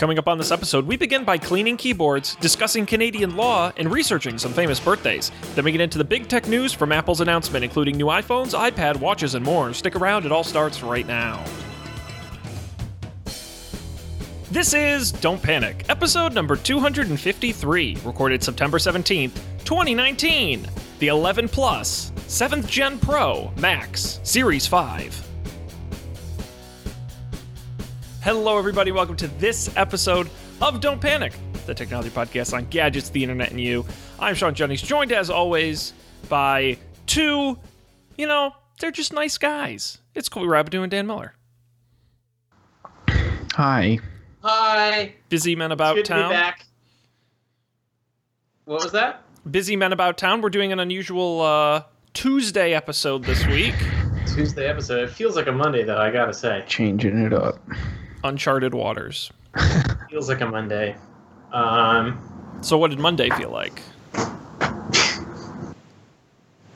Coming 0.00 0.18
up 0.18 0.28
on 0.28 0.38
this 0.38 0.50
episode, 0.50 0.86
we 0.86 0.96
begin 0.96 1.24
by 1.24 1.36
cleaning 1.36 1.76
keyboards, 1.76 2.34
discussing 2.36 2.86
Canadian 2.86 3.36
law, 3.36 3.70
and 3.76 3.92
researching 3.92 4.38
some 4.38 4.50
famous 4.50 4.80
birthdays. 4.80 5.30
Then 5.54 5.66
we 5.66 5.72
get 5.72 5.82
into 5.82 5.98
the 5.98 6.04
big 6.04 6.26
tech 6.26 6.48
news 6.48 6.72
from 6.72 6.90
Apple's 6.90 7.20
announcement, 7.20 7.66
including 7.66 7.98
new 7.98 8.06
iPhones, 8.06 8.58
iPad, 8.58 8.96
watches, 8.96 9.34
and 9.34 9.44
more. 9.44 9.74
Stick 9.74 9.94
around, 9.96 10.24
it 10.24 10.32
all 10.32 10.42
starts 10.42 10.82
right 10.82 11.06
now. 11.06 11.44
This 14.50 14.72
is 14.72 15.12
Don't 15.12 15.42
Panic, 15.42 15.84
episode 15.90 16.32
number 16.32 16.56
253, 16.56 17.98
recorded 18.02 18.42
September 18.42 18.78
17th, 18.78 19.34
2019. 19.66 20.66
The 20.98 21.08
11 21.08 21.50
Plus, 21.50 22.10
7th 22.26 22.66
Gen 22.66 22.98
Pro, 23.00 23.52
Max, 23.58 24.18
Series 24.22 24.66
5. 24.66 25.29
Hello, 28.22 28.58
everybody. 28.58 28.92
Welcome 28.92 29.16
to 29.16 29.28
this 29.28 29.74
episode 29.76 30.28
of 30.60 30.80
Don't 30.80 31.00
Panic, 31.00 31.32
the 31.66 31.74
technology 31.74 32.10
podcast 32.10 32.52
on 32.54 32.66
gadgets, 32.66 33.08
the 33.08 33.22
internet, 33.22 33.50
and 33.50 33.60
you. 33.60 33.84
I'm 34.18 34.34
Sean 34.34 34.54
Jennings, 34.54 34.82
joined 34.82 35.12
as 35.12 35.30
always 35.30 35.94
by 36.28 36.76
two, 37.06 37.58
you 38.18 38.26
know, 38.26 38.54
they're 38.78 38.90
just 38.90 39.12
nice 39.12 39.38
guys. 39.38 39.98
It's 40.14 40.28
Colby 40.28 40.48
Rabideau 40.48 40.82
and 40.82 40.90
Dan 40.90 41.06
Miller. 41.06 41.34
Hi. 43.54 43.98
Hi. 44.42 45.14
Busy 45.28 45.56
men 45.56 45.72
about 45.72 45.96
Good 45.96 46.04
town. 46.04 46.22
to 46.24 46.28
be 46.28 46.34
back. 46.34 46.66
What 48.66 48.82
was 48.82 48.92
that? 48.92 49.22
Busy 49.50 49.76
men 49.76 49.92
about 49.92 50.18
town. 50.18 50.42
We're 50.42 50.50
doing 50.50 50.72
an 50.72 50.78
unusual 50.80 51.40
uh, 51.40 51.82
Tuesday 52.12 52.74
episode 52.74 53.24
this 53.24 53.46
week. 53.46 53.74
Tuesday 54.26 54.66
episode. 54.68 55.08
It 55.08 55.10
feels 55.10 55.34
like 55.36 55.46
a 55.46 55.52
Monday, 55.52 55.82
though. 55.82 55.96
I 55.98 56.10
gotta 56.10 56.34
say, 56.34 56.62
Changing 56.68 57.18
it 57.24 57.32
up. 57.32 57.58
Uncharted 58.24 58.74
waters. 58.74 59.30
feels 60.10 60.28
like 60.28 60.40
a 60.40 60.46
Monday. 60.46 60.96
Um, 61.52 62.18
So, 62.60 62.76
what 62.78 62.90
did 62.90 62.98
Monday 63.00 63.30
feel 63.30 63.50
like? 63.50 63.80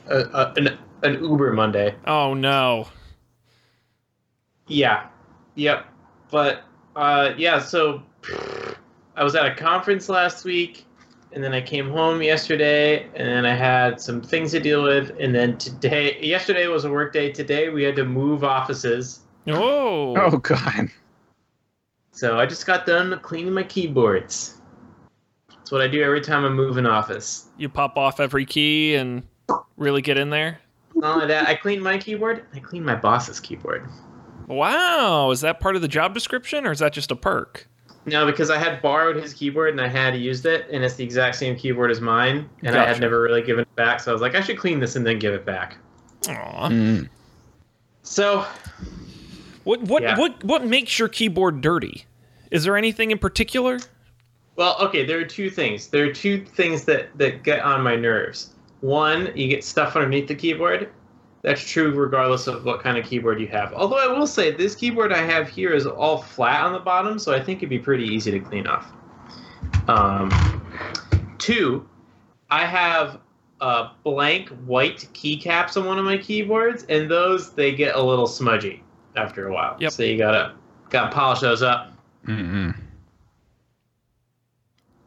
uh, 0.09 0.23
uh, 0.33 0.53
an 0.57 0.77
an 1.03 1.23
Uber 1.23 1.53
Monday. 1.53 1.95
Oh 2.07 2.33
no. 2.33 2.87
Yeah. 4.67 5.07
Yep. 5.55 5.85
But 6.31 6.63
uh, 6.95 7.33
yeah. 7.37 7.59
So 7.59 8.01
I 9.15 9.23
was 9.23 9.35
at 9.35 9.45
a 9.45 9.55
conference 9.55 10.09
last 10.09 10.43
week, 10.45 10.85
and 11.31 11.43
then 11.43 11.53
I 11.53 11.61
came 11.61 11.89
home 11.89 12.21
yesterday, 12.21 13.03
and 13.15 13.27
then 13.27 13.45
I 13.45 13.53
had 13.55 14.01
some 14.01 14.21
things 14.21 14.51
to 14.51 14.59
deal 14.59 14.83
with, 14.83 15.11
and 15.19 15.33
then 15.33 15.57
today. 15.57 16.19
Yesterday 16.21 16.67
was 16.67 16.85
a 16.85 16.91
work 16.91 17.13
day. 17.13 17.31
Today 17.31 17.69
we 17.69 17.83
had 17.83 17.95
to 17.97 18.05
move 18.05 18.43
offices. 18.43 19.19
Oh. 19.47 20.15
Oh 20.17 20.37
God. 20.37 20.89
So 22.15 22.39
I 22.39 22.45
just 22.45 22.65
got 22.65 22.85
done 22.85 23.19
cleaning 23.19 23.51
my 23.51 23.63
keyboards. 23.63 24.61
That's 25.49 25.69
what 25.69 25.81
I 25.81 25.87
do 25.89 26.01
every 26.01 26.21
time 26.21 26.45
I 26.45 26.49
move 26.49 26.77
an 26.77 26.85
office. 26.85 27.49
You 27.57 27.67
pop 27.67 27.97
off 27.97 28.21
every 28.21 28.45
key 28.45 28.95
and 28.95 29.21
really 29.75 30.01
get 30.01 30.17
in 30.17 30.29
there. 30.29 30.59
Not 30.95 31.15
only 31.15 31.27
that, 31.27 31.45
I 31.45 31.55
clean 31.55 31.81
my 31.81 31.97
keyboard. 31.97 32.45
I 32.53 32.59
clean 32.59 32.85
my 32.85 32.95
boss's 32.95 33.41
keyboard. 33.41 33.89
Wow. 34.47 35.29
Is 35.31 35.41
that 35.41 35.59
part 35.59 35.75
of 35.75 35.81
the 35.81 35.89
job 35.89 36.13
description 36.13 36.65
or 36.65 36.71
is 36.71 36.79
that 36.79 36.93
just 36.93 37.11
a 37.11 37.17
perk? 37.17 37.67
No, 38.05 38.25
because 38.25 38.49
I 38.49 38.59
had 38.59 38.81
borrowed 38.81 39.17
his 39.17 39.33
keyboard 39.33 39.71
and 39.71 39.81
I 39.81 39.89
had 39.89 40.15
used 40.15 40.45
it, 40.45 40.67
and 40.71 40.85
it's 40.85 40.93
the 40.93 41.03
exact 41.03 41.35
same 41.35 41.57
keyboard 41.57 41.91
as 41.91 41.99
mine, 41.99 42.49
and 42.63 42.77
I 42.77 42.85
had 42.85 43.01
never 43.01 43.19
really 43.19 43.41
given 43.41 43.63
it 43.63 43.75
back. 43.75 43.99
So 43.99 44.11
I 44.11 44.13
was 44.13 44.21
like, 44.21 44.35
I 44.35 44.41
should 44.41 44.57
clean 44.57 44.79
this 44.79 44.95
and 44.95 45.05
then 45.05 45.19
give 45.19 45.33
it 45.33 45.45
back. 45.45 45.75
Aw. 46.29 46.69
Mm. 46.69 47.09
So 48.03 48.45
What 49.65 49.81
what 49.81 50.03
Yeah. 50.03 50.17
what 50.17 50.41
what 50.43 50.65
makes 50.65 50.97
your 50.97 51.09
keyboard 51.09 51.59
dirty? 51.59 52.05
Is 52.51 52.63
there 52.63 52.77
anything 52.77 53.11
in 53.11 53.17
particular? 53.17 53.79
Well, 54.55 54.77
okay, 54.79 55.03
there 55.05 55.19
are 55.19 55.25
two 55.25 55.49
things. 55.49 55.87
There 55.87 56.05
are 56.05 56.13
two 56.13 56.45
things 56.45 56.85
that, 56.85 57.09
that 57.17 57.43
get 57.43 57.59
on 57.59 57.81
my 57.81 57.97
nerves. 57.97 58.53
One, 58.79 59.29
you 59.35 59.49
get 59.49 59.65
stuff 59.65 59.97
underneath 59.97 60.29
the 60.29 60.35
keyboard. 60.35 60.89
That's 61.41 61.69
true 61.69 61.91
regardless 61.91 62.47
of 62.47 62.63
what 62.63 62.81
kind 62.81 62.97
of 62.97 63.05
keyboard 63.05 63.41
you 63.41 63.47
have. 63.47 63.73
Although 63.73 63.97
I 63.97 64.07
will 64.07 64.27
say, 64.27 64.51
this 64.51 64.73
keyboard 64.73 65.11
I 65.11 65.17
have 65.17 65.49
here 65.49 65.73
is 65.73 65.85
all 65.85 66.19
flat 66.19 66.63
on 66.63 66.71
the 66.71 66.79
bottom, 66.79 67.19
so 67.19 67.33
I 67.33 67.43
think 67.43 67.59
it'd 67.59 67.69
be 67.69 67.79
pretty 67.79 68.05
easy 68.05 68.31
to 68.31 68.39
clean 68.39 68.65
off. 68.65 68.93
Um, 69.89 70.31
two, 71.37 71.85
I 72.49 72.65
have 72.65 73.19
uh, 73.59 73.89
blank 74.03 74.49
white 74.65 75.09
keycaps 75.13 75.75
on 75.75 75.85
one 75.85 75.99
of 75.99 76.05
my 76.05 76.17
keyboards, 76.17 76.85
and 76.87 77.11
those, 77.11 77.51
they 77.53 77.73
get 77.73 77.95
a 77.95 78.01
little 78.01 78.27
smudgy 78.27 78.81
after 79.15 79.47
a 79.47 79.53
while. 79.53 79.75
Yep. 79.79 79.91
So 79.91 80.03
you 80.03 80.17
gotta, 80.17 80.53
gotta 80.89 81.13
polish 81.13 81.39
those 81.39 81.61
up. 81.61 81.91
Mm-mm. 82.25 82.75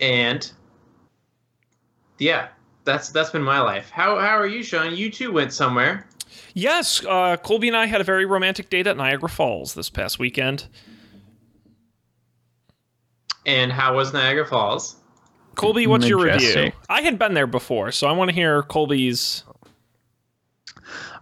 and 0.00 0.52
yeah 2.20 2.46
that's 2.84 3.08
that's 3.10 3.30
been 3.30 3.42
my 3.42 3.60
life 3.60 3.90
how 3.90 4.16
how 4.20 4.38
are 4.38 4.46
you 4.46 4.62
sean 4.62 4.94
you 4.94 5.10
too 5.10 5.32
went 5.32 5.52
somewhere 5.52 6.06
Yes, 6.54 7.04
uh, 7.06 7.36
Colby 7.38 7.68
and 7.68 7.76
I 7.76 7.86
had 7.86 8.00
a 8.00 8.04
very 8.04 8.24
romantic 8.26 8.68
date 8.70 8.86
at 8.86 8.96
Niagara 8.96 9.28
Falls 9.28 9.74
this 9.74 9.90
past 9.90 10.18
weekend. 10.20 10.66
and 13.46 13.72
how 13.72 13.96
was 13.96 14.12
niagara 14.12 14.46
falls 14.46 14.96
Colby, 15.56 15.88
what's 15.88 16.06
your 16.06 16.20
review? 16.20 16.70
I 16.88 17.02
had 17.02 17.18
been 17.18 17.34
there 17.34 17.48
before, 17.48 17.90
so 17.90 18.06
I 18.06 18.12
want 18.12 18.28
to 18.28 18.34
hear 18.34 18.62
Colby's. 18.62 19.42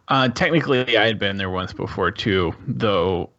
Uh, 0.08 0.28
technically, 0.28 0.96
I 0.96 1.06
had 1.06 1.18
been 1.18 1.36
there 1.36 1.50
once 1.50 1.72
before 1.72 2.10
too, 2.10 2.54
though 2.66 3.30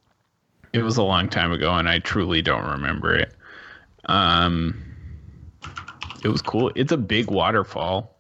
it 0.74 0.84
was 0.84 0.98
a 0.98 1.04
long 1.04 1.30
time 1.30 1.52
ago, 1.52 1.74
and 1.74 1.88
I 1.88 2.00
truly 2.00 2.42
don't 2.42 2.66
remember 2.66 3.16
it. 3.16 3.34
Um, 4.06 4.84
it 6.24 6.28
was 6.28 6.42
cool. 6.42 6.72
It's 6.76 6.92
a 6.92 6.98
big 6.98 7.32
waterfall. 7.32 8.18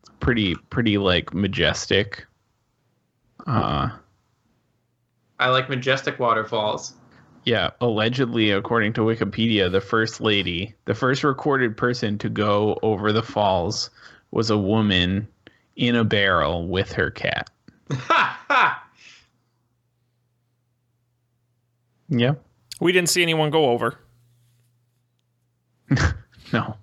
It's 0.00 0.10
pretty, 0.20 0.54
pretty 0.54 0.98
like 0.98 1.34
majestic. 1.34 2.26
Uh, 3.46 3.90
i 5.40 5.48
like 5.48 5.68
majestic 5.68 6.20
waterfalls 6.20 6.94
Yeah, 7.44 7.70
allegedly, 7.80 8.52
according 8.52 8.92
to 8.92 9.00
Wikipedia, 9.00 9.70
the 9.70 9.80
first 9.80 10.20
lady, 10.20 10.74
the 10.84 10.94
first 10.94 11.24
recorded 11.24 11.76
person 11.76 12.16
to 12.18 12.28
go 12.28 12.78
over 12.84 13.12
the 13.12 13.24
falls 13.24 13.90
was 14.30 14.50
a 14.50 14.56
woman 14.56 15.26
in 15.74 15.96
a 15.96 16.04
barrel 16.04 16.68
with 16.68 16.92
her 16.92 17.10
cat. 17.10 17.50
Ha 17.94 18.44
ha 18.48 18.88
Yeah. 22.08 22.34
We 22.80 22.92
didn't 22.92 23.08
see 23.08 23.22
anyone 23.22 23.50
go 23.50 23.70
over. 23.70 23.98
No, 26.52 26.76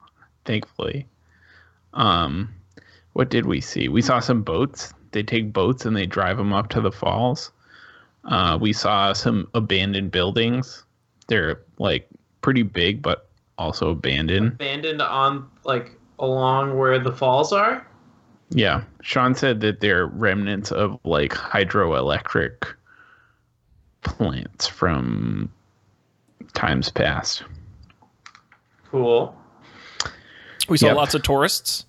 thankfully. 0.45 1.05
Um, 1.93 2.49
what 3.13 3.29
did 3.29 3.45
we 3.45 3.61
see? 3.61 3.87
We 3.87 4.01
saw 4.01 4.19
some 4.19 4.41
boats. 4.41 4.93
They 5.11 5.21
take 5.21 5.53
boats 5.53 5.85
and 5.85 5.95
they 5.95 6.07
drive 6.07 6.37
them 6.37 6.53
up 6.53 6.69
to 6.69 6.81
the 6.81 6.91
falls. 6.91 7.51
Uh, 8.25 8.57
we 8.59 8.73
saw 8.73 9.13
some 9.13 9.47
abandoned 9.53 10.09
buildings. 10.09 10.85
They're 11.27 11.59
like 11.77 12.07
pretty 12.41 12.63
big, 12.63 13.03
but 13.03 13.29
also 13.59 13.91
abandoned. 13.91 14.53
abandoned 14.53 15.03
on 15.03 15.47
like 15.65 15.91
along 16.17 16.75
where 16.77 16.97
the 16.97 17.11
falls 17.11 17.53
are 17.53 17.85
Yeah, 18.51 18.83
Sean 19.01 19.35
said 19.35 19.61
that 19.61 19.79
they're 19.79 20.07
remnants 20.07 20.71
of 20.71 20.99
like 21.03 21.33
hydroelectric 21.33 22.73
plants 24.01 24.67
from 24.67 25.51
times 26.53 26.89
past. 26.89 27.43
cool 28.89 29.35
We 30.67 30.77
saw 30.77 30.88
Yep. 30.88 30.95
lots 30.95 31.13
of 31.15 31.21
tourists. 31.23 31.85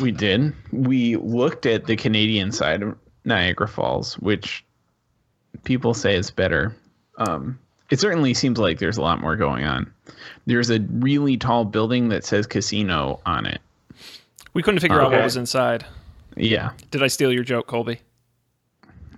We 0.00 0.10
did. 0.10 0.52
We 0.72 1.16
looked 1.16 1.64
at 1.66 1.86
the 1.86 1.94
Canadian 1.96 2.50
side 2.50 2.82
of 2.82 2.96
Niagara 3.24 3.68
Falls, 3.68 4.14
which 4.18 4.64
people 5.62 5.94
say 5.94 6.16
is 6.16 6.30
better. 6.30 6.74
Um, 7.18 7.58
it 7.90 8.00
certainly 8.00 8.34
seems 8.34 8.58
like 8.58 8.78
there's 8.80 8.96
a 8.96 9.02
lot 9.02 9.20
more 9.20 9.36
going 9.36 9.64
on. 9.64 9.92
There's 10.46 10.70
a 10.70 10.80
really 10.80 11.36
tall 11.36 11.64
building 11.64 12.08
that 12.08 12.24
says 12.24 12.46
casino 12.48 13.20
on 13.24 13.46
it. 13.46 13.60
We 14.54 14.62
couldn't 14.62 14.80
figure 14.80 15.00
out 15.00 15.10
what 15.12 15.22
was 15.22 15.36
inside. 15.36 15.84
Yeah. 16.36 16.70
Did 16.90 17.02
I 17.02 17.08
steal 17.08 17.32
your 17.32 17.44
joke, 17.44 17.66
Colby? 17.66 18.00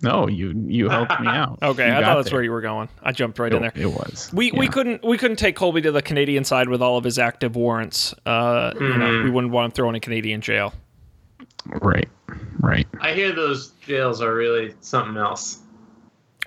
No, 0.02 0.28
you 0.28 0.52
you 0.66 0.88
helped 0.90 1.18
me 1.20 1.26
out. 1.28 1.58
Okay, 1.62 1.86
You 1.86 1.94
I 1.94 2.02
thought 2.02 2.16
that's 2.16 2.28
there. 2.28 2.36
where 2.36 2.44
you 2.44 2.50
were 2.50 2.60
going. 2.60 2.88
I 3.02 3.12
jumped 3.12 3.38
right 3.38 3.52
in 3.52 3.62
there. 3.62 3.72
It, 3.74 3.82
it 3.82 3.86
was. 3.86 4.30
We, 4.32 4.52
we 4.52 4.68
couldn't 4.68 5.02
we 5.02 5.16
couldn't 5.16 5.38
take 5.38 5.56
Colby 5.56 5.80
to 5.82 5.92
the 5.92 6.02
Canadian 6.02 6.44
side 6.44 6.68
with 6.68 6.82
all 6.82 6.98
of 6.98 7.04
his 7.04 7.18
active 7.18 7.56
warrants. 7.56 8.14
Uh, 8.26 8.72
you 8.78 8.80
know, 8.80 9.06
Mhm. 9.06 9.24
we 9.24 9.30
wouldn't 9.30 9.52
want 9.52 9.64
him 9.66 9.70
thrown 9.72 9.94
in 9.94 10.00
Canadian 10.02 10.40
jail. 10.42 10.74
Right. 11.66 12.08
Right. 12.60 12.86
i 13.00 13.12
hear 13.12 13.32
those 13.32 13.68
jails 13.86 14.20
are 14.20 14.34
really 14.34 14.74
something 14.80 15.16
else 15.16 15.60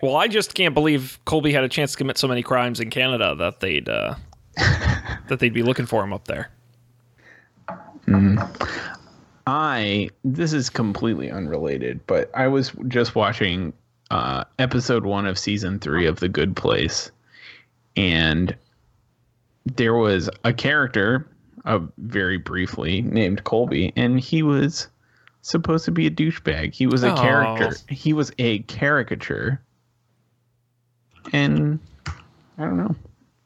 Well, 0.01 0.15
I 0.17 0.27
just 0.27 0.53
can't 0.53 0.73
believe 0.73 1.17
Colby 1.25 1.53
had 1.53 1.63
a 1.63 1.69
chance 1.69 1.91
to 1.93 1.97
commit 1.97 2.17
so 2.17 2.27
many 2.27 2.43
crimes 2.43 2.79
in 2.79 2.89
Canada 2.89 3.33
that 3.35 3.59
they'd 3.61 3.87
uh, 3.89 4.15
that 4.57 5.39
they'd 5.39 5.53
be 5.53 5.63
looking 5.63 5.85
for 5.85 6.03
him 6.03 6.13
up 6.13 6.25
there. 6.27 6.49
I 9.47 10.09
this 10.23 10.53
is 10.53 10.69
completely 10.69 11.31
unrelated, 11.31 12.05
but 12.07 12.29
I 12.35 12.47
was 12.47 12.71
just 12.87 13.15
watching 13.15 13.73
uh, 14.11 14.43
episode 14.59 15.05
one 15.05 15.25
of 15.25 15.37
season 15.37 15.79
three 15.79 16.05
of 16.05 16.19
The 16.19 16.29
Good 16.29 16.55
Place, 16.55 17.11
and 17.95 18.55
there 19.65 19.93
was 19.95 20.29
a 20.43 20.53
character, 20.53 21.27
uh, 21.65 21.79
very 21.97 22.37
briefly 22.37 23.01
named 23.01 23.43
Colby, 23.43 23.93
and 23.95 24.19
he 24.19 24.43
was 24.43 24.87
supposed 25.41 25.85
to 25.85 25.91
be 25.91 26.05
a 26.07 26.11
douchebag. 26.11 26.73
He 26.73 26.85
was 26.87 27.03
a 27.03 27.13
Oh. 27.13 27.15
character. 27.21 27.75
He 27.93 28.13
was 28.13 28.31
a 28.39 28.59
caricature, 28.59 29.61
and 31.33 31.79
I 32.57 32.65
don't 32.65 32.77
know. 32.77 32.95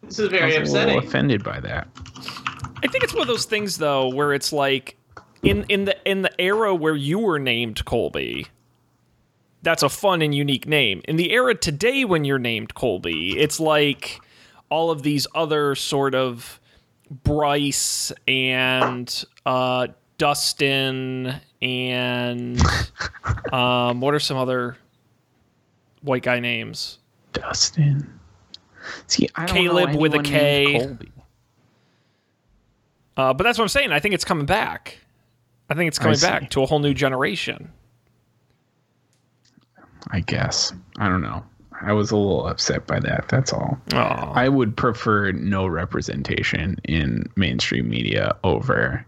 This 0.04 0.20
is 0.20 0.28
I 0.28 0.32
very 0.32 0.60
was 0.60 0.70
a 0.74 0.74
little 0.86 1.00
offended 1.00 1.44
by 1.44 1.60
that. 1.62 1.88
I 2.84 2.88
think 2.88 3.04
it's 3.04 3.14
one 3.14 3.22
of 3.22 3.28
those 3.28 3.46
things 3.46 3.78
though 3.78 4.10
where 4.10 4.34
it's 4.34 4.52
like 4.52 4.98
in 5.42 5.66
in 5.70 5.86
the 5.86 6.10
in 6.10 6.22
the 6.22 6.42
era 6.42 6.76
where 6.76 6.96
you 6.96 7.20
were 7.20 7.40
named 7.40 7.86
Colby, 7.86 8.48
that's 9.62 9.84
a 9.84 9.90
fun 9.90 10.22
and 10.22 10.36
unique 10.36 10.68
name. 10.68 11.02
In 11.08 11.16
the 11.16 11.32
era 11.32 11.56
today 11.56 12.04
when 12.04 12.26
you're 12.26 12.40
named 12.40 12.74
Colby, 12.74 13.40
it's 13.40 13.60
like 13.60 14.20
all 14.70 14.92
of 14.92 15.02
these 15.02 15.26
other 15.34 15.76
sort 15.76 16.14
of 16.14 16.60
Bryce 17.10 18.12
and 18.28 19.24
uh, 19.46 19.88
Dustin 20.18 21.36
and 21.62 22.62
um, 23.54 24.02
what 24.02 24.14
are 24.14 24.20
some 24.20 24.38
other 24.38 24.78
white 26.02 26.24
guy 26.24 26.40
names? 26.40 27.00
Dustin. 27.32 28.20
See, 29.08 29.30
I 29.36 29.46
don't 29.46 29.56
Caleb 29.56 29.92
know 29.92 29.98
with 30.00 30.14
a 30.16 30.22
named 30.22 30.82
Colby. 30.82 31.13
Uh, 33.16 33.34
but 33.34 33.44
that's 33.44 33.58
what 33.58 33.64
I'm 33.64 33.70
saying. 33.70 33.92
I 33.92 34.00
think 34.00 34.14
it's 34.14 34.26
coming 34.26 34.46
back. 34.46 34.98
I 35.70 35.76
think 35.76 35.88
it's 35.88 36.00
coming 36.00 36.20
back 36.20 36.50
to 36.52 36.64
a 36.64 36.66
whole 36.66 36.80
new 36.80 36.94
generation. 36.94 37.72
I 40.12 40.20
guess. 40.20 40.74
I 40.98 41.08
don't 41.08 41.22
know. 41.22 41.44
I 41.82 41.94
was 41.94 42.12
a 42.12 42.18
little 42.18 42.48
upset 42.48 42.88
by 42.88 43.00
that. 43.02 43.26
That's 43.30 43.52
all. 43.52 43.78
Oh, 43.94 43.98
I 43.98 44.48
would 44.50 44.76
prefer 44.76 45.32
no 45.32 45.68
representation 45.68 46.78
in 46.86 47.30
mainstream 47.36 47.90
media 47.90 48.36
over 48.44 49.06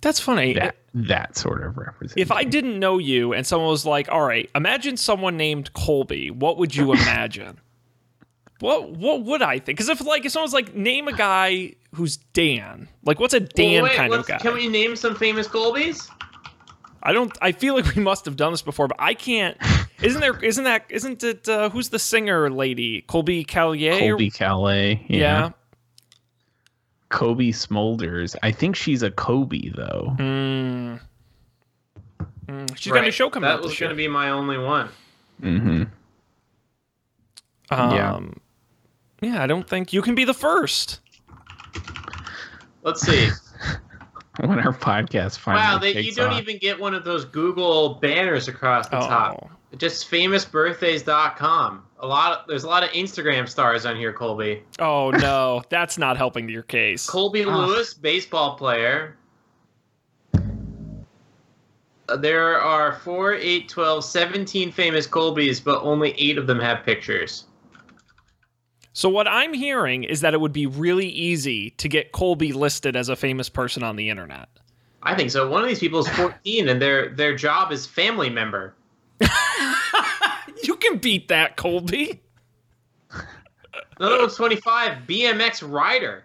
that's 0.00 0.20
funny. 0.20 0.52
that 0.54 0.76
that 0.94 1.36
sort 1.36 1.64
of 1.64 1.76
representation. 1.76 2.20
If 2.22 2.30
I 2.30 2.44
didn't 2.44 2.78
know 2.78 2.98
you 2.98 3.32
and 3.32 3.46
someone 3.46 3.70
was 3.70 3.84
like, 3.84 4.08
"All 4.08 4.22
right, 4.22 4.48
imagine 4.54 4.96
someone 4.96 5.36
named 5.36 5.72
Colby," 5.72 6.30
what 6.30 6.58
would 6.58 6.76
you 6.76 6.92
imagine? 6.92 7.58
What 8.60 8.90
what 8.90 9.22
would 9.24 9.42
I 9.42 9.58
think? 9.58 9.78
Because 9.78 9.88
if 9.88 10.00
like 10.04 10.24
if 10.24 10.32
someone's 10.32 10.54
like, 10.54 10.74
name 10.74 11.08
a 11.08 11.12
guy 11.12 11.74
who's 11.94 12.16
Dan, 12.16 12.88
like 13.04 13.20
what's 13.20 13.34
a 13.34 13.40
Dan 13.40 13.82
Well, 13.82 13.90
wait, 13.90 13.96
kind 13.96 14.14
of 14.14 14.26
guy? 14.26 14.38
Can 14.38 14.54
we 14.54 14.68
name 14.68 14.96
some 14.96 15.14
famous 15.14 15.46
Colbys? 15.46 16.10
I 17.02 17.12
don't. 17.12 17.36
I 17.40 17.52
feel 17.52 17.74
like 17.76 17.94
we 17.94 18.02
must 18.02 18.24
have 18.24 18.36
done 18.36 18.52
this 18.52 18.62
before, 18.62 18.88
but 18.88 18.96
I 18.98 19.14
can't. 19.14 19.56
Isn't 20.02 20.20
there? 20.20 20.42
Isn't 20.42 20.64
that? 20.64 20.86
Isn't 20.88 21.22
it? 21.22 21.48
Uh, 21.48 21.70
who's 21.70 21.90
the 21.90 21.98
singer 21.98 22.50
lady? 22.50 23.02
Colby 23.02 23.44
Callier. 23.44 23.98
Colbie 24.00 24.32
Caillat, 24.32 25.04
yeah. 25.08 25.18
Yeah. 25.18 25.50
Cobie 27.08 27.52
Smulders. 27.52 28.34
I 28.42 28.50
think 28.50 28.74
she's 28.74 29.02
a 29.02 29.10
Cobie 29.10 29.72
though. 29.76 30.16
Mm. 30.18 31.00
Mm, 32.46 32.76
She's 32.76 32.92
got 32.92 33.06
a 33.06 33.10
show 33.10 33.30
coming 33.30 33.48
That 33.48 33.56
out 33.56 33.62
was 33.62 33.78
going 33.78 33.90
to 33.90 33.96
be 33.96 34.08
my 34.08 34.30
only 34.30 34.58
one. 34.58 34.88
Mm-hmm. 35.42 35.82
Um, 37.70 37.90
yeah, 37.90 38.20
I 39.22 39.46
don't 39.46 39.68
think 39.68 39.92
you 39.92 40.02
can 40.02 40.14
be 40.14 40.24
the 40.24 40.34
first. 40.34 41.00
Let's 42.82 43.00
see. 43.02 43.28
When 44.40 44.58
our 44.58 44.74
podcast 44.74 45.38
finally 45.38 45.62
wow, 45.64 45.78
they, 45.78 45.98
you 46.02 46.12
don't 46.12 46.34
off. 46.34 46.42
even 46.42 46.58
get 46.58 46.78
one 46.78 46.92
of 46.92 47.04
those 47.04 47.24
Google 47.24 47.94
banners 47.94 48.48
across 48.48 48.86
the 48.90 48.98
Oh. 48.98 49.08
top. 49.08 49.50
Just 49.78 50.10
famousbirthdays.com. 50.10 51.82
A 52.00 52.06
lot 52.06 52.40
of 52.40 52.46
there's 52.46 52.64
a 52.64 52.68
lot 52.68 52.84
of 52.84 52.90
Instagram 52.90 53.48
stars 53.48 53.86
on 53.86 53.96
here, 53.96 54.12
Colby. 54.12 54.62
Oh 54.78 55.08
no, 55.22 55.62
that's 55.70 55.96
not 55.96 56.18
helping 56.18 56.50
your 56.50 56.64
case. 56.64 57.08
Colby 57.08 57.44
Ah. 57.46 57.56
Lewis, 57.64 57.94
baseball 57.94 58.56
player. 58.58 59.16
Uh, 62.08 62.16
There 62.18 62.60
are 62.60 62.92
4, 62.92 63.32
8, 63.34 63.68
12, 63.70 64.04
17 64.04 64.70
famous 64.70 65.06
Colbys, 65.06 65.64
but 65.64 65.80
only 65.82 66.12
8 66.12 66.36
of 66.36 66.46
them 66.46 66.60
have 66.60 66.84
pictures. 66.84 67.44
So 68.96 69.10
what 69.10 69.28
I'm 69.28 69.52
hearing 69.52 70.04
is 70.04 70.22
that 70.22 70.32
it 70.32 70.40
would 70.40 70.54
be 70.54 70.64
really 70.64 71.06
easy 71.06 71.68
to 71.72 71.86
get 71.86 72.12
Colby 72.12 72.54
listed 72.54 72.96
as 72.96 73.10
a 73.10 73.14
famous 73.14 73.50
person 73.50 73.82
on 73.82 73.96
the 73.96 74.08
internet. 74.08 74.48
I 75.02 75.14
think 75.14 75.30
so. 75.30 75.46
One 75.50 75.60
of 75.60 75.68
these 75.68 75.80
people 75.80 75.98
is 75.98 76.08
14 76.08 76.66
and 76.66 76.80
their 76.80 77.10
their 77.10 77.36
job 77.36 77.72
is 77.72 77.86
family 77.86 78.30
member. 78.30 78.74
You 80.62 80.76
can 80.76 80.96
beat 80.96 81.28
that, 81.28 81.56
Colby. 81.56 82.22
Another 83.98 84.18
one's 84.18 84.34
25, 84.34 85.06
BMX 85.06 85.70
rider. 85.70 86.24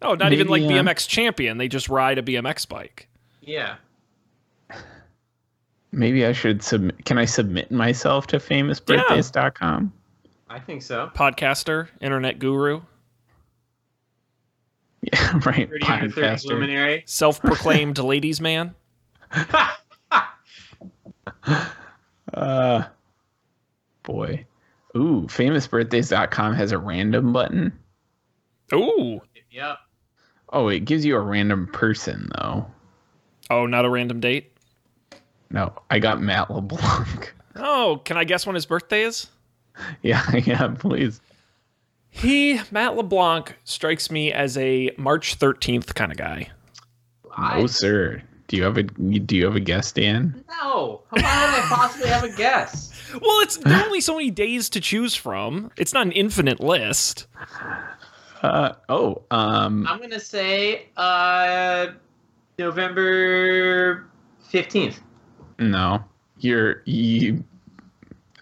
Oh, 0.00 0.14
not 0.14 0.32
even 0.32 0.46
like 0.46 0.62
Maybe, 0.62 0.78
uh, 0.78 0.82
BMX 0.84 1.08
champion. 1.08 1.58
They 1.58 1.66
just 1.66 1.88
ride 1.88 2.18
a 2.18 2.22
BMX 2.22 2.68
bike. 2.68 3.08
Yeah. 3.40 3.74
Maybe 5.90 6.24
I 6.24 6.32
should 6.32 6.62
submit. 6.62 7.04
Can 7.04 7.18
I 7.18 7.24
submit 7.24 7.72
myself 7.72 8.28
to 8.28 8.38
famousbirthdays.com? 8.38 9.92
I 10.52 10.60
think 10.60 10.82
so. 10.82 11.10
Podcaster, 11.14 11.88
internet 12.02 12.38
guru, 12.38 12.82
Yeah, 15.00 15.40
right. 15.46 15.68
30 15.68 15.86
under 15.86 16.10
30 16.10 16.26
Podcaster. 16.26 16.48
luminary. 16.50 17.02
self-proclaimed 17.06 17.98
ladies 17.98 18.40
man. 18.40 18.74
Uh, 22.34 22.84
boy. 24.04 24.46
Ooh, 24.96 25.26
famousbirthdays.com 25.28 26.54
has 26.54 26.72
a 26.72 26.78
random 26.78 27.32
button. 27.32 27.78
Ooh. 28.72 29.20
yep. 29.50 29.76
Oh, 30.50 30.68
it 30.68 30.80
gives 30.86 31.04
you 31.04 31.16
a 31.16 31.20
random 31.20 31.66
person 31.66 32.30
though. 32.38 32.66
Oh, 33.50 33.66
not 33.66 33.84
a 33.84 33.90
random 33.90 34.20
date. 34.20 34.52
No, 35.50 35.74
I 35.90 35.98
got 35.98 36.22
Matt 36.22 36.50
LeBlanc. 36.50 37.34
Oh, 37.56 38.00
can 38.04 38.16
I 38.16 38.24
guess 38.24 38.46
when 38.46 38.54
his 38.54 38.64
birthday 38.64 39.02
is? 39.02 39.26
yeah, 40.02 40.34
yeah, 40.44 40.68
please. 40.78 41.20
He, 42.10 42.60
Matt 42.70 42.94
LeBlanc, 42.96 43.56
strikes 43.64 44.10
me 44.10 44.32
as 44.32 44.58
a 44.58 44.90
March 44.98 45.38
13th 45.38 45.94
kind 45.94 46.12
of 46.12 46.18
guy. 46.18 46.48
I, 47.36 47.60
Oh, 47.60 47.66
sir. 47.66 48.22
Do 48.48 48.56
you 48.58 48.64
have 48.64 48.76
a 48.76 48.82
do 48.82 49.34
you 49.34 49.46
have 49.46 49.56
a 49.56 49.60
guess, 49.60 49.92
Dan? 49.92 50.44
no. 50.50 51.00
How 51.10 51.16
would 51.16 51.24
I 51.24 51.66
possibly 51.70 52.08
have 52.08 52.24
a 52.24 52.36
guess? 52.36 52.90
Well, 53.12 53.40
it's 53.40 53.58
there 53.58 53.78
are 53.78 53.84
only 53.84 54.00
so 54.00 54.14
many 54.16 54.30
days 54.30 54.70
to 54.70 54.80
choose 54.80 55.14
from. 55.14 55.70
It's 55.76 55.92
not 55.92 56.06
an 56.06 56.12
infinite 56.12 56.60
list. 56.60 57.26
Uh 58.42 58.72
oh, 58.88 59.20
um 59.30 59.86
I'm 59.86 60.00
gonna 60.00 60.18
say 60.18 60.86
uh, 60.96 61.88
November 62.58 64.06
15th. 64.50 65.00
no. 65.58 66.02
You're 66.38 66.82
you 66.86 67.44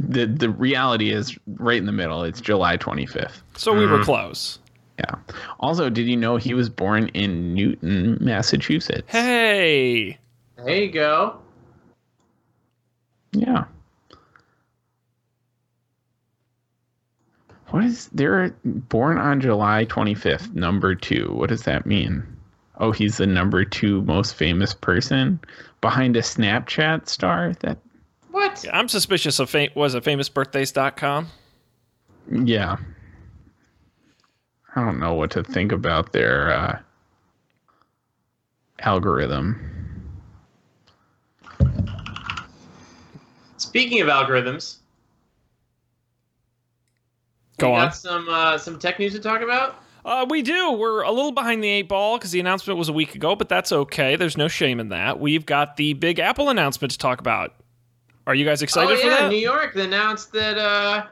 the 0.00 0.26
the 0.26 0.50
reality 0.50 1.10
is 1.10 1.36
right 1.46 1.78
in 1.78 1.86
the 1.86 1.92
middle. 1.92 2.22
It's 2.22 2.40
July 2.40 2.76
25th. 2.76 3.42
So 3.56 3.72
we 3.72 3.86
were 3.86 3.96
mm-hmm. 3.96 4.04
close. 4.04 4.58
Yeah. 4.98 5.14
Also, 5.60 5.88
did 5.88 6.06
you 6.06 6.16
know 6.16 6.36
he 6.36 6.52
was 6.52 6.68
born 6.68 7.08
in 7.08 7.54
Newton, 7.54 8.18
Massachusetts? 8.20 9.10
Hey. 9.10 10.18
There 10.56 10.76
you 10.76 10.90
go. 10.90 11.38
Yeah. 13.32 13.64
What 17.68 17.84
is 17.84 18.08
they're 18.08 18.54
born 18.64 19.18
on 19.18 19.40
July 19.40 19.86
25th, 19.86 20.52
number 20.54 20.94
2. 20.94 21.32
What 21.32 21.50
does 21.50 21.62
that 21.62 21.86
mean? 21.86 22.24
Oh, 22.78 22.90
he's 22.90 23.18
the 23.18 23.26
number 23.26 23.64
2 23.64 24.02
most 24.02 24.34
famous 24.34 24.74
person 24.74 25.40
behind 25.80 26.16
a 26.16 26.20
Snapchat 26.20 27.08
star? 27.08 27.52
That 27.60 27.78
What? 28.30 28.64
I'm 28.72 28.88
suspicious 28.88 29.38
of 29.38 29.50
fam- 29.50 29.70
was 29.74 29.94
it 29.94 30.04
famousbirthdays.com. 30.04 31.28
yeah. 32.44 32.76
I 34.76 34.84
don't 34.84 35.00
know 35.00 35.14
what 35.14 35.32
to 35.32 35.42
think 35.42 35.72
about 35.72 36.12
their 36.12 36.52
uh 36.52 36.78
algorithm. 38.78 39.58
Speaking 43.56 44.00
of 44.00 44.08
algorithms, 44.08 44.76
Go 47.58 47.70
we 47.70 47.74
on. 47.76 47.86
got 47.86 47.96
some 47.96 48.28
uh, 48.28 48.56
some 48.58 48.78
tech 48.78 48.98
news 48.98 49.12
to 49.12 49.20
talk 49.20 49.42
about. 49.42 49.76
Uh, 50.02 50.24
we 50.30 50.40
do. 50.40 50.72
We're 50.72 51.02
a 51.02 51.10
little 51.10 51.32
behind 51.32 51.62
the 51.62 51.68
eight 51.68 51.88
ball 51.88 52.16
because 52.16 52.30
the 52.30 52.40
announcement 52.40 52.78
was 52.78 52.88
a 52.88 52.92
week 52.92 53.14
ago, 53.14 53.36
but 53.36 53.50
that's 53.50 53.70
okay. 53.70 54.16
There's 54.16 54.36
no 54.38 54.48
shame 54.48 54.80
in 54.80 54.88
that. 54.88 55.20
We've 55.20 55.44
got 55.44 55.76
the 55.76 55.92
big 55.92 56.18
Apple 56.18 56.48
announcement 56.48 56.92
to 56.92 56.98
talk 56.98 57.20
about. 57.20 57.54
Are 58.30 58.34
you 58.36 58.44
guys 58.44 58.62
excited 58.62 58.92
oh 58.96 58.96
for 59.00 59.08
yeah, 59.08 59.22
that? 59.22 59.28
New 59.28 59.38
York 59.38 59.74
they 59.74 59.86
announced 59.86 60.32
that 60.34 60.56
uh, 60.56 61.06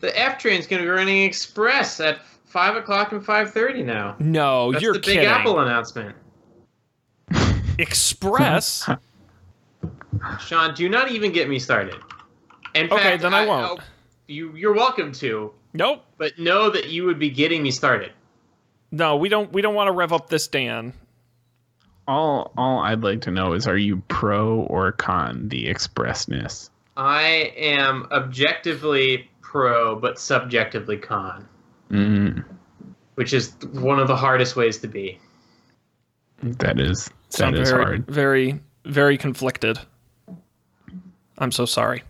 the 0.00 0.14
F 0.20 0.38
train 0.38 0.60
is 0.60 0.66
going 0.66 0.82
to 0.82 0.86
be 0.86 0.90
running 0.90 1.22
express 1.22 2.00
at 2.00 2.18
five 2.44 2.76
o'clock 2.76 3.12
and 3.12 3.24
five 3.24 3.50
thirty 3.50 3.82
now. 3.82 4.14
no, 4.18 4.70
That's 4.70 4.82
you're 4.82 4.92
kidding. 4.92 5.00
the 5.00 5.20
Big 5.22 5.28
kidding. 5.28 5.40
Apple 5.40 5.60
announcement. 5.60 6.14
Express. 7.78 8.90
Sean, 10.38 10.74
do 10.74 10.86
not 10.90 11.10
even 11.10 11.32
get 11.32 11.48
me 11.48 11.58
started. 11.58 11.96
In 12.74 12.92
Okay, 12.92 13.02
fact, 13.02 13.22
then 13.22 13.32
I 13.32 13.46
won't. 13.46 13.80
you 14.26 14.54
you're 14.54 14.74
welcome 14.74 15.12
to, 15.12 15.50
nope. 15.72 16.04
but 16.18 16.38
know 16.38 16.68
that 16.68 16.90
you 16.90 17.06
would 17.06 17.18
be 17.18 17.30
getting 17.30 17.62
me 17.62 17.70
started. 17.70 18.12
No, 18.92 19.16
we 19.16 19.30
don't. 19.30 19.50
We 19.50 19.62
don't 19.62 19.74
want 19.74 19.88
to 19.88 19.92
rev 19.92 20.12
up 20.12 20.28
this 20.28 20.46
Dan. 20.46 20.92
All 22.06 22.52
all 22.56 22.80
I'd 22.80 23.02
like 23.02 23.22
to 23.22 23.30
know 23.30 23.54
is 23.54 23.66
are 23.66 23.76
you 23.78 24.02
pro 24.08 24.60
or 24.60 24.92
con 24.92 25.48
the 25.48 25.68
expressness? 25.68 26.70
I 26.96 27.52
am 27.56 28.06
objectively 28.12 29.28
pro, 29.40 29.96
but 29.96 30.18
subjectively 30.18 30.96
con, 30.96 31.48
Mm, 31.90 32.44
which 33.14 33.32
is 33.32 33.54
one 33.72 33.98
of 33.98 34.08
the 34.08 34.16
hardest 34.16 34.54
ways 34.56 34.78
to 34.78 34.88
be. 34.88 35.18
that 36.42 36.78
is 36.78 37.06
that 37.06 37.12
Sound 37.30 37.56
is 37.56 37.70
very, 37.70 37.84
hard. 37.84 38.06
very, 38.06 38.60
very 38.84 39.16
conflicted. 39.18 39.78
I'm 41.38 41.50
so 41.52 41.64
sorry. 41.66 42.02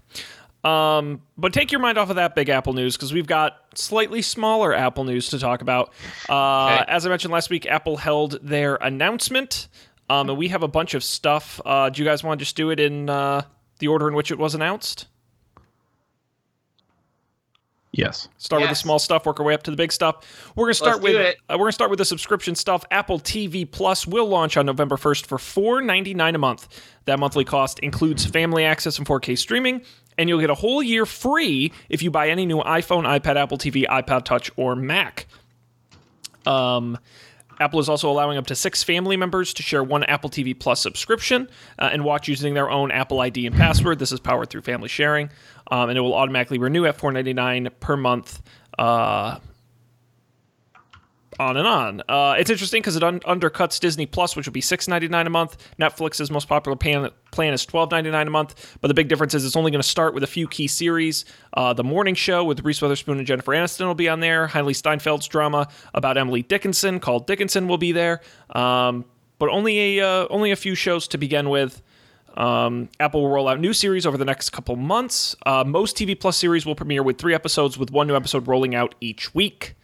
Um, 0.64 1.20
but 1.36 1.52
take 1.52 1.70
your 1.70 1.80
mind 1.80 1.98
off 1.98 2.08
of 2.08 2.16
that 2.16 2.34
big 2.34 2.48
Apple 2.48 2.72
news 2.72 2.96
because 2.96 3.12
we've 3.12 3.26
got 3.26 3.58
slightly 3.74 4.22
smaller 4.22 4.72
Apple 4.74 5.04
news 5.04 5.28
to 5.28 5.38
talk 5.38 5.60
about. 5.62 5.92
Uh, 6.28 6.78
Okay. 6.80 6.84
As 6.88 7.04
I 7.04 7.10
mentioned 7.10 7.32
last 7.32 7.50
week, 7.50 7.66
Apple 7.66 7.98
held 7.98 8.38
their 8.42 8.76
announcement, 8.76 9.68
um, 10.08 10.30
and 10.30 10.38
we 10.38 10.48
have 10.48 10.62
a 10.62 10.68
bunch 10.68 10.94
of 10.94 11.04
stuff. 11.04 11.60
Uh, 11.66 11.90
do 11.90 12.02
you 12.02 12.08
guys 12.08 12.24
want 12.24 12.38
to 12.38 12.44
just 12.44 12.56
do 12.56 12.70
it 12.70 12.80
in 12.80 13.10
uh, 13.10 13.42
the 13.78 13.88
order 13.88 14.08
in 14.08 14.14
which 14.14 14.30
it 14.30 14.38
was 14.38 14.54
announced? 14.54 15.06
Yes. 17.92 18.26
Start 18.38 18.60
with 18.62 18.70
the 18.70 18.74
small 18.74 18.98
stuff, 18.98 19.24
work 19.24 19.38
our 19.38 19.46
way 19.46 19.54
up 19.54 19.62
to 19.64 19.70
the 19.70 19.76
big 19.76 19.92
stuff. 19.92 20.52
We're 20.56 20.64
gonna 20.64 20.74
start 20.74 21.00
Let's 21.00 21.14
with 21.16 21.36
uh, 21.48 21.52
we're 21.52 21.58
gonna 21.58 21.72
start 21.72 21.90
with 21.90 21.98
the 22.00 22.04
subscription 22.04 22.56
stuff. 22.56 22.84
Apple 22.90 23.20
TV 23.20 23.70
Plus 23.70 24.04
will 24.04 24.26
launch 24.26 24.56
on 24.56 24.66
November 24.66 24.96
first 24.96 25.26
for 25.26 25.38
four 25.38 25.80
ninety 25.80 26.12
nine 26.12 26.34
a 26.34 26.38
month. 26.38 26.66
That 27.04 27.20
monthly 27.20 27.44
cost 27.44 27.78
includes 27.80 28.24
family 28.26 28.64
access 28.64 28.98
and 28.98 29.06
4K 29.06 29.38
streaming, 29.38 29.82
and 30.18 30.28
you'll 30.28 30.40
get 30.40 30.50
a 30.50 30.54
whole 30.54 30.82
year 30.82 31.06
free 31.06 31.72
if 31.88 32.02
you 32.02 32.10
buy 32.10 32.28
any 32.28 32.46
new 32.46 32.58
iPhone, 32.58 33.04
iPad, 33.04 33.36
Apple 33.36 33.58
TV, 33.58 33.86
iPod 33.86 34.24
Touch, 34.24 34.50
or 34.56 34.76
Mac. 34.76 35.26
Um, 36.46 36.98
Apple 37.60 37.80
is 37.80 37.88
also 37.88 38.10
allowing 38.10 38.36
up 38.36 38.46
to 38.48 38.54
six 38.54 38.82
family 38.82 39.16
members 39.16 39.54
to 39.54 39.62
share 39.62 39.82
one 39.82 40.04
Apple 40.04 40.30
TV 40.30 40.58
Plus 40.58 40.80
subscription 40.80 41.48
uh, 41.78 41.90
and 41.92 42.04
watch 42.04 42.28
using 42.28 42.54
their 42.54 42.70
own 42.70 42.90
Apple 42.90 43.20
ID 43.20 43.46
and 43.46 43.56
password. 43.56 43.98
This 43.98 44.12
is 44.12 44.20
powered 44.20 44.50
through 44.50 44.62
family 44.62 44.88
sharing, 44.88 45.30
um, 45.70 45.88
and 45.88 45.96
it 45.96 46.00
will 46.00 46.14
automatically 46.14 46.58
renew 46.58 46.84
at 46.86 46.98
$4.99 46.98 47.70
per 47.80 47.96
month. 47.96 48.42
Uh, 48.78 49.38
on 51.38 51.56
and 51.56 51.66
on. 51.66 52.02
Uh, 52.08 52.36
it's 52.38 52.50
interesting 52.50 52.80
because 52.80 52.96
it 52.96 53.02
un- 53.02 53.20
undercuts 53.20 53.80
Disney 53.80 54.06
Plus, 54.06 54.36
which 54.36 54.46
would 54.46 54.52
be 54.52 54.60
six 54.60 54.88
ninety 54.88 55.08
nine 55.08 55.26
a 55.26 55.30
month. 55.30 55.56
Netflix's 55.78 56.30
most 56.30 56.48
popular 56.48 56.76
plan, 56.76 57.10
plan 57.30 57.52
is 57.52 57.64
twelve 57.64 57.90
ninety 57.90 58.10
nine 58.10 58.26
a 58.26 58.30
month. 58.30 58.76
But 58.80 58.88
the 58.88 58.94
big 58.94 59.08
difference 59.08 59.34
is 59.34 59.44
it's 59.44 59.56
only 59.56 59.70
going 59.70 59.82
to 59.82 59.88
start 59.88 60.14
with 60.14 60.22
a 60.22 60.28
few 60.28 60.48
key 60.48 60.66
series. 60.66 61.24
Uh, 61.52 61.72
the 61.72 61.84
Morning 61.84 62.14
Show 62.14 62.44
with 62.44 62.64
Reese 62.64 62.80
Witherspoon 62.80 63.18
and 63.18 63.26
Jennifer 63.26 63.52
Aniston 63.52 63.86
will 63.86 63.94
be 63.94 64.08
on 64.08 64.20
there. 64.20 64.48
Hailee 64.48 64.74
Steinfeld's 64.74 65.28
drama 65.28 65.68
about 65.92 66.16
Emily 66.16 66.42
Dickinson 66.42 67.00
called 67.00 67.26
Dickinson 67.26 67.68
will 67.68 67.78
be 67.78 67.92
there. 67.92 68.20
Um, 68.50 69.04
but 69.38 69.48
only 69.48 69.98
a 69.98 70.06
uh, 70.06 70.26
only 70.30 70.50
a 70.50 70.56
few 70.56 70.74
shows 70.74 71.08
to 71.08 71.18
begin 71.18 71.50
with. 71.50 71.82
Um, 72.36 72.88
Apple 72.98 73.22
will 73.22 73.30
roll 73.30 73.48
out 73.48 73.60
new 73.60 73.72
series 73.72 74.06
over 74.06 74.16
the 74.16 74.24
next 74.24 74.50
couple 74.50 74.74
months. 74.76 75.36
Uh, 75.46 75.64
most 75.64 75.96
TV 75.96 76.18
Plus 76.18 76.36
series 76.36 76.66
will 76.66 76.74
premiere 76.74 77.02
with 77.02 77.18
three 77.18 77.34
episodes, 77.34 77.78
with 77.78 77.90
one 77.90 78.06
new 78.06 78.16
episode 78.16 78.48
rolling 78.48 78.74
out 78.74 78.94
each 79.00 79.34
week. 79.34 79.74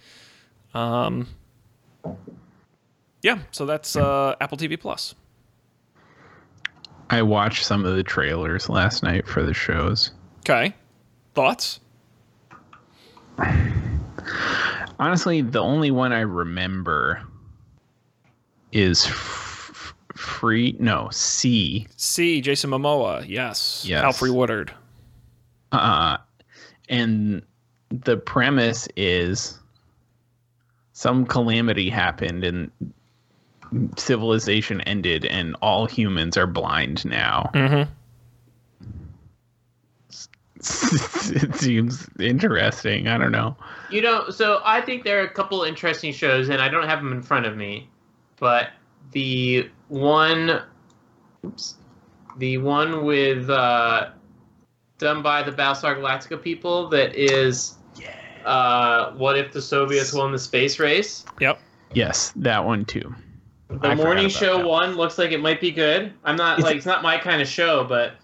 Um, 0.74 1.28
yeah, 3.22 3.38
so 3.50 3.66
that's 3.66 3.96
uh, 3.96 4.34
Apple 4.40 4.58
TV 4.58 4.78
Plus. 4.78 5.14
I 7.10 7.22
watched 7.22 7.64
some 7.64 7.84
of 7.84 7.96
the 7.96 8.02
trailers 8.04 8.68
last 8.68 9.02
night 9.02 9.26
for 9.26 9.42
the 9.42 9.52
shows. 9.54 10.12
Okay, 10.40 10.74
thoughts? 11.34 11.80
Honestly, 14.98 15.40
the 15.42 15.60
only 15.60 15.90
one 15.90 16.12
I 16.12 16.20
remember 16.20 17.22
is 18.72 19.06
f- 19.06 19.94
free. 20.14 20.76
No, 20.78 21.08
See. 21.10 21.86
See. 21.96 22.40
Jason 22.40 22.70
Momoa, 22.70 23.24
yes. 23.26 23.84
Yes. 23.86 24.04
Alfre 24.04 24.32
Woodard. 24.32 24.72
Uh, 25.72 26.18
and 26.88 27.42
the 27.90 28.16
premise 28.18 28.86
is 28.96 29.58
some 31.00 31.24
calamity 31.24 31.88
happened 31.88 32.44
and 32.44 32.70
civilization 33.96 34.82
ended, 34.82 35.24
and 35.24 35.56
all 35.62 35.86
humans 35.86 36.36
are 36.36 36.46
blind 36.46 37.06
now. 37.06 37.50
Mm-hmm. 37.54 37.90
it 41.46 41.54
seems 41.54 42.06
interesting. 42.18 43.08
I 43.08 43.16
don't 43.16 43.32
know. 43.32 43.56
You 43.90 44.02
know, 44.02 44.28
so 44.28 44.60
I 44.62 44.82
think 44.82 45.04
there 45.04 45.20
are 45.20 45.24
a 45.24 45.30
couple 45.30 45.62
interesting 45.62 46.12
shows, 46.12 46.50
and 46.50 46.60
I 46.60 46.68
don't 46.68 46.86
have 46.86 46.98
them 46.98 47.14
in 47.14 47.22
front 47.22 47.46
of 47.46 47.56
me, 47.56 47.88
but 48.38 48.68
the 49.12 49.70
one, 49.88 50.60
oops, 51.46 51.76
the 52.36 52.58
one 52.58 53.06
with 53.06 53.48
uh, 53.48 54.10
done 54.98 55.22
by 55.22 55.42
the 55.42 55.52
Battlestar 55.52 55.96
Galactica 55.96 56.42
people 56.42 56.90
that 56.90 57.14
is, 57.14 57.78
uh, 58.44 59.12
what 59.12 59.36
if 59.38 59.52
the 59.52 59.62
Soviets 59.62 60.12
won 60.12 60.32
the 60.32 60.38
space 60.38 60.78
race? 60.78 61.24
Yep. 61.40 61.58
Yes, 61.94 62.32
that 62.36 62.64
one 62.64 62.84
too. 62.84 63.14
The 63.68 63.88
I 63.88 63.94
morning 63.94 64.28
show 64.28 64.58
that. 64.58 64.66
one 64.66 64.94
looks 64.96 65.16
like 65.18 65.30
it 65.32 65.40
might 65.40 65.60
be 65.60 65.70
good. 65.70 66.12
I'm 66.24 66.36
not 66.36 66.58
Is 66.58 66.64
like 66.64 66.74
it- 66.74 66.78
it's 66.78 66.86
not 66.86 67.02
my 67.02 67.18
kind 67.18 67.40
of 67.42 67.48
show, 67.48 67.84
but 67.84 68.14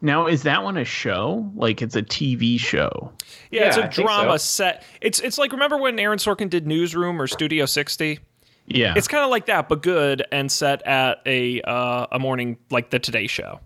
Now, 0.00 0.26
is 0.26 0.42
that 0.44 0.62
one 0.62 0.76
a 0.76 0.84
show? 0.84 1.50
Like 1.56 1.82
it's 1.82 1.96
a 1.96 2.02
TV 2.02 2.58
show? 2.58 3.12
Yeah, 3.50 3.68
it's 3.68 3.76
Yeah, 3.76 3.84
a 3.84 3.86
I 3.86 3.90
drama 3.90 4.38
so. 4.38 4.64
set. 4.64 4.84
It's 5.00 5.20
it's 5.20 5.38
like 5.38 5.52
remember 5.52 5.76
when 5.76 5.98
Aaron 5.98 6.18
Sorkin 6.18 6.48
did 6.50 6.66
Newsroom 6.66 7.20
or 7.20 7.26
Studio 7.26 7.66
60? 7.66 8.18
Yeah. 8.66 8.92
It's 8.96 9.08
kind 9.08 9.24
of 9.24 9.30
like 9.30 9.46
that, 9.46 9.68
but 9.68 9.82
good 9.82 10.24
and 10.30 10.50
set 10.52 10.82
at 10.86 11.18
a 11.26 11.60
uh, 11.62 12.06
a 12.12 12.18
morning 12.18 12.58
like 12.70 12.90
the 12.90 12.98
Today 12.98 13.26
Show. 13.26 13.60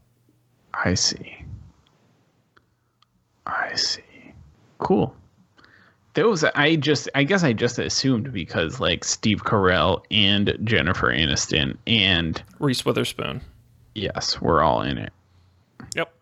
I 0.75 0.95
see. 0.95 1.45
I 3.47 3.75
see. 3.75 4.03
Cool. 4.79 5.15
Those 6.15 6.45
I 6.45 6.77
just 6.77 7.09
I 7.15 7.25
guess 7.25 7.43
I 7.43 7.53
just 7.55 7.79
assumed 7.79 8.33
because 8.33 8.81
like 8.81 9.03
Steve 9.05 9.45
Carell 9.45 10.03
and 10.11 10.57
Jennifer 10.65 11.07
Aniston 11.09 11.77
and 11.87 12.43
Reese 12.59 12.85
Witherspoon. 12.85 13.41
yes, 13.95 14.41
we're 14.41 14.63
all 14.63 14.83
in 14.83 14.99
it. 14.99 15.13
Yep. 15.97 16.13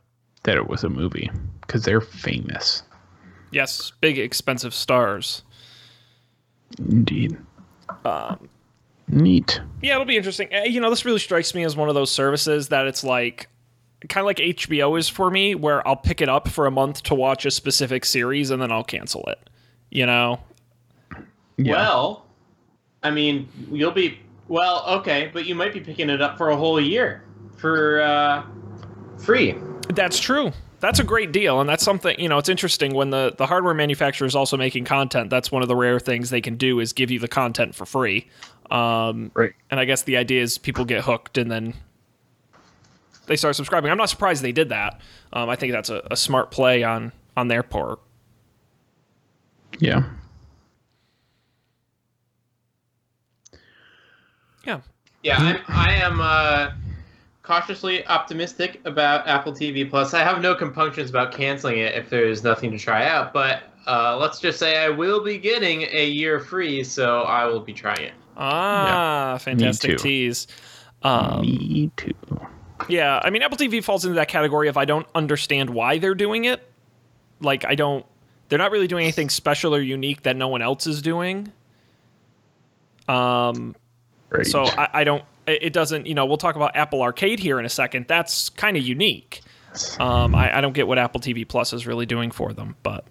That 0.45 0.57
it 0.57 0.69
was 0.69 0.85
a 0.85 0.89
movie 0.89 1.29
because 1.63 1.85
they're 1.85 2.01
famous. 2.01 2.83
Yes, 3.51 3.93
big 4.01 4.17
expensive 4.19 4.73
stars. 4.75 5.43
Indeed. 6.79 7.37
Um, 8.05 8.49
Neat. 9.09 9.61
Yeah, 9.83 9.95
it'll 9.95 10.05
be 10.05 10.17
interesting. 10.17 10.49
Uh, 10.55 10.63
You 10.63 10.81
know, 10.81 10.89
this 10.91 11.05
really 11.05 11.19
strikes 11.19 11.53
me 11.55 11.65
as 11.65 11.75
one 11.77 11.89
of 11.89 11.97
those 11.97 12.13
services 12.13 12.69
that 12.69 12.87
it's 12.87 13.03
like 13.03 13.49
kind 14.09 14.23
of 14.23 14.27
like 14.27 14.37
HBO 14.37 14.97
is 14.99 15.09
for 15.09 15.31
me, 15.33 15.57
where 15.57 15.87
I'll 15.87 15.97
pick 15.97 16.21
it 16.21 16.29
up 16.29 16.49
for 16.49 16.67
a 16.67 16.71
month 16.71 17.03
to 17.05 17.15
watch 17.15 17.45
a 17.45 17.51
specific 17.51 18.05
series 18.05 18.51
and 18.51 18.63
then 18.63 18.71
I'll 18.71 18.85
cancel 18.85 19.25
it. 19.27 19.51
You 19.91 20.07
know? 20.07 20.41
Yeah. 21.57 21.73
well, 21.73 22.27
I 23.03 23.11
mean, 23.11 23.49
you'll 23.71 23.91
be 23.91 24.19
well, 24.49 24.85
okay, 24.99 25.31
but 25.33 25.47
you 25.47 25.55
might 25.55 25.73
be 25.73 25.81
picking 25.81 26.11
it 26.11 26.21
up 26.21 26.37
for 26.37 26.51
a 26.51 26.57
whole 26.57 26.81
year 26.81 27.23
for 27.57 28.01
uh, 28.01 28.43
free. 29.19 29.55
That's 29.91 30.19
true. 30.19 30.53
That's 30.81 30.99
a 30.99 31.05
great 31.05 31.31
deal, 31.31 31.61
and 31.61 31.69
that's 31.69 31.85
something 31.85 32.19
you 32.19 32.29
know. 32.29 32.39
It's 32.39 32.49
interesting 32.49 32.95
when 32.95 33.11
the 33.11 33.35
the 33.37 33.47
hardware 33.47 33.75
manufacturer 33.75 34.27
is 34.27 34.35
also 34.35 34.57
making 34.57 34.87
content. 34.87 35.29
That's 35.29 35.53
one 35.53 35.63
of 35.63 35.69
the 35.69 35.77
rare 35.77 36.01
things 36.01 36.31
they 36.31 36.41
can 36.41 36.57
do 36.57 36.81
is 36.81 36.93
give 36.93 37.11
you 37.11 37.19
the 37.19 37.29
content 37.29 37.75
for 37.75 37.85
free. 37.85 38.29
Um, 38.71 39.31
right. 39.35 39.53
and 39.71 39.81
I 39.81 39.85
guess 39.85 40.03
the 40.03 40.17
idea 40.17 40.43
is 40.43 40.57
people 40.57 40.85
get 40.85 41.03
hooked 41.03 41.37
and 41.39 41.51
then 41.51 41.75
they 43.27 43.35
start 43.35 43.57
subscribing. 43.57 43.91
I'm 43.91 43.99
not 43.99 44.11
surprised 44.11 44.43
they 44.43 44.53
did 44.53 44.69
that. 44.69 45.01
Um, 45.33 45.49
I 45.49 45.57
think 45.57 45.73
that's 45.73 45.91
a, 45.91 46.07
a 46.11 46.17
smart 46.17 46.51
play 46.51 46.83
on 46.83 47.13
on 47.37 47.49
their 47.49 47.63
part. 47.63 48.01
Yeah. 49.79 50.05
Yeah. 54.65 54.81
Yeah, 55.23 55.37
I'm, 55.39 55.61
I 55.69 55.93
am 55.95 56.21
uh, 56.21 56.71
cautiously 57.43 58.07
optimistic 58.07 58.81
about 58.85 59.27
Apple 59.29 59.53
TV 59.53 59.89
Plus. 59.89 60.15
I 60.15 60.23
have 60.23 60.41
no 60.41 60.55
compunctions 60.55 61.11
about 61.11 61.33
canceling 61.33 61.79
it 61.79 61.95
if 61.95 62.09
there's 62.09 62.43
nothing 62.43 62.71
to 62.71 62.79
try 62.79 63.07
out, 63.07 63.33
but 63.33 63.65
uh, 63.87 64.17
let's 64.17 64.41
just 64.41 64.59
say 64.59 64.79
I 64.79 64.89
will 64.89 65.23
be 65.23 65.39
getting 65.39 65.83
a 65.83 66.07
year 66.09 66.41
free, 66.41 66.85
so 66.85 67.23
I 67.23 67.47
will 67.47 67.61
be 67.61 67.73
trying 67.73 68.05
it. 68.05 68.13
Ah, 68.37 69.39
fantastic 69.41 69.93
too. 69.93 69.97
tease. 69.97 70.47
Um, 71.03 71.43
Me 71.43 71.91
too. 71.97 72.13
Yeah, 72.89 73.21
I 73.23 73.31
mean, 73.31 73.43
Apple 73.43 73.59
TV 73.59 73.83
falls 73.83 74.05
into 74.05 74.15
that 74.15 74.29
category 74.29 74.69
of 74.69 74.77
I 74.77 74.85
don't 74.85 75.07
understand 75.15 75.71
why 75.71 75.99
they're 75.99 76.15
doing 76.15 76.45
it. 76.45 76.67
Like, 77.41 77.65
I 77.65 77.75
don't. 77.75 78.07
They're 78.51 78.59
not 78.59 78.71
really 78.73 78.87
doing 78.87 79.05
anything 79.05 79.31
special 79.31 79.75
or 79.75 79.81
unique 79.81 80.25
that 80.25 80.37
no 80.37 80.49
one 80.49 80.61
else 80.61 80.87
is 80.87 81.01
doing. 81.01 81.51
Um, 83.09 83.75
Right. 84.29 84.47
so 84.47 84.63
I, 84.65 84.89
I 84.93 85.05
don't. 85.05 85.25
It 85.47 85.73
doesn't. 85.73 86.07
You 86.07 86.15
know, 86.15 86.27
we'll 86.27 86.37
talk 86.37 86.55
about 86.55 86.77
Apple 86.77 87.03
Arcade 87.03 87.41
here 87.41 87.59
in 87.59 87.65
a 87.65 87.69
second. 87.71 88.07
That's 88.07 88.49
kind 88.51 88.77
of 88.77 88.85
unique. 88.85 89.41
Um, 89.99 90.35
I, 90.35 90.59
I 90.59 90.61
don't 90.61 90.73
get 90.75 90.87
what 90.87 90.99
Apple 90.99 91.21
TV 91.21 91.47
Plus 91.49 91.73
is 91.73 91.87
really 91.87 92.07
doing 92.07 92.31
for 92.31 92.53
them, 92.53 92.77
but 92.85 93.05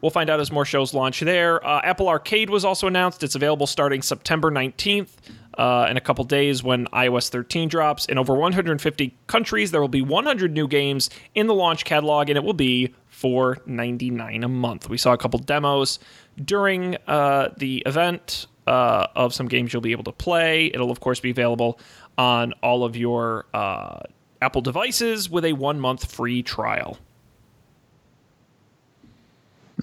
we'll 0.00 0.10
find 0.10 0.30
out 0.30 0.40
as 0.40 0.50
more 0.50 0.64
shows 0.64 0.94
launch 0.94 1.20
there. 1.20 1.64
Uh, 1.66 1.80
Apple 1.82 2.08
Arcade 2.08 2.50
was 2.50 2.64
also 2.64 2.86
announced. 2.86 3.22
It's 3.22 3.34
available 3.34 3.66
starting 3.66 4.02
September 4.02 4.50
19th. 4.50 5.10
Uh, 5.56 5.86
in 5.88 5.96
a 5.96 6.00
couple 6.00 6.22
days, 6.24 6.62
when 6.62 6.86
iOS 6.88 7.30
13 7.30 7.68
drops, 7.68 8.04
in 8.06 8.18
over 8.18 8.34
150 8.34 9.16
countries, 9.26 9.70
there 9.70 9.80
will 9.80 9.88
be 9.88 10.02
100 10.02 10.52
new 10.52 10.68
games 10.68 11.08
in 11.34 11.46
the 11.46 11.54
launch 11.54 11.86
catalog, 11.86 12.28
and 12.28 12.36
it 12.36 12.44
will 12.44 12.52
be 12.52 12.94
$4.99 13.10 14.44
a 14.44 14.48
month. 14.48 14.90
We 14.90 14.98
saw 14.98 15.14
a 15.14 15.18
couple 15.18 15.38
demos 15.38 15.98
during 16.44 16.96
uh, 17.06 17.54
the 17.56 17.82
event 17.86 18.46
uh, 18.66 19.06
of 19.14 19.32
some 19.32 19.48
games 19.48 19.72
you'll 19.72 19.80
be 19.80 19.92
able 19.92 20.04
to 20.04 20.12
play. 20.12 20.66
It'll, 20.66 20.90
of 20.90 21.00
course, 21.00 21.20
be 21.20 21.30
available 21.30 21.78
on 22.18 22.52
all 22.62 22.84
of 22.84 22.96
your 22.96 23.46
uh, 23.54 24.00
Apple 24.42 24.60
devices 24.60 25.30
with 25.30 25.44
a 25.44 25.52
one 25.54 25.80
month 25.80 26.10
free 26.10 26.42
trial. 26.42 26.98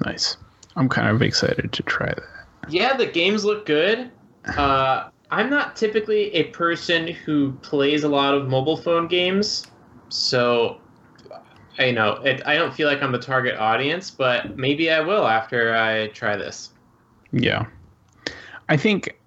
Nice. 0.06 0.38
I'm 0.76 0.90
kind 0.90 1.08
of 1.08 1.22
excited 1.22 1.72
to 1.72 1.84
try 1.84 2.08
that. 2.08 2.70
Yeah, 2.70 2.96
the 2.96 3.06
games 3.06 3.46
look 3.46 3.66
good. 3.66 4.12
Uh, 4.58 5.10
I'm 5.32 5.50
not 5.50 5.78
typically 5.78 6.34
a 6.36 6.44
person 6.50 7.08
who 7.08 7.54
plays 7.64 8.04
a 8.04 8.10
lot 8.10 8.36
of 8.36 8.50
mobile 8.50 8.76
phone 8.76 9.08
games, 9.08 9.66
so 10.10 10.82
I 11.80 11.92
know 11.92 12.18
it, 12.18 12.46
I 12.46 12.56
don't 12.56 12.74
feel 12.74 12.88
like 12.88 13.02
I'm 13.02 13.12
the 13.12 13.20
target 13.20 13.58
audience, 13.58 14.12
but 14.12 14.58
maybe 14.58 14.92
I 14.92 15.00
will 15.00 15.26
after 15.26 15.76
I 15.76 16.10
try 16.10 16.36
this. 16.36 16.72
Yeah. 17.32 17.66
I 18.70 18.78
think 18.78 19.18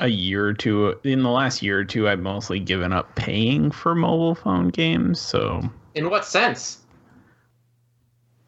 a 0.00 0.08
year 0.08 0.46
or 0.46 0.52
two 0.52 0.98
in 1.04 1.22
the 1.22 1.30
last 1.30 1.62
year 1.62 1.78
or 1.78 1.84
two 1.84 2.08
I've 2.08 2.20
mostly 2.20 2.60
given 2.60 2.92
up 2.92 3.14
paying 3.14 3.70
for 3.70 3.94
mobile 3.94 4.34
phone 4.34 4.68
games, 4.68 5.20
so 5.20 5.62
In 5.94 6.10
what 6.10 6.24
sense? 6.26 6.80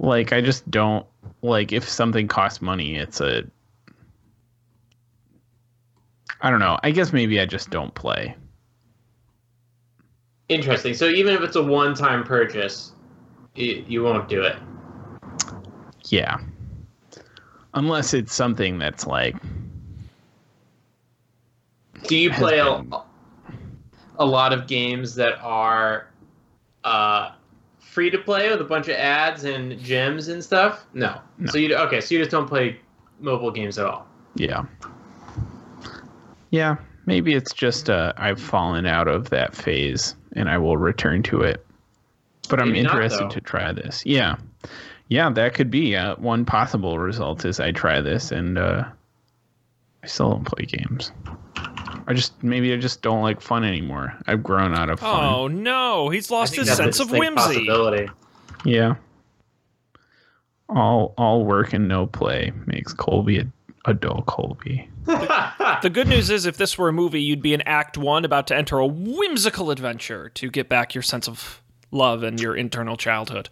Like 0.00 0.32
I 0.32 0.40
just 0.40 0.68
don't 0.70 1.06
like 1.42 1.72
if 1.72 1.88
something 1.88 2.26
costs 2.26 2.62
money, 2.62 2.96
it's 2.96 3.20
a 3.20 3.44
I 6.40 6.50
don't 6.50 6.60
know. 6.60 6.78
I 6.82 6.90
guess 6.90 7.12
maybe 7.12 7.38
I 7.38 7.44
just 7.44 7.68
don't 7.68 7.94
play. 7.94 8.34
Interesting. 10.48 10.94
So 10.94 11.06
even 11.06 11.34
if 11.34 11.42
it's 11.42 11.54
a 11.54 11.62
one-time 11.62 12.24
purchase, 12.24 12.92
you, 13.54 13.84
you 13.86 14.02
won't 14.02 14.28
do 14.28 14.42
it. 14.42 14.56
Yeah. 16.06 16.38
Unless 17.74 18.14
it's 18.14 18.34
something 18.34 18.78
that's 18.78 19.06
like 19.06 19.36
Do 22.08 22.16
you 22.16 22.30
play 22.30 22.58
a, 22.58 22.82
a 24.18 24.24
lot 24.24 24.54
of 24.54 24.66
games 24.66 25.14
that 25.16 25.38
are 25.42 26.08
uh, 26.84 27.32
free 27.80 28.10
to 28.10 28.18
play 28.18 28.50
with 28.50 28.60
a 28.60 28.64
bunch 28.64 28.88
of 28.88 28.94
ads 28.94 29.44
and 29.44 29.78
gems 29.80 30.28
and 30.28 30.42
stuff? 30.44 30.86
No. 30.94 31.20
No. 31.38 31.50
So 31.50 31.58
you 31.58 31.74
okay? 31.74 32.00
So 32.00 32.14
you 32.14 32.20
just 32.20 32.30
don't 32.30 32.46
play 32.46 32.78
mobile 33.18 33.50
games 33.50 33.78
at 33.78 33.86
all. 33.86 34.06
yeah. 34.34 34.64
Yeah, 36.50 36.76
maybe 37.06 37.34
it's 37.34 37.52
just 37.52 37.88
uh 37.90 38.12
I've 38.16 38.40
fallen 38.40 38.86
out 38.86 39.06
of 39.08 39.30
that 39.30 39.54
phase 39.54 40.16
and 40.34 40.48
I 40.50 40.58
will 40.58 40.76
return 40.76 41.22
to 41.24 41.42
it. 41.42 41.64
But 42.48 42.60
I'm 42.60 42.72
Maybe 42.72 42.82
not, 42.82 42.94
interested 42.94 43.30
to 43.30 43.40
try 43.40 43.72
this. 43.72 44.04
Yeah. 44.04 44.36
Yeah, 45.08 45.30
that 45.30 45.54
could 45.54 45.70
be 45.70 45.94
uh, 45.96 46.16
one 46.16 46.44
possible 46.44 46.98
result 46.98 47.44
is 47.44 47.60
I 47.60 47.70
try 47.72 48.00
this 48.00 48.32
and 48.32 48.58
uh 48.58 48.84
I 50.02 50.06
still 50.06 50.30
don't 50.30 50.44
play 50.44 50.64
games. 50.66 51.12
I 52.10 52.14
just 52.14 52.42
maybe 52.42 52.72
I 52.72 52.76
just 52.76 53.02
don't 53.02 53.22
like 53.22 53.40
fun 53.40 53.62
anymore. 53.62 54.18
I've 54.26 54.42
grown 54.42 54.74
out 54.74 54.90
of 54.90 54.98
fun. 54.98 55.24
Oh 55.24 55.46
no, 55.46 56.08
he's 56.08 56.28
lost 56.28 56.56
his 56.56 56.68
sense 56.74 56.98
of 56.98 57.12
whimsy. 57.12 57.68
Yeah. 58.64 58.96
All 60.68 61.14
all 61.16 61.44
work 61.44 61.72
and 61.72 61.86
no 61.86 62.06
play 62.06 62.52
makes 62.66 62.92
Colby 62.92 63.38
a, 63.38 63.46
a 63.84 63.94
dull 63.94 64.22
Colby. 64.26 64.88
The 65.06 65.90
good 65.92 66.08
news 66.08 66.30
is, 66.30 66.46
if 66.46 66.56
this 66.56 66.76
were 66.76 66.88
a 66.88 66.92
movie, 66.92 67.22
you'd 67.22 67.42
be 67.42 67.54
in 67.54 67.62
Act 67.62 67.96
One, 67.96 68.24
about 68.24 68.48
to 68.48 68.56
enter 68.56 68.78
a 68.78 68.86
whimsical 68.86 69.70
adventure 69.70 70.28
to 70.30 70.50
get 70.50 70.68
back 70.68 70.94
your 70.94 71.02
sense 71.02 71.28
of 71.28 71.62
love 71.92 72.22
and 72.24 72.40
your 72.40 72.56
internal 72.56 72.96
childhood. 72.96 73.48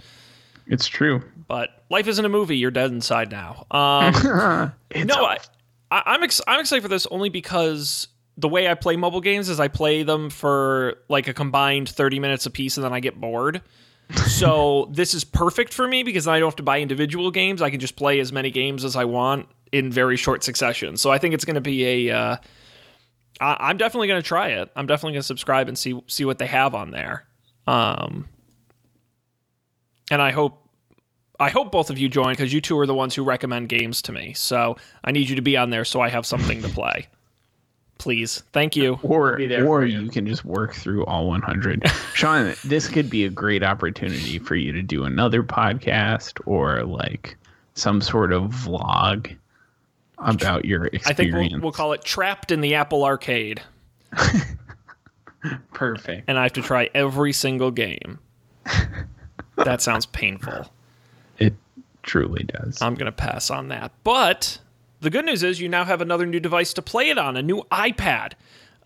It's 0.67 0.87
true. 0.89 1.23
But 1.47 1.71
life 1.91 2.07
isn't 2.09 2.25
a 2.25 2.29
movie; 2.29 2.57
you're 2.59 2.71
dead 2.73 2.91
inside 2.91 3.31
now. 3.31 3.67
Um, 3.71 4.73
It's 4.91 5.07
no, 5.07 5.23
a- 5.23 5.27
I, 5.29 5.39
I, 5.91 6.03
I'm 6.07 6.23
ex- 6.25 6.41
I'm 6.47 6.61
excited 6.61 6.83
for 6.83 6.89
this 6.89 7.07
only 7.07 7.29
because 7.31 8.09
the 8.39 8.49
way 8.49 8.69
I 8.69 8.75
play 8.75 8.97
mobile 8.97 9.21
games 9.21 9.49
is 9.49 9.59
I 9.59 9.67
play 9.67 10.05
them 10.05 10.31
for 10.31 10.99
like 11.09 11.27
a 11.27 11.35
combined 11.35 11.89
30 11.89 12.21
minutes 12.21 12.47
a 12.47 12.51
piece, 12.51 12.77
and 12.77 12.85
then 12.85 12.93
I 12.93 13.01
get 13.01 13.21
bored. 13.21 13.61
so 14.27 14.89
this 14.93 15.13
is 15.13 15.25
perfect 15.25 15.75
for 15.75 15.87
me 15.87 16.05
because 16.05 16.29
I 16.29 16.39
don't 16.39 16.47
have 16.47 16.57
to 16.57 16.63
buy 16.63 16.81
individual 16.81 17.33
games. 17.33 17.61
I 17.61 17.71
can 17.71 17.81
just 17.81 17.97
play 17.97 18.21
as 18.21 18.33
many 18.33 18.51
games 18.51 18.85
as 18.85 18.95
I 18.95 19.05
want 19.05 19.49
in 19.73 19.91
very 19.91 20.17
short 20.17 20.45
succession. 20.45 20.97
So 20.97 21.11
I 21.11 21.19
think 21.19 21.35
it's 21.35 21.45
going 21.45 21.57
to 21.57 21.61
be 21.61 22.09
a. 22.09 22.17
Uh, 22.17 22.37
I, 23.41 23.57
I'm 23.59 23.77
definitely 23.77 24.07
going 24.07 24.23
to 24.23 24.27
try 24.27 24.51
it. 24.51 24.71
I'm 24.77 24.87
definitely 24.87 25.15
going 25.15 25.23
to 25.23 25.27
subscribe 25.27 25.67
and 25.67 25.77
see 25.77 26.01
see 26.07 26.25
what 26.25 26.39
they 26.39 26.47
have 26.47 26.77
on 26.77 26.93
there. 26.93 27.27
Um, 27.67 28.29
and 30.13 30.23
I 30.23 30.31
hope 30.31 30.65
I 31.41 31.51
hope 31.51 31.73
both 31.73 31.91
of 31.91 31.99
you 31.99 32.09
join 32.09 32.35
because 32.35 32.53
you 32.53 32.61
two 32.61 32.79
are 32.79 32.87
the 32.87 32.95
ones 32.95 33.17
who 33.17 33.25
recommend 33.25 33.69
games 33.69 34.01
to 34.03 34.13
me. 34.13 34.33
So 34.35 34.77
I 35.03 35.11
need 35.11 35.29
you 35.29 35.35
to 35.35 35.43
be 35.43 35.57
on 35.57 35.71
there 35.71 35.85
so 35.85 36.01
I 36.01 36.09
have 36.09 36.25
something 36.25 36.63
to 36.63 36.69
play. 36.69 37.09
Please, 37.99 38.45
thank 38.53 38.77
you. 38.77 38.99
or 39.03 39.35
or 39.35 39.85
you. 39.85 40.01
you. 40.01 40.09
can 40.11 40.27
just 40.27 40.45
work 40.45 40.75
through 40.75 41.05
all 41.07 41.27
100. 41.29 41.87
Sean, 42.15 42.55
this 42.65 42.89
could 42.89 43.11
be 43.11 43.25
a 43.25 43.31
great 43.31 43.63
opportunity 43.63 44.39
for 44.39 44.55
you 44.55 44.73
to 44.73 44.83
do 44.83 45.05
another 45.05 45.43
podcast 45.43 46.41
or 46.47 46.85
like 46.85 47.37
some 47.75 48.01
sort 48.01 48.33
of 48.33 48.45
vlog 48.45 49.37
about 50.19 50.65
your 50.65 50.87
experience. 50.87 51.07
I 51.07 51.13
think 51.13 51.35
we'll, 51.53 51.61
we'll 51.61 51.73
call 51.73 51.93
it 51.93 52.03
"Trapped 52.05 52.51
in 52.51 52.61
the 52.61 52.75
Apple 52.75 53.05
Arcade," 53.05 53.63
perfect. 55.73 56.25
and 56.29 56.39
I 56.39 56.45
have 56.45 56.53
to 56.55 56.63
try 56.63 56.91
every 56.95 57.33
single 57.33 57.71
game. 57.71 58.19
that 59.57 59.83
sounds 59.83 60.07
painful. 60.07 60.71
It 61.39 61.55
truly 62.03 62.45
does. 62.45 62.81
I'm 62.83 62.95
gonna 62.95 63.13
pass 63.13 63.51
on 63.51 63.69
that. 63.69 63.93
But 64.05 64.59
the 65.01 65.11
good 65.11 65.25
news 65.25 65.43
is 65.43 65.61
you 65.61 65.69
now 65.69 65.85
have 65.85 66.01
another 66.01 66.27
new 66.27 66.41
device 66.41 66.73
to 66.75 66.83
play 66.83 67.11
it 67.11 67.19
on, 67.19 67.37
a 67.37 67.43
new 67.43 67.63
iPad. 67.71 68.33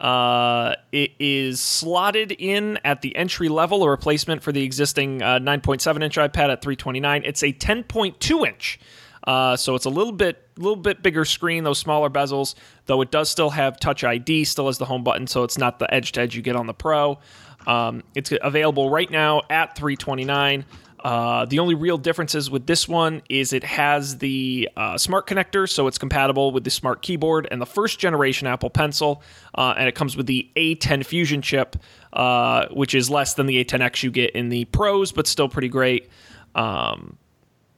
Uh, 0.00 0.74
it 0.90 1.12
is 1.20 1.60
slotted 1.60 2.32
in 2.32 2.78
at 2.84 3.02
the 3.02 3.14
entry 3.14 3.48
level, 3.48 3.84
a 3.84 3.88
replacement 3.88 4.42
for 4.42 4.50
the 4.50 4.62
existing 4.64 5.22
uh, 5.22 5.38
9.7 5.38 6.02
inch 6.02 6.16
iPad 6.16 6.50
at 6.50 6.60
329. 6.60 7.22
It's 7.24 7.42
a 7.42 7.52
10.2 7.52 8.46
inch, 8.46 8.80
uh, 9.24 9.56
so 9.56 9.76
it's 9.76 9.84
a 9.84 9.90
little 9.90 10.12
bit, 10.12 10.48
little 10.56 10.74
bit 10.76 11.02
bigger 11.02 11.24
screen. 11.24 11.62
Those 11.62 11.78
smaller 11.78 12.10
bezels, 12.10 12.56
though 12.86 13.00
it 13.00 13.12
does 13.12 13.30
still 13.30 13.50
have 13.50 13.78
Touch 13.78 14.02
ID, 14.02 14.44
still 14.44 14.66
has 14.66 14.78
the 14.78 14.86
home 14.86 15.04
button, 15.04 15.28
so 15.28 15.44
it's 15.44 15.56
not 15.56 15.78
the 15.78 15.92
edge 15.94 16.12
to 16.12 16.20
edge 16.22 16.34
you 16.34 16.42
get 16.42 16.56
on 16.56 16.66
the 16.66 16.74
Pro. 16.74 17.20
Um, 17.66 18.02
it's 18.16 18.32
available 18.42 18.90
right 18.90 19.10
now 19.10 19.42
at 19.48 19.76
329. 19.76 20.64
Uh, 21.02 21.44
the 21.46 21.58
only 21.58 21.74
real 21.74 21.98
differences 21.98 22.48
with 22.48 22.66
this 22.66 22.86
one 22.86 23.22
is 23.28 23.52
it 23.52 23.64
has 23.64 24.18
the 24.18 24.68
uh, 24.76 24.96
smart 24.96 25.26
connector, 25.26 25.68
so 25.68 25.88
it's 25.88 25.98
compatible 25.98 26.52
with 26.52 26.62
the 26.62 26.70
smart 26.70 27.02
keyboard 27.02 27.48
and 27.50 27.60
the 27.60 27.66
first 27.66 27.98
generation 27.98 28.46
Apple 28.46 28.70
Pencil, 28.70 29.20
uh, 29.56 29.74
and 29.76 29.88
it 29.88 29.96
comes 29.96 30.16
with 30.16 30.26
the 30.26 30.48
A10 30.54 31.04
Fusion 31.04 31.42
chip, 31.42 31.76
uh, 32.12 32.66
which 32.68 32.94
is 32.94 33.10
less 33.10 33.34
than 33.34 33.46
the 33.46 33.64
A10X 33.64 34.04
you 34.04 34.12
get 34.12 34.30
in 34.30 34.48
the 34.48 34.64
Pros, 34.66 35.10
but 35.10 35.26
still 35.26 35.48
pretty 35.48 35.68
great. 35.68 36.08
Um, 36.54 37.18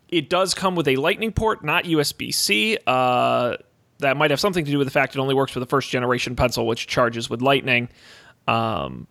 it 0.08 0.28
does 0.28 0.52
come 0.52 0.74
with 0.74 0.86
a 0.86 0.96
Lightning 0.96 1.32
port, 1.32 1.64
not 1.64 1.84
USB 1.84 2.32
C. 2.32 2.76
Uh, 2.86 3.56
that 4.00 4.18
might 4.18 4.30
have 4.30 4.40
something 4.40 4.66
to 4.66 4.70
do 4.70 4.76
with 4.76 4.86
the 4.86 4.92
fact 4.92 5.14
it 5.16 5.18
only 5.18 5.34
works 5.34 5.54
with 5.54 5.62
the 5.62 5.68
first 5.68 5.88
generation 5.88 6.36
pencil, 6.36 6.66
which 6.66 6.86
charges 6.86 7.30
with 7.30 7.40
Lightning. 7.40 7.88
Um, 8.46 9.06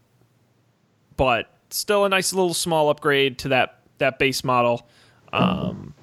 but 1.17 1.49
still 1.71 2.05
a 2.05 2.09
nice 2.09 2.31
little 2.31 2.53
small 2.53 2.89
upgrade 2.89 3.39
to 3.39 3.47
that 3.49 3.79
that 4.03 4.19
base 4.19 4.43
model. 4.43 4.87
Um, 5.31 5.93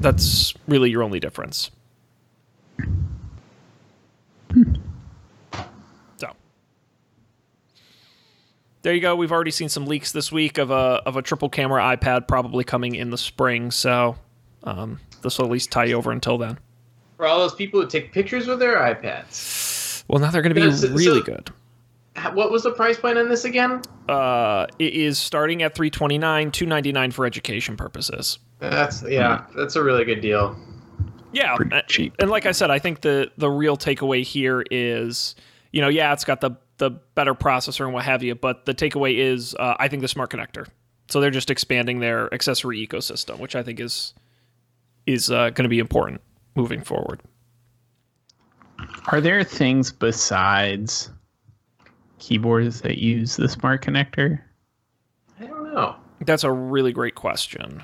that's 0.00 0.52
really 0.66 0.90
your 0.90 1.02
only 1.02 1.20
difference. 1.20 1.70
So 6.16 6.30
there 8.82 8.94
you 8.94 9.00
go. 9.00 9.16
We've 9.16 9.32
already 9.32 9.50
seen 9.50 9.68
some 9.68 9.86
leaks 9.86 10.12
this 10.12 10.30
week 10.32 10.58
of 10.58 10.70
a 10.70 11.00
of 11.06 11.16
a 11.16 11.22
triple 11.22 11.48
camera 11.48 11.82
iPad 11.96 12.28
probably 12.28 12.64
coming 12.64 12.94
in 12.94 13.10
the 13.10 13.18
spring. 13.18 13.70
So 13.70 14.16
um, 14.64 15.00
this 15.22 15.38
will 15.38 15.46
at 15.46 15.50
least 15.50 15.70
tie 15.70 15.84
you 15.84 15.96
over 15.96 16.10
until 16.12 16.38
then. 16.38 16.58
For 17.16 17.26
all 17.26 17.38
those 17.38 17.54
people 17.54 17.80
who 17.80 17.88
take 17.88 18.12
pictures 18.12 18.46
with 18.46 18.58
their 18.60 18.76
iPads. 18.76 20.04
Well, 20.08 20.20
now 20.20 20.30
they're 20.30 20.42
going 20.42 20.54
to 20.54 20.60
be 20.60 20.72
so- 20.72 20.88
really 20.90 21.20
so- 21.20 21.26
good. 21.26 21.50
H- 22.26 22.32
What 22.34 22.50
was 22.50 22.62
the 22.64 22.72
price 22.72 22.98
point 22.98 23.18
on 23.18 23.28
this 23.28 23.44
again? 23.44 23.82
Uh, 24.08 24.66
it 24.78 24.94
is 24.94 25.18
starting 25.18 25.62
at 25.62 25.74
329 25.74 26.50
299 26.50 27.10
for 27.10 27.26
education 27.26 27.76
purposes. 27.76 28.38
That's 28.58 29.02
yeah, 29.02 29.44
that's 29.56 29.76
a 29.76 29.82
really 29.82 30.04
good 30.04 30.20
deal. 30.20 30.56
Yeah, 31.30 31.56
Pretty 31.56 31.76
cheap. 31.88 32.14
And 32.18 32.30
like 32.30 32.46
I 32.46 32.52
said, 32.52 32.70
I 32.70 32.78
think 32.78 33.02
the 33.02 33.30
the 33.36 33.50
real 33.50 33.76
takeaway 33.76 34.22
here 34.24 34.64
is, 34.70 35.34
you 35.72 35.80
know, 35.82 35.88
yeah, 35.88 36.12
it's 36.12 36.24
got 36.24 36.40
the 36.40 36.52
the 36.78 36.90
better 37.14 37.34
processor 37.34 37.84
and 37.84 37.92
what 37.92 38.04
have 38.04 38.22
you, 38.22 38.34
but 38.34 38.64
the 38.64 38.72
takeaway 38.72 39.16
is, 39.18 39.54
uh, 39.58 39.74
I 39.80 39.88
think 39.88 40.00
the 40.00 40.06
smart 40.08 40.30
connector 40.30 40.68
So 41.10 41.20
they're 41.20 41.30
just 41.32 41.50
expanding 41.50 41.98
their 41.98 42.32
accessory 42.32 42.86
ecosystem, 42.86 43.40
which 43.40 43.56
I 43.56 43.62
think 43.62 43.80
is 43.80 44.14
is 45.06 45.30
uh, 45.30 45.50
going 45.50 45.64
to 45.64 45.68
be 45.68 45.80
important 45.80 46.20
moving 46.54 46.82
forward. 46.82 47.20
Are 49.08 49.20
there 49.20 49.42
things 49.42 49.90
besides 49.90 51.10
keyboards 52.18 52.80
that 52.82 52.98
use 52.98 53.36
the 53.36 53.48
smart 53.48 53.82
connector? 53.82 54.40
I 55.40 55.46
don't 55.46 55.72
know. 55.74 55.96
That's 56.20 56.44
a 56.44 56.50
really 56.52 56.92
great 56.92 57.14
question. 57.14 57.82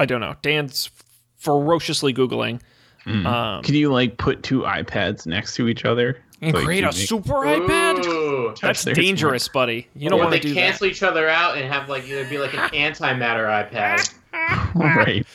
I 0.00 0.04
don't 0.06 0.20
know. 0.20 0.34
Dan's 0.42 0.90
ferociously 1.36 2.12
googling. 2.12 2.60
Um, 3.06 3.62
Can 3.62 3.74
you 3.74 3.92
like 3.92 4.16
put 4.16 4.42
two 4.42 4.60
iPads 4.60 5.26
next 5.26 5.54
to 5.56 5.68
each 5.68 5.84
other? 5.84 6.18
and 6.40 6.54
Like, 6.54 6.64
create 6.64 6.84
a 6.84 6.86
make- 6.86 6.94
super 6.94 7.32
iPad. 7.34 8.04
Ooh. 8.06 8.54
That's 8.60 8.84
their 8.84 8.94
dangerous, 8.94 9.48
buddy. 9.48 9.88
You 9.94 10.08
don't 10.10 10.18
want 10.20 10.30
they 10.32 10.38
to 10.40 10.48
do 10.48 10.54
that. 10.54 10.60
cancel 10.60 10.86
each 10.86 11.02
other 11.02 11.28
out 11.28 11.56
and 11.56 11.72
have 11.72 11.88
like 11.88 12.06
there'd 12.08 12.30
be 12.30 12.38
like 12.38 12.54
an 12.54 12.60
antimatter 12.70 13.46
iPad. 13.70 14.12
right. 14.74 15.26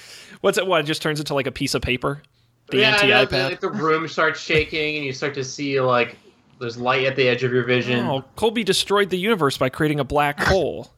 What's 0.42 0.58
it? 0.58 0.66
What? 0.68 0.82
It 0.82 0.86
just 0.88 1.02
turns 1.02 1.20
into 1.20 1.34
like 1.34 1.48
a 1.48 1.52
piece 1.52 1.74
of 1.76 1.82
paper. 1.82 2.22
The 2.68 2.80
yeah, 2.80 2.92
anti 2.92 3.08
iPad. 3.10 3.50
Like 3.50 3.60
the 3.62 3.70
room 3.70 4.08
starts 4.08 4.40
shaking 4.40 4.98
and 4.98 5.06
you 5.06 5.14
start 5.14 5.34
to 5.36 5.44
see 5.44 5.80
like 5.80 6.18
there's 6.60 6.78
light 6.78 7.06
at 7.06 7.16
the 7.16 7.28
edge 7.28 7.44
of 7.44 7.54
your 7.54 7.64
vision. 7.64 8.06
Oh, 8.06 8.24
Colby 8.36 8.64
destroyed 8.64 9.10
the 9.10 9.18
universe 9.18 9.58
by 9.58 9.70
creating 9.70 10.00
a 10.00 10.04
black 10.04 10.40
hole. 10.40 10.92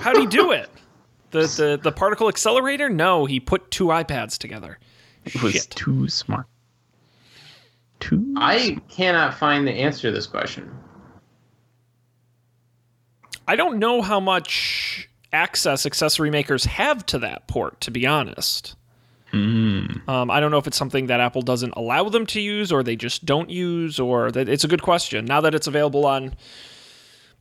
How'd 0.00 0.16
he 0.16 0.26
do 0.26 0.52
it? 0.52 0.68
The, 1.30 1.40
the 1.40 1.80
the 1.82 1.92
particle 1.92 2.28
accelerator? 2.28 2.88
No, 2.88 3.24
he 3.24 3.40
put 3.40 3.70
two 3.70 3.86
iPads 3.86 4.38
together. 4.38 4.78
It 5.24 5.42
was 5.42 5.54
Shit. 5.54 5.70
too 5.70 6.08
smart. 6.08 6.46
Too. 8.00 8.34
I 8.36 8.78
cannot 8.88 9.34
find 9.34 9.66
the 9.66 9.72
answer 9.72 10.08
to 10.08 10.12
this 10.12 10.26
question. 10.26 10.70
I 13.48 13.56
don't 13.56 13.78
know 13.78 14.02
how 14.02 14.20
much 14.20 15.08
access 15.32 15.86
accessory 15.86 16.30
makers 16.30 16.64
have 16.64 17.06
to 17.06 17.18
that 17.20 17.46
port, 17.46 17.80
to 17.82 17.90
be 17.90 18.06
honest. 18.06 18.76
Um, 19.32 20.30
I 20.30 20.40
don't 20.40 20.50
know 20.50 20.58
if 20.58 20.66
it's 20.66 20.76
something 20.76 21.06
that 21.06 21.20
Apple 21.20 21.42
doesn't 21.42 21.74
allow 21.76 22.08
them 22.08 22.26
to 22.26 22.40
use, 22.40 22.72
or 22.72 22.82
they 22.82 22.96
just 22.96 23.24
don't 23.26 23.50
use, 23.50 23.98
or 23.98 24.30
that 24.30 24.48
it's 24.48 24.64
a 24.64 24.68
good 24.68 24.82
question. 24.82 25.24
Now 25.24 25.40
that 25.42 25.54
it's 25.54 25.66
available 25.66 26.06
on 26.06 26.34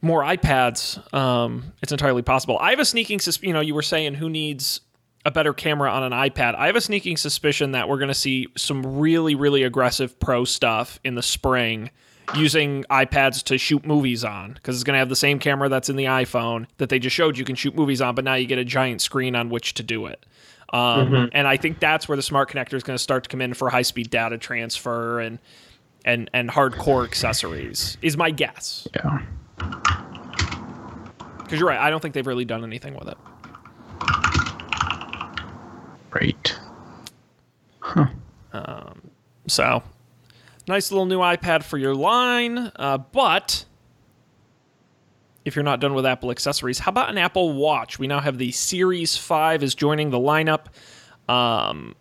more 0.02 0.22
iPads, 0.22 1.14
um, 1.14 1.74
it's 1.82 1.92
entirely 1.92 2.22
possible. 2.22 2.58
I 2.60 2.72
have 2.72 2.80
a 2.80 2.86
sneaking 2.86 3.20
sus- 3.20 3.42
You 3.42 3.54
know, 3.54 3.62
you 3.62 3.74
were 3.74 3.82
saying 3.82 4.16
who 4.16 4.30
needs 4.30 4.82
a 5.26 5.32
better 5.32 5.54
camera 5.54 5.90
on 5.90 6.04
an 6.04 6.12
iPad. 6.12 6.56
I 6.56 6.68
have 6.68 6.76
a 6.76 6.82
sneaking 6.82 7.18
suspicion 7.18 7.72
that 7.72 7.90
we're 7.90 7.98
going 7.98 8.10
to 8.10 8.14
see 8.14 8.48
some 8.56 8.98
really, 9.00 9.34
really 9.34 9.64
aggressive 9.64 10.20
pro 10.20 10.46
stuff 10.46 11.00
in 11.04 11.16
the 11.16 11.24
spring 11.24 11.90
using 12.36 12.84
iPads 12.92 13.44
to 13.44 13.58
shoot 13.58 13.86
movies 13.86 14.24
on 14.24 14.54
because 14.54 14.76
it's 14.76 14.84
going 14.84 14.94
to 14.94 15.00
have 15.00 15.10
the 15.10 15.16
same 15.16 15.40
camera 15.40 15.70
that's 15.70 15.90
in 15.90 15.96
the 15.96 16.06
iPhone 16.06 16.68
that 16.78 16.90
they 16.90 17.00
just 17.00 17.16
showed 17.16 17.38
you 17.38 17.46
can 17.46 17.56
shoot 17.56 17.76
movies 17.76 18.02
on, 18.02 18.16
but 18.16 18.24
now 18.24 18.36
you 18.36 18.46
get 18.46 18.58
a 18.60 18.66
giant 18.66 19.02
screen 19.02 19.36
on 19.36 19.50
which 19.50 19.74
to 19.76 19.84
do 19.84 20.06
it. 20.06 20.26
Um, 20.74 21.30
And 21.34 21.48
I 21.48 21.58
think 21.58 21.80
that's 21.80 22.08
where 22.08 22.16
the 22.16 22.22
smart 22.24 22.50
connector 22.50 22.74
is 22.74 22.84
going 22.84 22.96
to 22.98 23.02
start 23.04 23.24
to 23.24 23.30
come 23.30 23.42
in 23.42 23.54
for 23.54 23.70
high 23.70 23.82
speed 23.84 24.10
data 24.10 24.38
transfer 24.38 25.20
and 25.20 25.40
and 26.04 26.30
and 26.34 26.50
hardcore 26.50 27.04
accessories. 27.06 27.98
Is 28.02 28.18
my 28.18 28.32
guess 28.32 28.88
Yeah. 28.96 29.20
because 31.44 31.60
you're 31.60 31.68
right. 31.70 31.80
I 31.80 31.90
don't 31.90 32.00
think 32.02 32.14
they've 32.14 32.26
really 32.28 32.46
done 32.46 32.64
anything 32.64 32.96
with 32.96 33.08
it. 33.08 33.18
Right. 36.12 36.58
So, 39.48 39.84
nice 40.68 40.92
little 40.92 41.06
new 41.06 41.20
iPad 41.20 41.64
for 41.64 41.78
your 41.78 41.94
line. 41.94 42.72
Uh, 42.76 42.98
but 42.98 43.66
if 45.46 45.56
you're 45.56 45.64
not 45.64 45.80
done 45.80 45.94
with 45.94 46.06
Apple 46.06 46.32
accessories, 46.32 46.80
how 46.80 46.90
about 46.90 47.10
an 47.10 47.18
Apple 47.18 47.54
Watch? 47.54 48.00
We 48.00 48.08
now 48.08 48.20
have 48.20 48.40
the 48.40 48.52
Series 48.52 49.16
5 49.16 49.64
is 49.64 49.76
joining 49.76 50.10
the 50.10 50.18
lineup. 50.18 50.66
Um, 51.30 51.96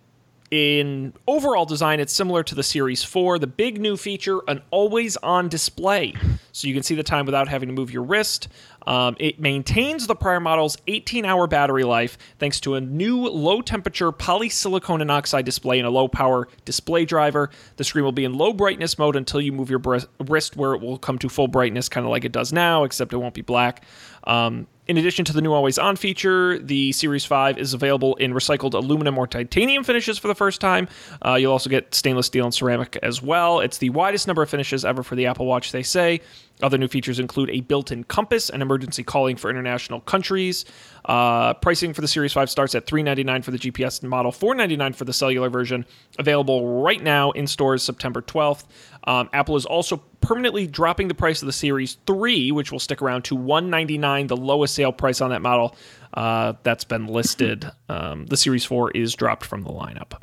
in 0.51 1.13
overall 1.27 1.67
design, 1.67 2.01
it's 2.01 2.13
similar 2.13 2.43
to 2.45 2.55
the 2.55 2.63
Series 2.63 3.03
4. 3.03 3.39
The 3.39 3.47
big 3.47 3.81
new 3.81 3.97
feature 3.97 4.41
an 4.49 4.63
always 4.71 5.17
on 5.19 5.49
display. 5.49 6.15
So 6.53 6.69
you 6.69 6.75
can 6.75 6.83
see 6.83 6.95
the 6.95 7.03
time 7.03 7.27
without 7.27 7.49
having 7.49 7.69
to 7.69 7.75
move 7.75 7.91
your 7.91 8.03
wrist. 8.03 8.49
Um, 8.87 9.17
it 9.19 9.41
maintains 9.41 10.07
the 10.07 10.15
prior 10.15 10.41
model's 10.41 10.77
18 10.87 11.25
hour 11.25 11.47
battery 11.47 11.85
life 11.85 12.19
thanks 12.39 12.61
to 12.61 12.75
a 12.75 12.81
new 12.81 13.27
low 13.29 13.61
temperature 13.63 14.13
polysilicon 14.13 15.01
and 15.01 15.11
oxide 15.11 15.45
display 15.45 15.79
and 15.79 15.87
a 15.87 15.91
low 15.91 16.09
power 16.09 16.49
display 16.65 17.05
driver. 17.05 17.51
The 17.77 17.85
screen 17.85 18.05
will 18.05 18.13
be 18.13 18.25
in 18.25 18.35
low 18.35 18.53
brightness 18.53 18.99
mode 18.99 19.17
until 19.17 19.41
you 19.41 19.53
move 19.53 19.71
your 19.71 19.83
wrist, 20.21 20.57
where 20.57 20.75
it 20.75 20.81
will 20.81 20.99
come 20.99 21.19
to 21.19 21.29
full 21.29 21.49
brightness, 21.49 21.89
kind 21.89 22.05
of 22.05 22.11
like 22.11 22.25
it 22.25 22.33
does 22.33 22.53
now, 22.53 22.85
except 22.85 23.13
it 23.13 23.17
won't 23.17 23.35
be 23.35 23.43
black. 23.43 23.85
Um, 24.25 24.67
in 24.87 24.99
addition 24.99 25.25
to 25.27 25.33
the 25.33 25.41
new 25.41 25.53
always 25.53 25.79
on 25.79 25.97
feature, 25.97 26.59
the 26.59 26.93
Series 26.93 27.25
5 27.25 27.57
is 27.57 27.73
available 27.73 28.17
in 28.17 28.35
recycled 28.35 28.75
aluminum 28.75 29.17
or 29.17 29.27
titanium 29.27 29.83
finishes 29.83 30.19
for 30.19 30.29
the 30.29 30.35
first 30.35 30.61
time. 30.61 30.89
Uh, 31.25 31.35
you'll 31.35 31.53
also 31.53 31.71
get 31.71 31.95
stainless 31.95 32.27
steel 32.27 32.45
and 32.45 32.55
ceramic 32.55 32.99
as 33.03 33.23
well. 33.23 33.61
It's 33.61 33.79
the 33.79 33.91
widest 33.91 34.27
number 34.27 34.43
of 34.43 34.51
finishes 34.51 34.85
ever 34.85 35.03
for 35.03 35.15
the 35.15 35.27
Apple 35.27 35.47
Watch, 35.47 35.73
they 35.73 35.83
say. 35.83 36.21
Other 36.63 36.79
new 36.79 36.87
features 36.87 37.19
include 37.19 37.51
a 37.51 37.61
built 37.63 37.91
in 37.91 38.05
compass 38.05 38.49
and 38.49 38.63
emergency 38.63 39.03
calling 39.03 39.37
for 39.37 39.51
international 39.51 40.01
countries. 40.01 40.65
Uh, 41.05 41.53
pricing 41.55 41.93
for 41.93 42.01
the 42.01 42.09
Series 42.09 42.33
5 42.33 42.49
starts 42.49 42.75
at 42.75 42.87
399 42.87 43.43
for 43.43 43.51
the 43.51 43.59
GPS 43.59 44.03
model, 44.05 44.31
499 44.31 44.93
for 44.93 45.05
the 45.05 45.13
cellular 45.13 45.51
version. 45.51 45.85
Available 46.19 46.83
right 46.83 47.03
now 47.03 47.33
in 47.33 47.47
stores 47.47 47.83
September 47.83 48.23
12th. 48.23 48.65
Um, 49.05 49.29
Apple 49.33 49.57
is 49.57 49.67
also 49.67 49.97
permanently 50.21 50.67
dropping 50.67 51.09
the 51.09 51.15
price 51.15 51.43
of 51.43 51.47
the 51.47 51.53
Series 51.53 51.99
3, 52.07 52.53
which 52.53 52.71
will 52.71 52.79
stick 52.79 53.03
around 53.03 53.25
to 53.25 53.35
199, 53.35 54.29
the 54.29 54.37
lowest 54.37 54.75
sale 54.75 54.93
price 54.93 55.21
on 55.21 55.31
that 55.31 55.43
model 55.43 55.77
uh, 56.15 56.55
that's 56.63 56.85
been 56.85 57.07
listed. 57.07 57.71
Um, 57.89 58.27
the 58.27 58.37
Series 58.37 58.65
4 58.65 58.93
is 58.93 59.15
dropped 59.15 59.45
from 59.45 59.63
the 59.63 59.71
lineup. 59.71 60.21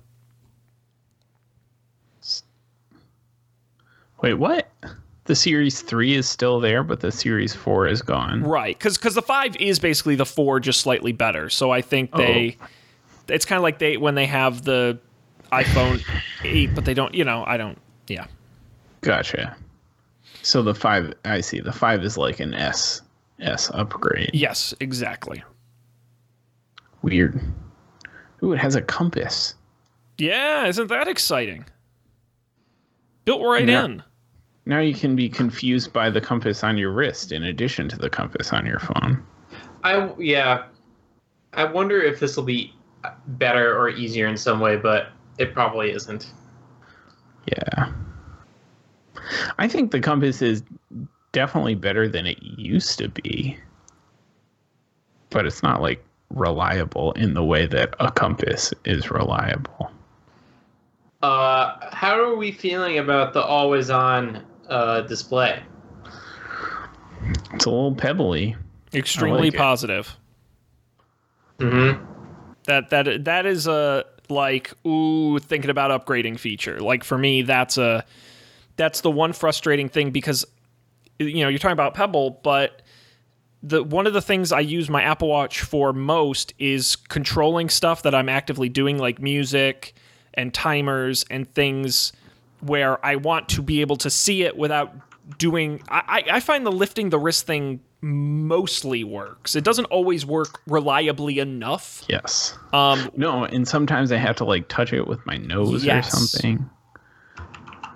Wait, 4.22 4.36
what? 4.36 4.72
The 5.26 5.36
Series 5.36 5.82
3 5.82 6.16
is 6.16 6.28
still 6.28 6.60
there, 6.60 6.84
but 6.84 7.00
the 7.00 7.12
Series 7.12 7.54
4 7.54 7.88
is 7.88 8.02
gone. 8.02 8.44
Right, 8.44 8.78
because 8.78 8.98
because 8.98 9.16
the 9.16 9.22
5 9.22 9.56
is 9.58 9.80
basically 9.80 10.16
the 10.16 10.26
4, 10.26 10.60
just 10.60 10.82
slightly 10.82 11.12
better. 11.12 11.50
So 11.50 11.72
I 11.72 11.82
think 11.82 12.10
oh. 12.14 12.18
they. 12.18 12.58
It's 13.28 13.46
kind 13.46 13.58
of 13.58 13.64
like 13.64 13.80
they 13.80 13.98
when 13.98 14.16
they 14.16 14.26
have 14.26 14.64
the 14.64 15.00
iPhone 15.52 16.04
8, 16.44 16.74
but 16.74 16.86
they 16.86 16.94
don't, 16.94 17.14
you 17.14 17.24
know, 17.24 17.44
I 17.46 17.58
don't. 17.58 17.78
Yeah. 18.08 18.26
Gotcha. 19.02 19.56
So 20.42 20.64
the 20.64 20.74
5, 20.74 21.14
I 21.26 21.42
see. 21.42 21.60
The 21.60 21.72
5 21.72 22.04
is 22.04 22.18
like 22.18 22.40
an 22.40 22.54
S 22.54 23.02
S 23.40 23.70
upgrade. 23.74 24.32
Yes, 24.34 24.74
exactly. 24.80 25.44
Weird. 27.04 27.40
Ooh, 28.44 28.54
it 28.54 28.60
has 28.60 28.76
a 28.76 28.82
compass. 28.82 29.56
Yeah, 30.18 30.68
isn't 30.68 30.88
that 30.88 31.08
exciting? 31.08 31.66
Built 33.26 33.42
right 33.44 33.68
in. 33.68 34.04
Now 34.66 34.80
you 34.80 34.94
can 34.94 35.16
be 35.16 35.28
confused 35.28 35.92
by 35.92 36.10
the 36.10 36.22
compass 36.22 36.64
on 36.64 36.78
your 36.78 36.92
wrist 36.92 37.32
in 37.32 37.44
addition 37.44 37.90
to 37.90 37.98
the 37.98 38.10
compass 38.10 38.54
on 38.54 38.66
your 38.66 38.80
phone. 38.80 39.24
I 39.84 40.12
yeah. 40.20 40.66
I 41.54 41.66
wonder 41.66 42.02
if 42.02 42.20
this 42.20 42.38
will 42.38 42.44
be 42.44 42.74
better 43.28 43.78
or 43.78 43.90
easier 43.90 44.28
in 44.28 44.38
some 44.38 44.60
way, 44.60 44.78
but 44.78 45.10
it 45.38 45.54
probably 45.54 45.92
isn't. 45.92 46.32
Yeah. 47.46 47.92
I 49.58 49.68
think 49.68 49.92
the 49.92 50.00
compass 50.00 50.42
is 50.42 50.64
definitely 51.32 51.76
better 51.76 52.08
than 52.08 52.26
it 52.26 52.42
used 52.42 53.00
to 53.00 53.10
be. 53.10 53.58
But 55.30 55.46
it's 55.46 55.64
not 55.64 55.82
like 55.82 56.04
reliable 56.30 57.12
in 57.14 57.34
the 57.34 57.44
way 57.44 57.66
that 57.66 57.96
a 58.00 58.12
compass 58.12 58.74
is 58.86 59.10
reliable. 59.10 59.92
Uh, 61.22 61.78
how 61.94 62.20
are 62.20 62.36
we 62.36 62.52
feeling 62.52 62.98
about 62.98 63.34
the 63.34 63.42
always 63.42 63.90
on 63.90 64.44
uh, 64.72 65.02
display? 65.02 65.62
It's 67.54 67.66
a 67.66 67.70
little 67.70 67.94
pebbly. 67.94 68.56
Extremely 68.94 69.52
like 69.52 69.58
positive. 69.58 70.18
Mm-hmm. 71.60 72.04
That 72.66 72.90
that 72.90 73.26
that 73.26 73.46
is 73.46 73.68
a 73.68 74.06
like 74.30 74.74
ooh 74.86 75.38
thinking 75.40 75.70
about 75.70 75.92
upgrading 75.92 76.40
feature. 76.40 76.80
Like 76.80 77.04
for 77.04 77.18
me, 77.18 77.44
that's 77.44 77.78
a 77.78 78.06
that's 78.78 79.02
the 79.02 79.12
one 79.12 79.34
frustrating 79.34 79.90
thing 79.90 80.12
because 80.12 80.46
you 81.20 81.44
know 81.44 81.50
you're 81.50 81.60
talking 81.60 81.74
about 81.74 81.94
Pebble, 81.94 82.40
but 82.44 82.82
the 83.62 83.84
one 83.84 84.08
of 84.08 84.14
the 84.14 84.22
things 84.22 84.52
I 84.52 84.62
use 84.62 84.90
my 84.90 85.04
Apple 85.04 85.28
Watch 85.28 85.62
for 85.62 85.94
most 85.94 86.54
is 86.58 86.96
controlling 86.96 87.70
stuff 87.70 88.04
that 88.04 88.16
I'm 88.16 88.30
actively 88.30 88.70
doing, 88.70 88.98
like 88.98 89.22
music 89.22 89.94
and 90.34 90.54
timers 90.54 91.26
and 91.30 91.54
things 91.54 92.14
where 92.62 93.04
I 93.06 93.16
want 93.18 93.50
to 93.50 93.62
be 93.62 93.82
able 93.82 93.98
to 93.98 94.10
see 94.10 94.44
it 94.44 94.58
without 94.58 94.94
doing. 95.38 95.82
I, 95.90 96.24
I 96.32 96.40
find 96.40 96.66
the 96.66 96.72
lifting 96.72 97.10
the 97.10 97.20
wrist 97.20 97.46
thing 97.48 97.82
mostly 98.02 99.04
works. 99.04 99.56
It 99.56 99.64
doesn't 99.64 99.86
always 99.86 100.26
work 100.26 100.60
reliably 100.66 101.38
enough. 101.40 102.04
Yes. 102.10 102.58
Um, 102.74 103.12
No, 103.16 103.44
and 103.44 103.68
sometimes 103.68 104.12
I 104.12 104.18
have 104.18 104.36
to 104.38 104.44
like 104.46 104.68
touch 104.68 104.92
it 104.92 105.08
with 105.08 105.24
my 105.26 105.38
nose 105.38 105.86
Yes. 105.86 106.14
or 106.14 106.18
something. 106.18 106.70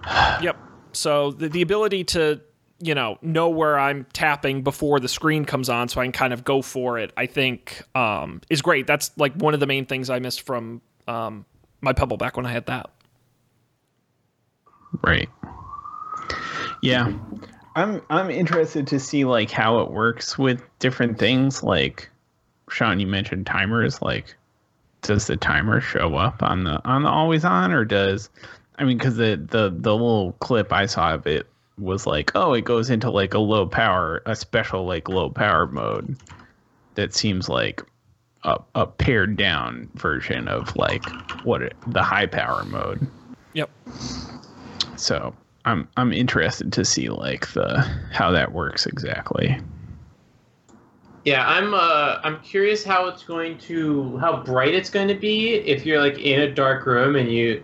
Yep. 0.42 0.58
So 0.94 1.32
the, 1.32 1.50
the 1.50 1.62
ability 1.62 2.04
to 2.06 2.40
you 2.80 2.94
know 2.94 3.18
know 3.22 3.50
where 3.50 3.80
I'm 3.80 4.06
tapping 4.14 4.62
before 4.62 5.00
the 5.00 5.08
screen 5.08 5.46
comes 5.46 5.70
on, 5.70 5.90
so 5.90 6.00
I 6.02 6.06
can 6.06 6.12
kind 6.12 6.34
of 6.34 6.44
go 6.44 6.62
for 6.62 7.00
it. 7.00 7.12
I 7.18 7.26
think 7.26 7.82
um, 7.96 8.42
is 8.50 8.62
great. 8.62 8.86
That's 8.86 9.12
like 9.18 9.34
one 9.34 9.54
of 9.54 9.60
the 9.60 9.66
main 9.68 9.86
things 9.86 10.10
I 10.10 10.20
missed 10.20 10.44
from 10.44 10.82
um, 11.08 11.46
my 11.82 11.94
Pebble 11.94 12.18
back 12.18 12.38
when 12.38 12.46
I 12.46 12.52
had 12.52 12.68
that. 12.68 12.92
Right. 15.06 15.30
Yeah. 16.82 17.14
I'm 17.76 18.02
I'm 18.10 18.30
interested 18.30 18.88
to 18.88 19.00
see 19.00 19.26
like 19.26 19.52
how 19.52 19.80
it 19.80 19.92
works 19.92 20.38
with 20.38 20.62
different 20.80 21.20
things. 21.20 21.62
Like 21.62 22.10
Sean, 22.70 23.00
you 23.00 23.08
mentioned 23.08 23.46
timers. 23.46 24.02
Like, 24.02 24.36
does 25.02 25.28
the 25.28 25.38
timer 25.38 25.82
show 25.82 26.16
up 26.16 26.42
on 26.42 26.64
the 26.64 26.82
on 26.88 27.04
the 27.04 27.10
always 27.10 27.46
on, 27.46 27.72
or 27.72 27.86
does 27.86 28.30
I 28.78 28.84
mean, 28.84 28.98
because 28.98 29.18
the 29.18 29.36
the 29.36 29.70
the 29.70 29.94
little 29.94 30.34
clip 30.34 30.74
I 30.74 30.86
saw 30.86 31.14
of 31.14 31.28
it 31.28 31.48
was 31.78 32.06
like, 32.06 32.32
oh, 32.36 32.54
it 32.54 32.64
goes 32.64 32.90
into 32.90 33.10
like 33.10 33.34
a 33.34 33.40
low 33.40 33.68
power, 33.68 34.22
a 34.26 34.36
special 34.36 34.86
like 34.86 35.10
low 35.10 35.30
power 35.30 35.68
mode. 35.68 36.18
That 36.96 37.14
seems 37.14 37.50
like 37.50 37.84
a, 38.44 38.60
a 38.74 38.88
pared 38.88 39.36
down 39.38 39.90
version 39.96 40.48
of 40.48 40.76
like 40.76 41.04
what 41.44 41.62
it, 41.62 41.76
the 41.88 42.04
high 42.04 42.26
power 42.26 42.64
mode. 42.64 43.06
Yep. 43.54 43.70
So 44.98 45.36
I'm 45.66 45.88
I'm 45.98 46.14
interested 46.14 46.72
to 46.74 46.86
see 46.86 47.10
like 47.10 47.52
the 47.54 47.82
how 48.12 48.32
that 48.32 48.52
works 48.52 48.86
exactly. 48.86 49.58
Yeah, 51.24 51.48
I'm 51.48 51.74
uh 51.74 52.20
I'm 52.24 52.40
curious 52.42 52.84
how 52.84 53.08
it's 53.08 53.24
going 53.24 53.58
to 53.60 54.18
how 54.18 54.44
bright 54.44 54.76
it's 54.76 54.90
going 54.90 55.08
to 55.08 55.16
be 55.16 55.56
if 55.56 55.86
you're 55.86 56.00
like 56.00 56.20
in 56.20 56.42
a 56.42 56.52
dark 56.52 56.86
room 56.86 57.16
and 57.16 57.32
you 57.32 57.64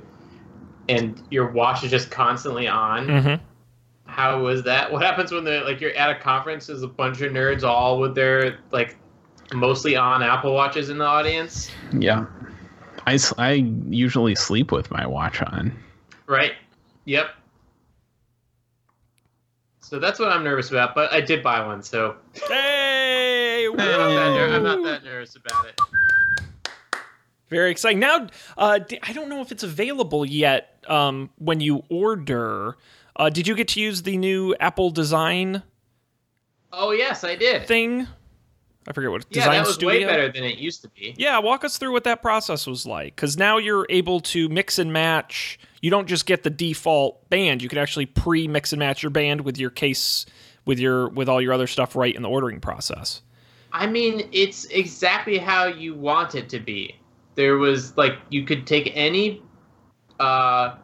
and 0.89 1.21
your 1.29 1.51
watch 1.51 1.83
is 1.83 1.91
just 1.91 2.09
constantly 2.09 2.67
on. 2.67 3.07
Mm-hmm. 3.07 3.43
How 4.05 4.41
was 4.41 4.63
that? 4.63 4.91
What 4.91 5.03
happens 5.03 5.31
when 5.31 5.43
the 5.43 5.61
like 5.61 5.79
you're 5.79 5.93
at 5.95 6.09
a 6.09 6.19
conference? 6.19 6.67
There's 6.67 6.81
a 6.83 6.87
bunch 6.87 7.21
of 7.21 7.31
nerds 7.31 7.63
all 7.63 7.99
with 7.99 8.15
their 8.15 8.57
like 8.71 8.97
mostly 9.53 9.95
on 9.95 10.23
Apple 10.23 10.53
watches 10.53 10.89
in 10.89 10.97
the 10.97 11.05
audience, 11.05 11.69
Yeah. 11.93 12.25
I 13.05 13.19
I 13.37 13.51
usually 13.89 14.35
sleep 14.35 14.71
with 14.71 14.89
my 14.91 15.05
watch 15.05 15.41
on. 15.41 15.71
right? 16.27 16.53
Yep. 17.05 17.29
So 19.79 19.99
that's 19.99 20.19
what 20.19 20.29
I'm 20.29 20.43
nervous 20.43 20.69
about, 20.69 20.95
but 20.95 21.11
I 21.11 21.19
did 21.19 21.43
buy 21.43 21.65
one, 21.65 21.81
so 21.83 22.15
Hey, 22.47 23.65
I'm 23.67 23.75
not 23.75 23.87
that, 23.87 24.33
ner- 24.35 24.55
I'm 24.55 24.63
not 24.63 24.83
that 24.83 25.03
nervous 25.03 25.35
about 25.35 25.65
it. 25.65 25.79
Very 27.49 27.71
exciting. 27.71 27.99
Now, 27.99 28.27
uh, 28.57 28.79
I 29.03 29.11
don't 29.13 29.27
know 29.27 29.41
if 29.41 29.51
it's 29.51 29.63
available 29.63 30.25
yet. 30.25 30.85
Um, 30.87 31.29
when 31.37 31.59
you 31.59 31.83
order, 31.89 32.77
uh, 33.17 33.29
did 33.29 33.47
you 33.47 33.55
get 33.55 33.67
to 33.69 33.81
use 33.81 34.03
the 34.03 34.15
new 34.15 34.55
Apple 34.59 34.89
Design 34.91 35.63
Oh 36.73 36.91
yes, 36.91 37.25
I 37.25 37.35
did. 37.35 37.67
thing? 37.67 38.07
I 38.87 38.93
forget 38.93 39.11
what 39.11 39.25
yeah, 39.29 39.41
Design 39.41 39.57
that 39.57 39.67
was 39.67 39.75
Studio. 39.75 39.87
way 39.89 40.05
better 40.05 40.31
than 40.31 40.43
it 40.43 40.57
used 40.57 40.81
to 40.81 40.89
be. 40.89 41.13
Yeah, 41.17 41.37
walk 41.39 41.63
us 41.63 41.77
through 41.77 41.91
what 41.91 42.03
that 42.05 42.21
process 42.21 42.65
was 42.65 42.85
like. 42.85 43.15
Because 43.15 43.37
now 43.37 43.57
you're 43.57 43.85
able 43.89 44.19
to 44.21 44.49
mix 44.49 44.79
and 44.79 44.91
match. 44.91 45.59
You 45.81 45.91
don't 45.91 46.07
just 46.07 46.25
get 46.25 46.43
the 46.43 46.49
default 46.49 47.29
band. 47.29 47.61
You 47.61 47.69
can 47.69 47.77
actually 47.77 48.07
pre-mix 48.07 48.73
and 48.73 48.79
match 48.79 49.03
your 49.03 49.11
band 49.11 49.41
with 49.41 49.57
your 49.57 49.69
case, 49.69 50.25
with 50.65 50.79
your 50.79 51.09
with 51.09 51.29
all 51.29 51.41
your 51.41 51.53
other 51.53 51.67
stuff 51.67 51.95
right 51.95 52.15
in 52.15 52.23
the 52.23 52.29
ordering 52.29 52.59
process. 52.59 53.21
I 53.71 53.87
mean, 53.87 54.27
it's 54.31 54.65
exactly 54.65 55.37
how 55.37 55.67
you 55.67 55.93
want 55.93 56.35
it 56.35 56.49
to 56.49 56.59
be. 56.59 56.95
There 57.35 57.57
was 57.57 57.95
like 57.97 58.13
you 58.29 58.45
could 58.45 58.65
take 58.65 58.91
any 58.95 59.41
uh, 60.19 60.75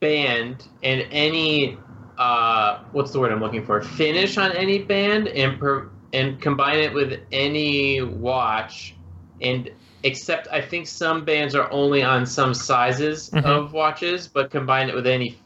band 0.00 0.68
and 0.82 1.06
any 1.10 1.78
uh, 2.18 2.80
what's 2.92 3.12
the 3.12 3.20
word 3.20 3.32
I'm 3.32 3.40
looking 3.40 3.64
for? 3.64 3.80
Finish 3.80 4.36
on 4.36 4.52
any 4.52 4.78
band 4.78 5.28
and 5.28 5.58
per, 5.58 5.90
and 6.12 6.40
combine 6.40 6.78
it 6.78 6.92
with 6.92 7.20
any 7.32 8.00
watch, 8.02 8.94
and 9.40 9.70
except 10.04 10.48
I 10.48 10.60
think 10.60 10.86
some 10.86 11.24
bands 11.24 11.54
are 11.54 11.70
only 11.70 12.02
on 12.02 12.24
some 12.24 12.54
sizes 12.54 13.30
Mhm. 13.30 13.44
of 13.44 13.72
watches, 13.72 14.28
but 14.28 14.50
combine 14.50 14.88
it 14.88 14.94
with 14.94 15.06
any 15.06 15.38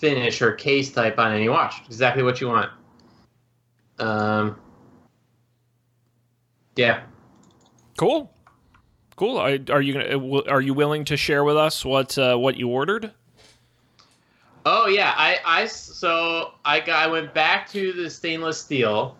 finish 0.00 0.40
or 0.42 0.52
case 0.52 0.90
type 0.92 1.18
on 1.18 1.32
any 1.32 1.48
watch. 1.48 1.74
Exactly 1.86 2.22
what 2.22 2.40
you 2.40 2.48
want. 2.48 2.70
Um. 3.98 4.56
Yeah. 6.76 7.02
Cool, 7.98 8.32
cool. 9.16 9.36
Are, 9.36 9.58
are 9.70 9.82
you 9.82 9.92
gonna? 9.92 10.18
uh, 10.38 10.42
Are 10.48 10.62
you 10.62 10.72
willing 10.72 11.04
to 11.06 11.16
share 11.16 11.44
with 11.44 11.56
us 11.56 11.84
what 11.84 12.16
uh, 12.16 12.36
what 12.36 12.56
you 12.56 12.68
ordered? 12.68 13.12
Oh 14.64 14.86
yeah, 14.86 15.12
I, 15.16 15.38
I 15.44 15.66
so 15.66 16.52
I 16.64 16.80
got 16.80 17.06
I 17.06 17.06
went 17.10 17.34
back 17.34 17.68
to 17.70 17.92
the 17.92 18.08
stainless 18.08 18.58
steel, 18.60 19.16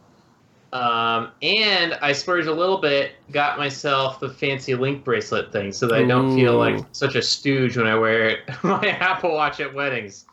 um, 0.72 1.32
and 1.42 1.94
I 1.94 2.12
splurged 2.12 2.46
a 2.46 2.52
little 2.52 2.78
bit, 2.78 3.12
got 3.32 3.58
myself 3.58 4.20
the 4.20 4.28
fancy 4.28 4.74
link 4.74 5.04
bracelet 5.04 5.50
thing, 5.52 5.72
so 5.72 5.88
that 5.88 5.96
I 5.96 6.04
don't 6.04 6.36
feel 6.36 6.56
like 6.56 6.84
such 6.92 7.16
a 7.16 7.22
stooge 7.22 7.76
when 7.76 7.86
I 7.86 7.96
wear 7.96 8.38
my 8.62 8.86
Apple 8.86 9.32
Watch 9.32 9.60
at 9.60 9.74
weddings. 9.74 10.26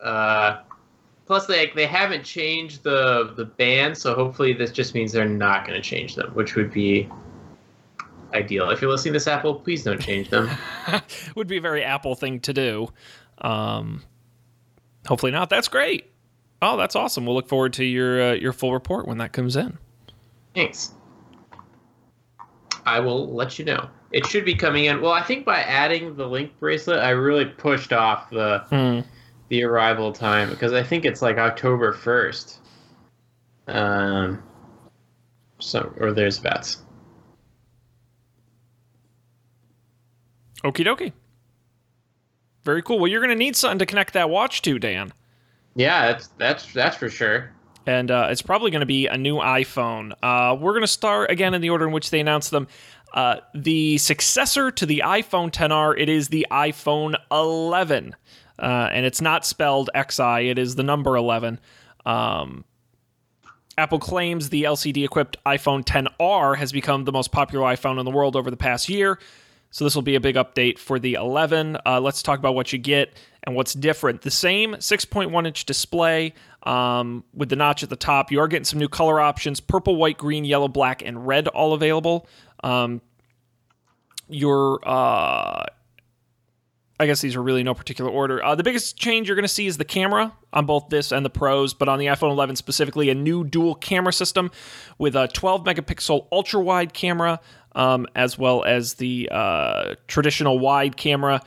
Uh, 0.00 0.60
plus, 1.26 1.46
they 1.46 1.70
they 1.74 1.86
haven't 1.86 2.24
changed 2.24 2.82
the 2.82 3.34
the 3.36 3.44
band, 3.44 3.98
so 3.98 4.14
hopefully 4.14 4.54
this 4.54 4.72
just 4.72 4.94
means 4.94 5.12
they're 5.12 5.28
not 5.28 5.66
going 5.66 5.80
to 5.80 5.86
change 5.86 6.14
them, 6.14 6.32
which 6.34 6.54
would 6.54 6.72
be 6.72 7.10
ideal. 8.34 8.70
If 8.70 8.80
you're 8.80 8.90
listening 8.90 9.12
to 9.12 9.16
this, 9.18 9.28
Apple, 9.28 9.54
please 9.56 9.84
don't 9.84 10.00
change 10.00 10.28
them. 10.30 10.50
Would 11.36 11.46
be 11.46 11.58
a 11.58 11.60
very 11.60 11.84
Apple 11.84 12.14
thing 12.14 12.40
to 12.40 12.52
do. 12.52 12.88
Um, 13.38 14.02
hopefully 15.06 15.30
not. 15.32 15.50
That's 15.50 15.68
great. 15.68 16.10
Oh, 16.66 16.78
that's 16.78 16.96
awesome. 16.96 17.26
We'll 17.26 17.34
look 17.34 17.46
forward 17.48 17.74
to 17.74 17.84
your 17.84 18.22
uh, 18.22 18.32
your 18.32 18.54
full 18.54 18.72
report 18.72 19.06
when 19.06 19.18
that 19.18 19.32
comes 19.34 19.54
in. 19.54 19.76
Thanks. 20.54 20.92
I 22.86 23.00
will 23.00 23.32
let 23.34 23.58
you 23.58 23.66
know. 23.66 23.90
It 24.12 24.24
should 24.26 24.46
be 24.46 24.54
coming 24.54 24.86
in. 24.86 25.02
Well, 25.02 25.12
I 25.12 25.22
think 25.22 25.44
by 25.44 25.60
adding 25.60 26.16
the 26.16 26.26
link 26.26 26.58
bracelet, 26.58 27.00
I 27.00 27.10
really 27.10 27.44
pushed 27.44 27.92
off 27.92 28.30
the 28.30 28.60
Hmm. 28.70 29.00
the 29.50 29.62
arrival 29.64 30.10
time 30.10 30.48
because 30.48 30.72
I 30.72 30.82
think 30.82 31.04
it's 31.04 31.20
like 31.20 31.36
October 31.36 31.92
first. 31.92 32.60
Um. 33.68 34.42
So 35.58 35.92
or 35.98 36.12
there's 36.12 36.38
bets. 36.38 36.78
Okie 40.62 40.86
dokie. 40.86 41.12
Very 42.62 42.80
cool. 42.80 42.98
Well, 42.98 43.08
you're 43.10 43.20
going 43.20 43.28
to 43.28 43.34
need 43.36 43.54
something 43.54 43.78
to 43.80 43.84
connect 43.86 44.14
that 44.14 44.30
watch 44.30 44.62
to, 44.62 44.78
Dan. 44.78 45.12
Yeah, 45.74 46.12
that's 46.12 46.28
that's 46.38 46.72
that's 46.72 46.96
for 46.96 47.08
sure. 47.08 47.50
And 47.86 48.10
uh, 48.10 48.28
it's 48.30 48.42
probably 48.42 48.70
going 48.70 48.80
to 48.80 48.86
be 48.86 49.06
a 49.08 49.16
new 49.16 49.36
iPhone. 49.36 50.12
Uh, 50.22 50.56
we're 50.58 50.72
going 50.72 50.82
to 50.82 50.86
start 50.86 51.30
again 51.30 51.52
in 51.52 51.60
the 51.60 51.70
order 51.70 51.86
in 51.86 51.92
which 51.92 52.10
they 52.10 52.20
announced 52.20 52.50
them. 52.50 52.66
Uh, 53.12 53.36
the 53.54 53.98
successor 53.98 54.70
to 54.70 54.86
the 54.86 55.02
iPhone 55.04 55.50
XR, 55.50 55.94
it 55.98 56.08
is 56.08 56.28
the 56.28 56.46
iPhone 56.50 57.14
11. 57.30 58.16
Uh, 58.58 58.88
and 58.92 59.04
it's 59.04 59.20
not 59.20 59.44
spelled 59.44 59.90
XI, 59.94 60.48
it 60.48 60.58
is 60.58 60.74
the 60.74 60.82
number 60.82 61.16
11. 61.16 61.60
Um, 62.06 62.64
Apple 63.76 63.98
claims 63.98 64.48
the 64.48 64.64
LCD 64.64 65.04
equipped 65.04 65.36
iPhone 65.44 65.84
XR 65.84 66.56
has 66.56 66.72
become 66.72 67.04
the 67.04 67.12
most 67.12 67.32
popular 67.32 67.64
iPhone 67.66 67.98
in 67.98 68.04
the 68.04 68.10
world 68.10 68.36
over 68.36 68.50
the 68.50 68.56
past 68.56 68.88
year. 68.88 69.18
So 69.70 69.84
this 69.84 69.96
will 69.96 70.02
be 70.02 70.14
a 70.14 70.20
big 70.20 70.36
update 70.36 70.78
for 70.78 71.00
the 71.00 71.14
11. 71.14 71.78
Uh, 71.84 72.00
let's 72.00 72.22
talk 72.22 72.38
about 72.38 72.54
what 72.54 72.72
you 72.72 72.78
get 72.78 73.12
and 73.44 73.54
what's 73.54 73.74
different. 73.74 74.22
The 74.22 74.30
same 74.30 74.74
6.1 74.74 75.46
inch 75.46 75.64
display 75.64 76.34
um, 76.64 77.24
with 77.32 77.48
the 77.48 77.56
notch 77.56 77.82
at 77.82 77.90
the 77.90 77.96
top. 77.96 78.32
You 78.32 78.40
are 78.40 78.48
getting 78.48 78.64
some 78.64 78.78
new 78.78 78.88
color 78.88 79.20
options: 79.20 79.60
purple, 79.60 79.96
white, 79.96 80.18
green, 80.18 80.44
yellow, 80.44 80.68
black, 80.68 81.02
and 81.02 81.26
red, 81.26 81.48
all 81.48 81.74
available. 81.74 82.26
Um, 82.62 83.00
your 84.28 84.80
uh, 84.88 85.66
I 86.98 87.06
guess 87.06 87.20
these 87.20 87.34
are 87.34 87.42
really 87.42 87.64
no 87.64 87.74
particular 87.74 88.10
order. 88.10 88.42
Uh, 88.44 88.54
the 88.54 88.62
biggest 88.62 88.96
change 88.96 89.28
you're 89.28 89.34
going 89.34 89.42
to 89.42 89.48
see 89.48 89.66
is 89.66 89.78
the 89.78 89.84
camera 89.84 90.32
on 90.52 90.64
both 90.64 90.90
this 90.90 91.10
and 91.10 91.24
the 91.24 91.30
Pros, 91.30 91.74
but 91.74 91.88
on 91.88 91.98
the 91.98 92.06
iPhone 92.06 92.30
11 92.30 92.54
specifically, 92.54 93.10
a 93.10 93.14
new 93.14 93.42
dual 93.42 93.74
camera 93.74 94.12
system 94.12 94.50
with 94.96 95.16
a 95.16 95.26
12 95.28 95.64
megapixel 95.64 96.28
ultra 96.30 96.62
wide 96.62 96.94
camera, 96.94 97.40
um, 97.74 98.06
as 98.14 98.38
well 98.38 98.62
as 98.62 98.94
the 98.94 99.28
uh, 99.32 99.96
traditional 100.06 100.60
wide 100.60 100.96
camera. 100.96 101.42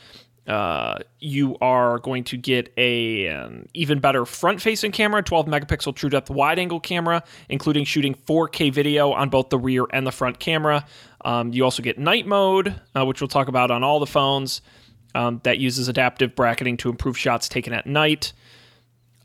Uh, 0.47 0.99
you 1.19 1.57
are 1.59 1.99
going 1.99 2.23
to 2.23 2.37
get 2.37 2.71
a 2.77 3.27
an 3.27 3.67
even 3.73 3.99
better 3.99 4.25
front 4.25 4.61
facing 4.61 4.93
camera, 4.93 5.21
12 5.21 5.45
megapixel 5.45 5.93
true 5.93 6.09
depth 6.09 6.29
wide 6.29 6.57
angle 6.57 6.79
camera, 6.79 7.21
including 7.49 7.83
shooting 7.83 8.15
4K 8.15 8.71
video 8.71 9.11
on 9.11 9.29
both 9.29 9.49
the 9.49 9.59
rear 9.59 9.85
and 9.91 10.07
the 10.07 10.11
front 10.11 10.39
camera. 10.39 10.85
Um, 11.25 11.51
you 11.51 11.65
also 11.65 11.83
get 11.83 11.99
night 11.99 12.25
mode, 12.25 12.79
uh, 12.95 13.05
which 13.05 13.19
we'll 13.19 13.27
talk 13.27 13.49
about 13.49 13.71
on 13.71 13.83
all 13.83 13.99
the 13.99 14.07
phones 14.07 14.61
um, 15.15 15.41
that 15.43 15.57
uses 15.57 15.89
adaptive 15.89 16.33
bracketing 16.33 16.77
to 16.77 16.89
improve 16.89 17.17
shots 17.17 17.49
taken 17.49 17.73
at 17.73 17.85
night. 17.85 18.31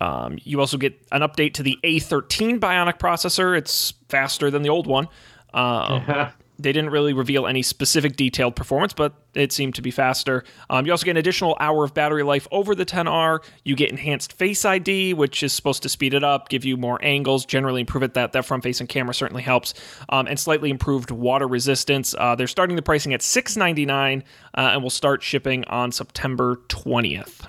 Um, 0.01 0.39
you 0.43 0.59
also 0.59 0.77
get 0.77 1.01
an 1.13 1.21
update 1.21 1.55
to 1.55 1.63
the 1.63 1.79
A13 1.85 2.59
Bionic 2.59 2.99
processor. 2.99 3.57
It's 3.57 3.95
faster 4.09 4.51
than 4.51 4.63
the 4.63 4.71
old 4.71 4.89
one. 4.89 5.07
Um, 5.55 6.05
they 6.63 6.73
didn't 6.73 6.91
really 6.91 7.13
reveal 7.13 7.47
any 7.47 7.63
specific 7.63 8.17
detailed 8.17 8.57
performance, 8.57 8.93
but 8.93 9.15
it 9.35 9.53
seemed 9.53 9.75
to 9.75 9.83
be 9.83 9.91
faster. 9.91 10.45
Um, 10.71 10.87
you 10.87 10.93
also 10.93 11.05
get 11.05 11.13
an 11.13 11.17
additional 11.17 11.57
hour 11.61 11.85
of 11.85 11.95
battery 11.95 12.23
life 12.23 12.47
over 12.51 12.75
the 12.75 12.85
XR. 12.85 13.41
You 13.65 13.77
get 13.77 13.91
enhanced 13.91 14.33
Face 14.33 14.65
ID, 14.65 15.15
which 15.15 15.43
is 15.43 15.53
supposed 15.53 15.83
to 15.83 15.89
speed 15.89 16.15
it 16.15 16.25
up, 16.25 16.49
give 16.49 16.65
you 16.65 16.77
more 16.77 16.99
angles, 17.03 17.45
generally 17.45 17.81
improve 17.81 18.03
it. 18.03 18.15
That 18.15 18.33
that 18.33 18.45
front 18.45 18.63
facing 18.63 18.87
camera 18.87 19.15
certainly 19.15 19.43
helps, 19.43 19.75
um, 20.09 20.27
and 20.27 20.39
slightly 20.39 20.71
improved 20.71 21.11
water 21.11 21.47
resistance. 21.47 22.15
Uh, 22.19 22.35
they're 22.35 22.47
starting 22.47 22.77
the 22.77 22.83
pricing 22.83 23.15
at 23.15 23.23
699 23.23 24.25
uh, 24.55 24.61
and 24.61 24.83
will 24.83 24.91
start 24.91 25.23
shipping 25.23 25.65
on 25.65 25.93
September 25.93 26.61
20th. 26.69 27.49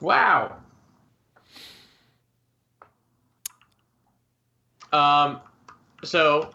Wow. 0.00 0.56
Um, 4.92 5.40
so 6.04 6.50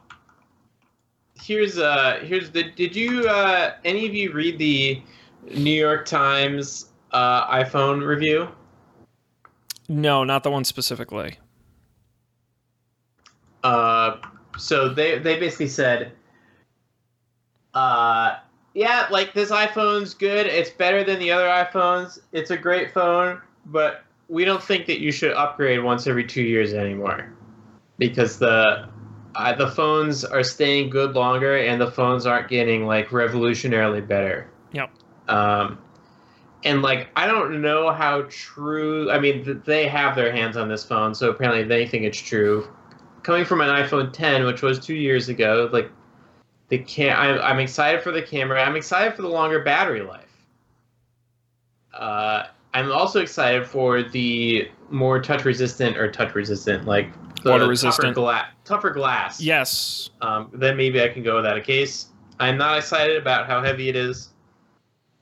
here's 1.43 1.77
uh 1.77 2.19
here's 2.23 2.51
the 2.51 2.63
did 2.63 2.95
you 2.95 3.27
uh 3.27 3.73
any 3.83 4.05
of 4.05 4.13
you 4.13 4.31
read 4.31 4.57
the 4.57 5.01
New 5.55 5.71
York 5.71 6.05
Times 6.05 6.89
uh 7.11 7.47
iPhone 7.47 8.05
review? 8.05 8.47
No, 9.89 10.23
not 10.23 10.43
the 10.43 10.49
one 10.49 10.63
specifically. 10.63 11.37
Uh, 13.63 14.17
so 14.57 14.89
they 14.89 15.19
they 15.19 15.39
basically 15.39 15.67
said, 15.67 16.13
uh, 17.73 18.37
yeah, 18.73 19.07
like 19.11 19.33
this 19.33 19.51
iPhone's 19.51 20.13
good. 20.13 20.47
It's 20.47 20.69
better 20.69 21.03
than 21.03 21.19
the 21.19 21.31
other 21.31 21.47
iPhones. 21.47 22.19
It's 22.31 22.51
a 22.51 22.57
great 22.57 22.93
phone, 22.93 23.41
but 23.65 24.03
we 24.29 24.45
don't 24.45 24.63
think 24.63 24.85
that 24.87 24.99
you 24.99 25.11
should 25.11 25.33
upgrade 25.33 25.83
once 25.83 26.07
every 26.07 26.25
two 26.25 26.43
years 26.43 26.73
anymore, 26.73 27.31
because 27.99 28.39
the 28.39 28.89
uh, 29.35 29.53
the 29.55 29.67
phones 29.67 30.23
are 30.23 30.43
staying 30.43 30.89
good 30.89 31.15
longer, 31.15 31.57
and 31.57 31.81
the 31.81 31.89
phones 31.91 32.25
aren't 32.25 32.49
getting 32.49 32.85
like 32.85 33.09
revolutionarily 33.09 34.07
better. 34.07 34.49
Yep. 34.73 34.91
Um, 35.27 35.79
and 36.63 36.81
like 36.81 37.09
I 37.15 37.27
don't 37.27 37.61
know 37.61 37.91
how 37.91 38.25
true. 38.29 39.11
I 39.11 39.19
mean, 39.19 39.43
th- 39.43 39.57
they 39.65 39.87
have 39.87 40.15
their 40.15 40.31
hands 40.31 40.57
on 40.57 40.69
this 40.69 40.83
phone, 40.83 41.15
so 41.15 41.29
apparently 41.29 41.63
they 41.63 41.87
think 41.87 42.03
it's 42.03 42.19
true. 42.19 42.67
Coming 43.23 43.45
from 43.45 43.61
an 43.61 43.69
iPhone 43.69 44.17
X, 44.19 44.45
which 44.45 44.61
was 44.61 44.79
two 44.79 44.95
years 44.95 45.29
ago, 45.29 45.69
like 45.71 45.89
the 46.69 46.77
can, 46.79 47.15
I'm, 47.17 47.39
I'm 47.41 47.59
excited 47.59 48.01
for 48.01 48.11
the 48.11 48.21
camera. 48.21 48.61
I'm 48.63 48.75
excited 48.75 49.15
for 49.15 49.21
the 49.21 49.29
longer 49.29 49.61
battery 49.61 50.01
life. 50.01 50.25
Uh, 51.93 52.47
I'm 52.73 52.91
also 52.91 53.21
excited 53.21 53.67
for 53.67 54.01
the 54.01 54.67
more 54.93 55.21
touch 55.21 55.43
resistant 55.43 55.97
or 55.97 56.09
touch 56.11 56.33
resistant, 56.35 56.85
like 56.85 57.07
Water 57.43 57.59
tougher, 57.59 57.67
resistant. 57.67 58.15
gla- 58.15 58.47
tougher 58.63 58.91
glass. 58.91 59.41
Yes. 59.41 60.11
Um, 60.21 60.49
then 60.53 60.77
maybe 60.77 61.01
I 61.01 61.09
can 61.09 61.23
go 61.23 61.35
without 61.35 61.57
a 61.57 61.61
case. 61.61 62.07
I'm 62.39 62.57
not 62.57 62.77
excited 62.77 63.17
about 63.17 63.47
how 63.47 63.61
heavy 63.61 63.89
it 63.89 63.95
is. 63.95 64.29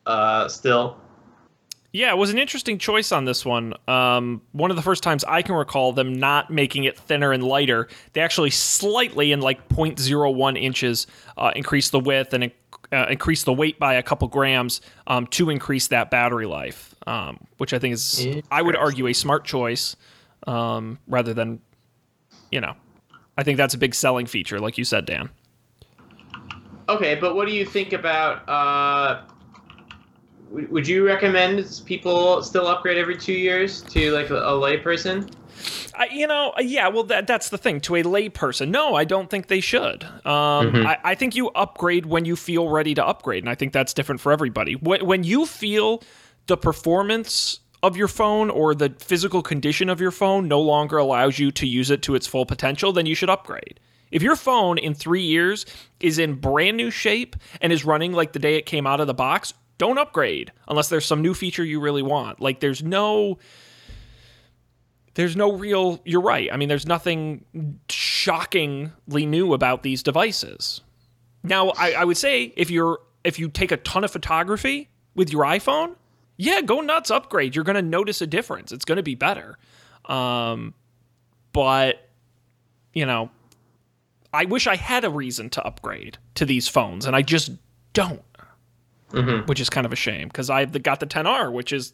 Uh, 0.06 0.48
still, 0.48 0.98
Yeah, 1.94 2.12
it 2.12 2.18
was 2.18 2.32
an 2.32 2.38
interesting 2.40 2.78
choice 2.78 3.12
on 3.12 3.26
this 3.26 3.46
one. 3.46 3.74
Um, 3.88 4.42
one 4.52 4.72
of 4.72 4.78
the 4.78 4.82
first 4.84 5.04
times 5.04 5.24
I 5.26 5.42
can 5.42 5.56
recall 5.56 5.94
them 5.94 6.14
not 6.14 6.50
making 6.52 6.86
it 6.86 6.98
thinner 6.98 7.32
and 7.32 7.44
lighter. 7.44 7.88
They 8.14 8.22
actually 8.22 8.50
slightly, 8.50 9.32
in 9.32 9.42
like 9.42 9.68
0.01 9.70 10.60
inches, 10.62 11.06
uh, 11.38 11.52
increased 11.56 11.92
the 11.92 12.00
width 12.00 12.34
and 12.34 12.52
uh, 12.92 13.06
increased 13.10 13.46
the 13.46 13.54
weight 13.54 13.78
by 13.80 13.94
a 13.96 14.04
couple 14.04 14.28
grams 14.28 14.82
um, 15.08 15.28
to 15.28 15.50
increase 15.50 15.88
that 15.88 16.10
battery 16.12 16.46
life, 16.46 16.91
um, 17.08 17.40
which 17.58 17.74
I 17.74 17.80
think 17.80 17.94
is, 17.94 18.28
I 18.50 18.62
would 18.62 18.76
argue, 18.76 19.08
a 19.08 19.14
smart 19.14 19.46
choice 19.46 19.96
um, 20.48 21.00
rather 21.08 21.34
than, 21.34 21.60
you 22.52 22.62
know, 22.62 22.74
I 23.38 23.44
think 23.44 23.58
that's 23.58 23.74
a 23.74 23.78
big 23.78 23.96
selling 23.96 24.26
feature, 24.26 24.60
like 24.60 24.78
you 24.78 24.84
said, 24.84 25.06
Dan. 25.06 25.30
Okay, 26.90 27.16
but 27.16 27.36
what 27.36 27.48
do 27.48 27.54
you 27.54 27.66
think 27.66 27.94
about? 27.94 28.48
Uh, 28.50 29.22
w- 30.50 30.68
would 30.70 30.88
you 30.88 31.06
recommend 31.06 31.82
people 31.86 32.44
still 32.44 32.68
upgrade 32.68 32.98
every 32.98 33.18
two 33.18 33.34
years 33.34 33.82
to 33.84 34.12
like 34.12 34.30
a, 34.30 34.36
a 34.36 34.52
layperson? 34.52 35.32
I, 35.96 36.08
you 36.12 36.28
know, 36.28 36.54
yeah. 36.58 36.88
Well, 36.88 37.04
that 37.04 37.28
that's 37.28 37.50
the 37.50 37.58
thing. 37.58 37.80
To 37.82 37.96
a 37.96 38.04
layperson, 38.04 38.70
no, 38.70 38.96
I 38.96 39.04
don't 39.06 39.30
think 39.30 39.48
they 39.48 39.60
should. 39.60 40.04
Um, 40.26 40.88
I, 40.88 40.98
I 41.04 41.16
think 41.16 41.36
you 41.36 41.50
upgrade 41.50 42.06
when 42.06 42.26
you 42.26 42.36
feel 42.36 42.70
ready 42.70 42.94
to 42.96 43.06
upgrade, 43.06 43.44
and 43.44 43.50
I 43.50 43.56
think 43.56 43.72
that's 43.72 43.94
different 43.94 44.20
for 44.20 44.32
everybody. 44.32 44.74
When, 44.76 45.06
when 45.06 45.24
you 45.24 45.46
feel 45.46 46.02
the 46.52 46.58
performance 46.58 47.62
of 47.82 47.96
your 47.96 48.10
phone 48.10 48.50
or 48.50 48.76
the 48.76 48.94
physical 49.00 49.42
condition 49.42 49.88
of 49.88 50.02
your 50.02 50.12
phone 50.12 50.50
no 50.50 50.60
longer 50.60 50.98
allows 50.98 51.40
you 51.40 51.50
to 51.50 51.66
use 51.66 51.90
it 51.90 52.02
to 52.02 52.14
its 52.14 52.28
full 52.28 52.46
potential, 52.46 52.92
then 52.92 53.06
you 53.06 53.16
should 53.16 53.30
upgrade. 53.30 53.80
If 54.12 54.22
your 54.22 54.36
phone 54.36 54.78
in 54.78 54.94
three 54.94 55.22
years 55.22 55.66
is 56.02 56.20
in 56.20 56.34
brand 56.34 56.76
new 56.76 56.92
shape 56.92 57.38
and 57.62 57.72
is 57.72 57.86
running 57.86 58.12
like 58.12 58.34
the 58.34 58.40
day 58.40 58.58
it 58.58 58.66
came 58.66 58.86
out 58.86 59.00
of 59.00 59.08
the 59.08 59.14
box, 59.14 59.54
don't 59.78 59.98
upgrade 59.98 60.52
unless 60.68 60.90
there's 60.90 61.06
some 61.06 61.22
new 61.22 61.34
feature 61.34 61.64
you 61.64 61.80
really 61.80 62.02
want. 62.02 62.42
Like 62.42 62.60
there's 62.60 62.84
no 62.84 63.40
there's 65.14 65.38
no 65.38 65.54
real 65.54 66.00
you're 66.06 66.22
right 66.22 66.48
i 66.54 66.56
mean 66.56 66.70
there's 66.70 66.88
nothing 66.88 67.44
shockingly 67.90 69.26
new 69.26 69.54
about 69.54 69.84
these 69.84 70.02
devices 70.04 70.80
now 71.44 71.72
I, 71.72 71.92
I 71.92 72.06
would 72.06 72.16
say 72.16 72.54
if 72.56 72.72
you're 72.72 73.00
if 73.26 73.38
you 73.38 73.50
take 73.50 73.74
a 73.74 73.78
ton 73.78 74.06
of 74.06 74.12
photography 74.12 74.90
with 75.14 75.30
your 75.30 75.44
iphone 75.44 75.98
yeah 76.42 76.62
go 76.62 76.82
nuts 76.82 77.12
upgrade. 77.12 77.56
You're 77.56 77.66
going 77.66 77.76
to 77.76 77.82
notice 77.82 78.22
a 78.22 78.28
difference. 78.28 78.72
It's 78.72 78.86
going 78.86 78.98
to 78.98 79.04
be 79.04 79.16
better. 79.16 79.58
Um, 80.06 80.74
but 81.54 82.10
you 82.94 83.06
know 83.06 83.30
i 84.34 84.46
wish 84.46 84.68
i 84.68 84.76
had 84.76 85.04
a 85.04 85.10
reason 85.10 85.50
to 85.50 85.64
upgrade 85.64 86.18
to 86.36 86.46
these 86.46 86.68
phones 86.68 87.06
and 87.06 87.16
i 87.16 87.22
just 87.22 87.52
don't. 87.94 88.22
Mm-hmm. 89.12 89.46
which 89.46 89.60
is 89.60 89.70
kind 89.70 89.86
of 89.86 89.92
a 89.92 89.98
shame 89.98 90.30
because 90.30 90.50
i've 90.50 90.72
got 90.84 91.02
the 91.02 91.06
XR 91.06 91.52
which 91.52 91.74
is 91.74 91.92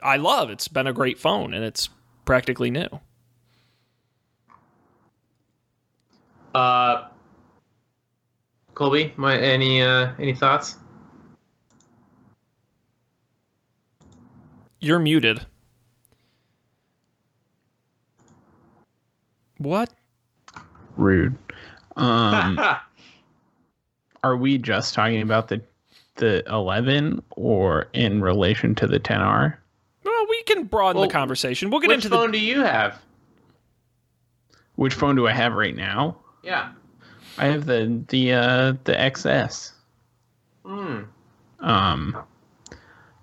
i 0.00 0.16
love. 0.16 0.50
It's 0.50 0.68
been 0.68 0.86
a 0.86 0.92
great 0.92 1.18
phone 1.18 1.52
and 1.52 1.64
it's 1.64 1.88
practically 2.24 2.70
new. 2.70 2.88
Uh, 6.54 7.08
Cobie, 8.74 9.12
my 9.16 9.36
any 9.36 9.82
uh, 9.82 10.12
any 10.18 10.34
thoughts? 10.34 10.76
You're 14.86 15.00
muted. 15.00 15.44
What? 19.58 19.90
Rude. 20.96 21.36
Um, 21.96 22.60
are 24.22 24.36
we 24.36 24.58
just 24.58 24.94
talking 24.94 25.22
about 25.22 25.48
the 25.48 25.60
the 26.14 26.44
11 26.46 27.20
or 27.30 27.88
in 27.94 28.22
relation 28.22 28.76
to 28.76 28.86
the 28.86 29.00
XR? 29.00 29.56
Well, 30.04 30.26
we 30.30 30.42
can 30.44 30.64
broaden 30.64 31.00
Well, 31.00 31.08
the 31.08 31.12
conversation. 31.12 31.68
We'll 31.70 31.80
get 31.80 31.88
Which 31.88 32.04
into 32.04 32.10
phone 32.10 32.30
do 32.30 32.38
you 32.38 32.60
have? 32.60 33.02
Which 34.76 34.94
phone 34.94 35.16
do 35.16 35.26
I 35.26 35.32
have 35.32 35.54
right 35.54 35.74
now? 35.74 36.16
Yeah. 36.44 36.70
I 37.38 37.46
have 37.46 37.66
the 37.66 38.04
the 38.06 38.32
uh 38.34 38.74
the 38.84 38.92
XS. 38.92 39.72
Hmm. 40.64 41.00
Um 41.58 42.16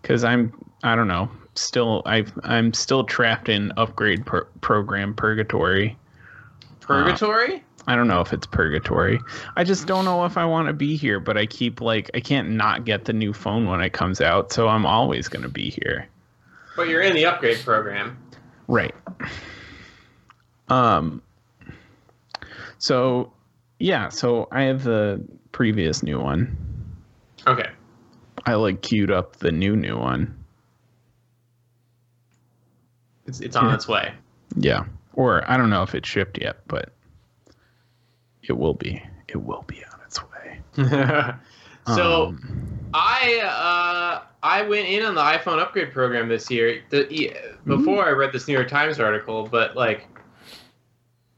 cuz 0.01 0.25
I'm 0.25 0.51
I 0.83 0.97
don't 0.97 1.07
know, 1.07 1.31
still 1.55 2.01
I 2.05 2.25
I'm 2.43 2.73
still 2.73 3.03
trapped 3.03 3.49
in 3.49 3.71
upgrade 3.77 4.25
per- 4.25 4.45
program 4.61 5.13
purgatory. 5.13 5.97
Purgatory. 6.81 7.63
I 7.85 7.95
don't 7.95 8.07
know 8.07 8.21
if 8.21 8.31
it's 8.31 8.47
purgatory. 8.47 9.19
I 9.57 9.63
just 9.65 9.87
don't 9.87 10.05
know 10.05 10.23
if 10.25 10.37
I 10.37 10.45
want 10.45 10.67
to 10.67 10.73
be 10.73 10.95
here, 10.95 11.19
but 11.19 11.37
I 11.37 11.45
keep 11.45 11.81
like 11.81 12.09
I 12.13 12.19
can't 12.21 12.49
not 12.51 12.85
get 12.85 13.05
the 13.05 13.13
new 13.13 13.33
phone 13.33 13.67
when 13.67 13.81
it 13.81 13.91
comes 13.91 14.21
out, 14.21 14.51
so 14.53 14.67
I'm 14.67 14.85
always 14.85 15.27
going 15.27 15.43
to 15.43 15.49
be 15.49 15.69
here. 15.69 16.07
but 16.75 16.87
you're 16.87 17.01
in 17.01 17.13
the 17.13 17.25
upgrade 17.25 17.59
program. 17.63 18.17
Right. 18.67 18.95
Um 20.69 21.21
so 22.77 23.31
yeah, 23.79 24.09
so 24.09 24.47
I 24.51 24.63
have 24.63 24.83
the 24.83 25.21
previous 25.51 26.03
new 26.03 26.19
one. 26.19 26.57
Okay. 27.47 27.69
I 28.45 28.55
like 28.55 28.81
queued 28.81 29.11
up 29.11 29.37
the 29.37 29.51
new 29.51 29.75
new 29.75 29.97
one. 29.97 30.37
It's 33.25 33.39
it's 33.41 33.55
on 33.55 33.73
its 33.73 33.87
way. 33.87 34.13
Yeah. 34.55 34.85
Or 35.13 35.49
I 35.49 35.57
don't 35.57 35.69
know 35.69 35.83
if 35.83 35.95
it's 35.95 36.07
shipped 36.09 36.39
yet, 36.41 36.57
but 36.67 36.93
it 38.41 38.53
will 38.53 38.73
be. 38.73 39.01
It 39.27 39.37
will 39.37 39.63
be 39.67 39.83
on 39.85 39.99
its 40.05 40.19
way. 40.23 40.59
so 41.87 42.25
Um, 42.27 42.89
I 42.93 43.39
uh, 43.43 44.23
I 44.43 44.61
went 44.63 44.87
in 44.87 45.03
on 45.05 45.15
the 45.15 45.21
iPhone 45.21 45.59
upgrade 45.59 45.91
program 45.93 46.27
this 46.27 46.49
year. 46.51 46.81
The, 46.89 47.33
before 47.65 48.05
I 48.05 48.11
read 48.11 48.33
this 48.33 48.47
New 48.47 48.53
York 48.53 48.67
Times 48.67 48.99
article, 48.99 49.47
but 49.49 49.75
like 49.75 50.07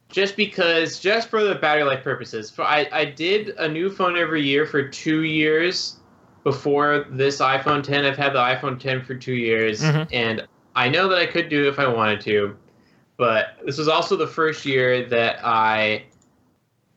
just 0.10 0.36
because, 0.38 1.00
just 1.00 1.30
for 1.30 1.44
the 1.44 1.56
battery 1.56 1.84
life 1.84 2.04
purposes, 2.04 2.50
for 2.50 2.64
I 2.64 2.88
I 2.92 3.06
did 3.06 3.50
a 3.58 3.68
new 3.68 3.90
phone 3.90 4.18
every 4.18 4.42
year 4.42 4.66
for 4.66 4.88
two 4.88 5.22
years 5.24 5.98
before 6.44 7.06
this 7.10 7.40
iPhone 7.40 7.80
X. 7.80 7.90
I've 7.90 8.18
had 8.18 8.34
the 8.34 8.40
iPhone 8.40 8.84
X 8.84 9.06
for 9.06 9.16
two 9.16 9.34
years, 9.34 9.82
Mhm. 9.82 10.08
and 10.14 10.48
I 10.76 10.90
know 10.90 11.08
that 11.10 11.18
I 11.18 11.26
could 11.26 11.50
do 11.50 11.66
it 11.66 11.68
if 11.68 11.80
I 11.80 11.88
wanted 11.88 12.22
to, 12.22 12.56
but 13.18 13.58
this 13.66 13.78
was 13.78 13.88
also 13.88 14.16
the 14.16 14.28
first 14.28 14.66
year 14.66 15.08
that 15.08 15.40
I 15.44 16.06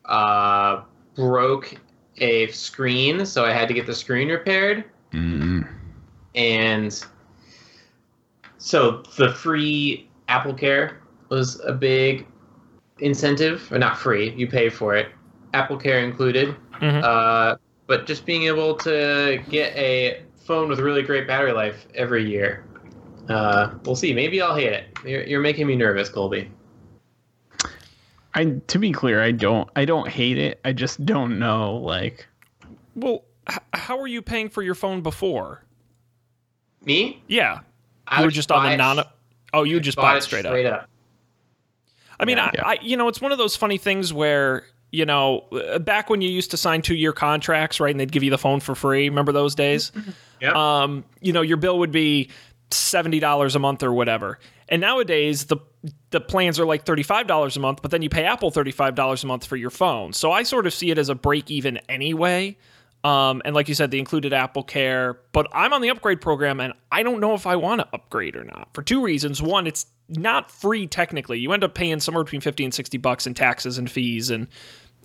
uh, 0.04 0.82
broke 1.14 1.74
a 2.18 2.48
screen, 2.48 3.24
so 3.24 3.44
I 3.44 3.52
had 3.52 3.68
to 3.68 3.74
get 3.74 3.86
the 3.86 3.94
screen 3.94 4.28
repaired. 4.28 4.84
Mm. 5.12 5.68
And 6.34 7.04
so 8.58 9.02
the 9.16 9.32
free 9.32 10.08
Apple 10.28 10.54
Care 10.54 11.00
was 11.28 11.60
a 11.64 11.72
big 11.72 12.26
incentive, 12.98 13.70
or 13.72 13.78
not 13.78 13.96
free, 13.96 14.34
you 14.36 14.46
pay 14.48 14.68
for 14.68 14.96
it. 14.96 15.08
Apple 15.54 15.76
Care 15.76 16.00
included. 16.00 16.54
Mhm. 16.80 17.02
Uh, 17.02 17.56
but 17.86 18.06
just 18.06 18.26
being 18.26 18.44
able 18.44 18.74
to 18.74 19.42
get 19.50 19.74
a 19.76 20.22
phone 20.36 20.68
with 20.68 20.78
really 20.78 21.02
great 21.02 21.26
battery 21.26 21.52
life 21.52 21.86
every 21.94 22.28
year. 22.28 22.64
Uh, 23.28 23.74
we'll 23.84 23.96
see. 23.96 24.12
Maybe 24.14 24.40
I'll 24.40 24.54
hate 24.56 24.72
it. 24.72 24.86
You're, 25.04 25.22
you're 25.24 25.40
making 25.40 25.66
me 25.66 25.76
nervous, 25.76 26.08
Cobie. 26.08 26.50
I 28.34 28.44
to 28.68 28.78
be 28.78 28.92
clear, 28.92 29.22
I 29.22 29.32
don't 29.32 29.68
I 29.74 29.84
don't 29.84 30.08
hate 30.08 30.38
it. 30.38 30.60
I 30.64 30.72
just 30.72 31.04
don't 31.04 31.38
know 31.38 31.76
like 31.76 32.26
Well, 32.94 33.24
h- 33.50 33.58
how 33.72 33.98
were 33.98 34.06
you 34.06 34.22
paying 34.22 34.48
for 34.48 34.62
your 34.62 34.74
phone 34.74 35.00
before? 35.02 35.64
Me? 36.84 37.22
Yeah, 37.26 37.60
I 38.06 38.16
you 38.16 38.22
were 38.22 38.26
would 38.28 38.34
just 38.34 38.52
on 38.52 38.64
the 38.64 38.72
it- 38.72 38.76
non. 38.76 39.04
Oh, 39.54 39.62
you 39.62 39.80
just 39.80 39.96
bought 39.96 40.16
it 40.18 40.22
straight, 40.22 40.44
up. 40.46 40.52
up. 40.82 40.88
I 42.20 42.24
mean, 42.26 42.36
Yeah. 42.36 42.50
I, 42.62 42.72
I, 42.72 42.78
you 42.82 42.96
know, 42.98 43.08
it's 43.08 43.20
one 43.20 43.32
of 43.32 43.38
those 43.38 43.56
funny 43.56 43.78
things 43.78 44.12
where 44.12 44.64
you 44.90 45.04
know, 45.04 45.40
uh, 45.52 45.78
back 45.78 46.08
when 46.08 46.22
you 46.22 46.30
used 46.30 46.50
to 46.52 46.56
sign 46.56 46.80
two-year 46.80 47.12
contracts, 47.12 47.78
right, 47.78 47.90
and 47.90 48.00
they'd 48.00 48.10
give 48.10 48.22
you 48.22 48.30
the 48.30 48.38
phone 48.38 48.58
for 48.60 48.74
free. 48.74 49.08
Remember 49.08 49.32
those 49.32 49.54
days? 49.54 49.90
Yep. 50.40 50.54
Um, 50.54 51.04
you 51.20 51.32
know, 51.32 51.42
your 51.42 51.56
bill 51.56 51.80
would 51.80 51.90
be 51.90 52.30
seventy 52.70 53.20
dollars 53.20 53.54
a 53.56 53.58
month 53.58 53.82
or 53.82 53.92
whatever. 53.92 54.38
And 54.68 54.80
nowadays, 54.80 55.46
the 55.46 55.58
the 56.10 56.20
plans 56.20 56.58
are 56.60 56.66
like 56.66 56.84
thirty 56.84 57.02
five 57.02 57.26
dollars 57.26 57.56
a 57.56 57.60
month, 57.60 57.82
but 57.82 57.90
then 57.90 58.02
you 58.02 58.08
pay 58.08 58.24
Apple 58.24 58.50
thirty 58.50 58.72
five 58.72 58.94
dollars 58.94 59.24
a 59.24 59.26
month 59.26 59.46
for 59.46 59.56
your 59.56 59.70
phone. 59.70 60.12
So 60.12 60.32
I 60.32 60.42
sort 60.42 60.66
of 60.66 60.74
see 60.74 60.90
it 60.90 60.98
as 60.98 61.08
a 61.08 61.14
break 61.14 61.50
even 61.50 61.78
anyway. 61.88 62.56
Um, 63.04 63.42
and 63.44 63.54
like 63.54 63.68
you 63.68 63.74
said, 63.74 63.92
the 63.92 64.00
included 64.00 64.32
Apple 64.32 64.64
Care, 64.64 65.20
but 65.32 65.46
I'm 65.52 65.72
on 65.72 65.82
the 65.82 65.90
upgrade 65.90 66.20
program, 66.20 66.58
and 66.58 66.72
I 66.90 67.04
don't 67.04 67.20
know 67.20 67.34
if 67.34 67.46
I 67.46 67.54
want 67.54 67.80
to 67.80 67.88
upgrade 67.92 68.34
or 68.34 68.42
not 68.44 68.68
for 68.74 68.82
two 68.82 69.02
reasons. 69.02 69.40
One, 69.40 69.68
it's 69.68 69.86
not 70.08 70.50
free 70.50 70.86
technically. 70.88 71.38
You 71.38 71.52
end 71.52 71.62
up 71.62 71.74
paying 71.74 72.00
somewhere 72.00 72.24
between 72.24 72.40
fifty 72.40 72.64
and 72.64 72.74
sixty 72.74 72.98
bucks 72.98 73.26
in 73.26 73.34
taxes 73.34 73.78
and 73.78 73.88
fees, 73.90 74.30
and 74.30 74.48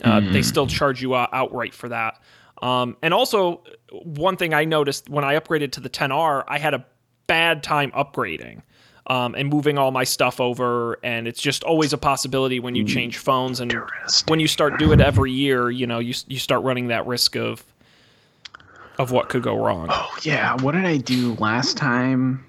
uh, 0.03 0.21
they 0.21 0.41
still 0.41 0.67
charge 0.67 1.01
you 1.01 1.13
uh, 1.13 1.27
outright 1.31 1.73
for 1.73 1.87
that. 1.89 2.19
Um, 2.61 2.97
and 3.01 3.13
also, 3.13 3.63
one 3.91 4.37
thing 4.37 4.53
I 4.53 4.65
noticed 4.65 5.09
when 5.09 5.23
I 5.23 5.37
upgraded 5.39 5.73
to 5.73 5.79
the 5.79 5.89
XR, 5.89 6.43
I 6.47 6.57
had 6.57 6.73
a 6.73 6.85
bad 7.27 7.63
time 7.63 7.91
upgrading 7.91 8.61
um, 9.07 9.35
and 9.35 9.49
moving 9.49 9.77
all 9.77 9.91
my 9.91 10.03
stuff 10.03 10.39
over. 10.39 10.97
And 11.03 11.27
it's 11.27 11.41
just 11.41 11.63
always 11.63 11.93
a 11.93 11.97
possibility 11.97 12.59
when 12.59 12.75
you 12.75 12.85
change 12.85 13.17
phones 13.17 13.59
and 13.59 13.73
when 14.27 14.39
you 14.39 14.47
start 14.47 14.79
doing 14.79 14.99
it 14.99 15.05
every 15.05 15.31
year, 15.31 15.69
you 15.69 15.87
know, 15.87 15.99
you 15.99 16.13
you 16.27 16.39
start 16.39 16.63
running 16.63 16.87
that 16.87 17.05
risk 17.05 17.35
of 17.35 17.63
of 18.99 19.11
what 19.11 19.29
could 19.29 19.43
go 19.43 19.55
wrong. 19.55 19.87
Oh 19.89 20.17
yeah, 20.21 20.55
what 20.61 20.73
did 20.73 20.85
I 20.85 20.97
do 20.97 21.33
last 21.35 21.77
time? 21.77 22.45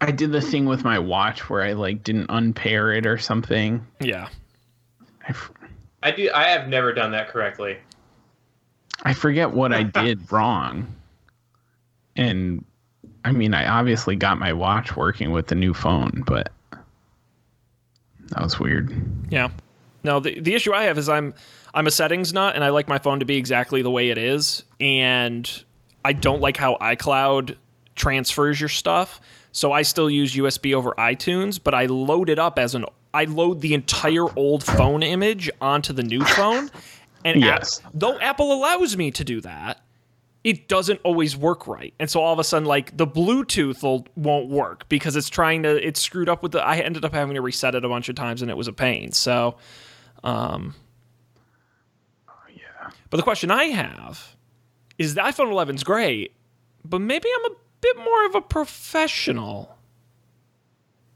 I 0.00 0.10
did 0.10 0.32
the 0.32 0.40
thing 0.40 0.64
with 0.64 0.82
my 0.82 0.98
watch 0.98 1.48
where 1.48 1.62
I 1.62 1.74
like 1.74 2.02
didn't 2.02 2.26
unpair 2.28 2.92
it 2.92 3.06
or 3.06 3.18
something. 3.18 3.86
Yeah. 4.00 4.28
I, 5.22 5.30
f- 5.30 5.52
I 6.02 6.10
do. 6.10 6.28
I 6.34 6.48
have 6.48 6.66
never 6.66 6.92
done 6.92 7.12
that 7.12 7.28
correctly. 7.28 7.78
I 9.04 9.14
forget 9.14 9.52
what 9.52 9.72
I 9.72 9.82
did 10.04 10.32
wrong. 10.32 10.92
And 12.16 12.64
I 13.24 13.32
mean, 13.32 13.54
I 13.54 13.66
obviously 13.68 14.16
got 14.16 14.38
my 14.38 14.52
watch 14.52 14.96
working 14.96 15.30
with 15.30 15.46
the 15.46 15.54
new 15.54 15.74
phone, 15.74 16.24
but 16.26 16.50
that 18.28 18.42
was 18.42 18.58
weird. 18.58 18.92
Yeah. 19.30 19.50
No, 20.04 20.18
the 20.20 20.40
the 20.40 20.54
issue 20.54 20.72
I 20.72 20.84
have 20.84 20.98
is 20.98 21.08
I'm 21.08 21.34
I'm 21.74 21.86
a 21.86 21.90
settings 21.90 22.32
nut 22.32 22.54
and 22.54 22.64
I 22.64 22.70
like 22.70 22.88
my 22.88 22.98
phone 22.98 23.20
to 23.20 23.24
be 23.24 23.36
exactly 23.36 23.82
the 23.82 23.90
way 23.90 24.10
it 24.10 24.18
is 24.18 24.64
and 24.80 25.64
I 26.04 26.12
don't 26.12 26.40
like 26.40 26.56
how 26.56 26.76
iCloud 26.80 27.56
transfers 27.94 28.58
your 28.60 28.68
stuff. 28.68 29.20
So 29.52 29.70
I 29.70 29.82
still 29.82 30.10
use 30.10 30.34
USB 30.34 30.74
over 30.74 30.92
iTunes, 30.92 31.60
but 31.62 31.74
I 31.74 31.86
load 31.86 32.28
it 32.28 32.38
up 32.38 32.58
as 32.58 32.74
an 32.74 32.84
I 33.14 33.24
load 33.24 33.60
the 33.60 33.74
entire 33.74 34.26
old 34.36 34.64
phone 34.64 35.02
image 35.02 35.50
onto 35.60 35.92
the 35.92 36.02
new 36.02 36.24
phone. 36.24 36.70
And 37.24 37.40
Yes. 37.40 37.80
App- 37.84 37.92
though 37.94 38.18
Apple 38.18 38.52
allows 38.52 38.96
me 38.96 39.10
to 39.12 39.22
do 39.22 39.40
that, 39.42 39.80
it 40.44 40.66
doesn't 40.68 41.00
always 41.04 41.36
work 41.36 41.66
right. 41.68 41.94
And 42.00 42.10
so 42.10 42.20
all 42.20 42.32
of 42.32 42.38
a 42.38 42.44
sudden, 42.44 42.66
like 42.66 42.96
the 42.96 43.06
Bluetooth 43.06 43.82
will, 43.82 44.06
won't 44.16 44.48
work 44.48 44.88
because 44.88 45.14
it's 45.14 45.28
trying 45.28 45.62
to, 45.62 45.86
it's 45.86 46.00
screwed 46.00 46.28
up 46.28 46.42
with 46.42 46.52
the, 46.52 46.60
I 46.60 46.78
ended 46.78 47.04
up 47.04 47.12
having 47.12 47.34
to 47.34 47.40
reset 47.40 47.74
it 47.76 47.84
a 47.84 47.88
bunch 47.88 48.08
of 48.08 48.16
times 48.16 48.42
and 48.42 48.50
it 48.50 48.56
was 48.56 48.66
a 48.68 48.72
pain. 48.72 49.12
So, 49.12 49.56
um, 50.24 50.74
Yeah. 52.48 52.90
but 53.10 53.18
the 53.18 53.22
question 53.22 53.50
I 53.50 53.64
have 53.66 54.36
is 54.98 55.14
the 55.14 55.20
iPhone 55.20 55.52
11's 55.52 55.84
great, 55.84 56.32
but 56.84 57.00
maybe 57.00 57.28
I'm 57.38 57.52
a 57.52 57.56
bit 57.80 57.96
more 57.98 58.26
of 58.26 58.34
a 58.34 58.40
professional. 58.40 59.76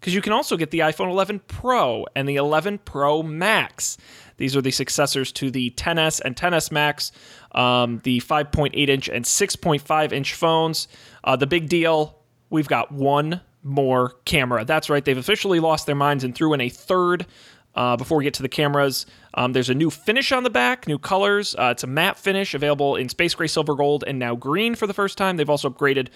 Because 0.00 0.14
you 0.14 0.22
can 0.22 0.32
also 0.32 0.56
get 0.56 0.70
the 0.70 0.80
iPhone 0.80 1.10
11 1.10 1.40
Pro 1.48 2.06
and 2.14 2.28
the 2.28 2.36
11 2.36 2.78
Pro 2.78 3.22
Max. 3.22 3.96
These 4.36 4.54
are 4.54 4.60
the 4.60 4.70
successors 4.70 5.32
to 5.32 5.50
the 5.50 5.70
XS 5.70 6.20
and 6.24 6.36
XS 6.36 6.70
Max, 6.70 7.12
um, 7.52 8.00
the 8.04 8.20
5.8 8.20 8.88
inch 8.88 9.08
and 9.08 9.24
6.5 9.24 10.12
inch 10.12 10.34
phones. 10.34 10.88
Uh, 11.24 11.36
the 11.36 11.46
big 11.46 11.68
deal 11.68 12.18
we've 12.50 12.68
got 12.68 12.92
one 12.92 13.40
more 13.62 14.14
camera. 14.24 14.64
That's 14.64 14.88
right, 14.88 15.04
they've 15.04 15.16
officially 15.16 15.60
lost 15.60 15.86
their 15.86 15.96
minds 15.96 16.24
and 16.24 16.34
threw 16.34 16.52
in 16.52 16.60
a 16.60 16.68
third. 16.68 17.26
Uh, 17.74 17.94
before 17.94 18.16
we 18.16 18.24
get 18.24 18.32
to 18.32 18.42
the 18.42 18.48
cameras, 18.48 19.04
um, 19.34 19.52
there's 19.52 19.68
a 19.68 19.74
new 19.74 19.90
finish 19.90 20.32
on 20.32 20.44
the 20.44 20.50
back, 20.50 20.88
new 20.88 20.98
colors. 20.98 21.54
Uh, 21.58 21.68
it's 21.72 21.84
a 21.84 21.86
matte 21.86 22.16
finish 22.16 22.54
available 22.54 22.96
in 22.96 23.06
space 23.10 23.34
gray, 23.34 23.46
silver, 23.46 23.74
gold, 23.74 24.02
and 24.06 24.18
now 24.18 24.34
green 24.34 24.74
for 24.74 24.86
the 24.86 24.94
first 24.94 25.18
time. 25.18 25.36
They've 25.36 25.50
also 25.50 25.68
upgraded 25.68 26.08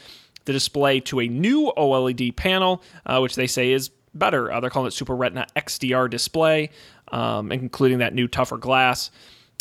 the 0.45 0.53
display 0.53 1.01
to 1.01 1.21
a 1.21 1.29
new 1.29 1.73
OLED 1.77 2.37
panel, 2.37 2.83
uh, 3.07 3.19
which 3.21 3.35
they 3.35 3.47
say 3.47 3.73
is 3.73 3.91
better. 4.15 4.51
Uh, 4.51 4.61
they're 4.61 4.71
calling 4.71 4.89
it 4.89 4.93
Super 4.93 5.15
Retina 5.15 5.47
XDR 5.57 6.09
display, 6.09 6.71
um, 7.13 7.53
including 7.53 7.99
that 7.99 8.15
new 8.15 8.29
tougher 8.29 8.57
glass. 8.57 9.11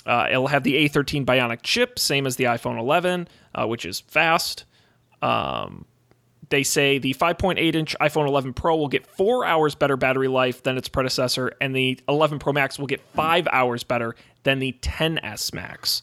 Uh, 0.06 0.28
it'll 0.30 0.48
have 0.48 0.64
the 0.64 0.88
A13 0.88 1.26
Bionic 1.26 1.62
chip, 1.62 2.00
same 2.00 2.26
as 2.26 2.36
the 2.36 2.46
iPhone 2.46 2.80
11, 2.80 3.28
uh, 3.54 3.68
which 3.68 3.86
is 3.86 4.00
fast. 4.00 4.66
Um, 5.22 5.86
they 6.50 6.64
say 6.64 6.98
the 6.98 7.14
5.8 7.14 7.76
inch 7.76 7.96
iPhone 8.02 8.28
11 8.28 8.54
Pro 8.54 8.76
will 8.76 8.88
get 8.88 9.06
four 9.06 9.46
hours 9.46 9.76
better 9.76 9.98
battery 9.98 10.28
life 10.28 10.64
than 10.64 10.78
its 10.78 10.90
predecessor, 10.90 11.52
and 11.62 11.76
the 11.76 12.00
11 12.08 12.40
Pro 12.40 12.54
Max 12.54 12.80
will 12.80 12.88
get 12.88 13.02
five 13.14 13.48
hours 13.52 13.84
better 13.84 14.16
than 14.44 14.60
the 14.60 14.76
XS 14.82 15.54
Max. 15.54 16.02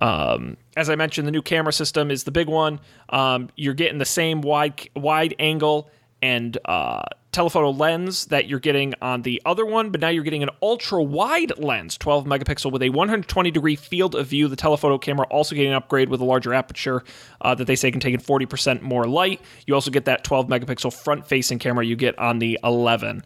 Um, 0.00 0.56
as 0.76 0.88
I 0.90 0.96
mentioned, 0.96 1.26
the 1.26 1.32
new 1.32 1.42
camera 1.42 1.72
system 1.72 2.10
is 2.10 2.24
the 2.24 2.30
big 2.30 2.48
one. 2.48 2.80
Um, 3.08 3.50
you're 3.56 3.74
getting 3.74 3.98
the 3.98 4.04
same 4.04 4.40
wide 4.40 4.88
wide 4.94 5.34
angle 5.38 5.90
and 6.22 6.58
uh, 6.64 7.02
telephoto 7.32 7.70
lens 7.70 8.26
that 8.26 8.48
you're 8.48 8.58
getting 8.58 8.94
on 9.00 9.22
the 9.22 9.40
other 9.44 9.64
one, 9.64 9.90
but 9.90 10.00
now 10.00 10.08
you're 10.08 10.24
getting 10.24 10.42
an 10.42 10.50
ultra 10.62 11.02
wide 11.02 11.56
lens, 11.58 11.96
12 11.96 12.24
megapixel 12.24 12.72
with 12.72 12.82
a 12.82 12.90
120 12.90 13.50
degree 13.50 13.76
field 13.76 14.14
of 14.14 14.26
view. 14.26 14.48
The 14.48 14.56
telephoto 14.56 14.98
camera 14.98 15.26
also 15.30 15.54
getting 15.54 15.70
an 15.70 15.76
upgrade 15.76 16.08
with 16.08 16.20
a 16.20 16.24
larger 16.24 16.54
aperture 16.54 17.04
uh, 17.40 17.54
that 17.54 17.66
they 17.66 17.76
say 17.76 17.90
can 17.90 18.00
take 18.00 18.14
in 18.14 18.20
40% 18.20 18.82
more 18.82 19.04
light. 19.04 19.40
You 19.66 19.74
also 19.74 19.90
get 19.90 20.06
that 20.06 20.24
12 20.24 20.48
megapixel 20.48 20.92
front 20.92 21.26
facing 21.26 21.58
camera 21.58 21.84
you 21.84 21.96
get 21.96 22.18
on 22.18 22.38
the 22.38 22.58
11. 22.64 23.22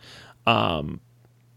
Um, 0.47 1.01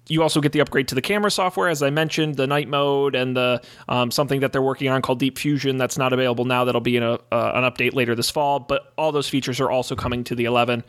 you 0.07 0.21
also 0.21 0.41
get 0.41 0.51
the 0.51 0.59
upgrade 0.59 0.87
to 0.89 0.95
the 0.95 1.01
camera 1.01 1.31
software, 1.31 1.69
as 1.69 1.81
I 1.81 1.89
mentioned, 1.89 2.35
the 2.35 2.47
night 2.47 2.67
mode 2.67 3.15
and 3.15 3.35
the 3.35 3.61
um, 3.89 4.11
something 4.11 4.41
that 4.41 4.51
they're 4.51 4.61
working 4.61 4.89
on 4.89 5.01
called 5.01 5.19
Deep 5.19 5.37
Fusion 5.37 5.77
that's 5.77 5.97
not 5.97 6.13
available 6.13 6.45
now. 6.45 6.65
That'll 6.65 6.81
be 6.81 6.97
in 6.97 7.03
a, 7.03 7.13
uh, 7.31 7.51
an 7.55 7.63
update 7.63 7.93
later 7.93 8.15
this 8.15 8.29
fall. 8.29 8.59
But 8.59 8.93
all 8.97 9.11
those 9.11 9.27
features 9.27 9.59
are 9.59 9.71
also 9.71 9.95
coming 9.95 10.23
to 10.25 10.35
the 10.35 10.45
11. 10.45 10.83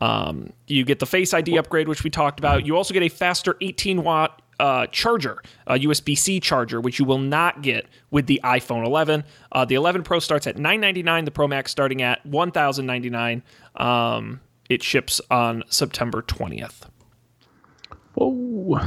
Um, 0.00 0.52
you 0.66 0.84
get 0.84 0.98
the 0.98 1.06
Face 1.06 1.32
ID 1.32 1.58
upgrade, 1.58 1.88
which 1.88 2.04
we 2.04 2.10
talked 2.10 2.38
about. 2.38 2.66
You 2.66 2.76
also 2.76 2.94
get 2.94 3.02
a 3.02 3.08
faster 3.08 3.56
18 3.60 4.02
watt 4.02 4.42
uh, 4.58 4.86
charger, 4.88 5.42
a 5.66 5.74
USB 5.74 6.16
C 6.16 6.38
charger, 6.38 6.80
which 6.80 6.98
you 6.98 7.04
will 7.04 7.18
not 7.18 7.62
get 7.62 7.86
with 8.10 8.26
the 8.26 8.40
iPhone 8.44 8.84
11. 8.86 9.24
Uh, 9.50 9.64
the 9.64 9.74
11 9.74 10.02
Pro 10.02 10.18
starts 10.18 10.46
at 10.46 10.56
999. 10.56 11.24
The 11.24 11.30
Pro 11.30 11.48
Max 11.48 11.70
starting 11.70 12.02
at 12.02 12.24
1099. 12.26 13.42
Um, 13.76 14.40
it 14.68 14.82
ships 14.82 15.20
on 15.30 15.64
September 15.68 16.22
20th. 16.22 16.82
Whoa. 18.14 18.80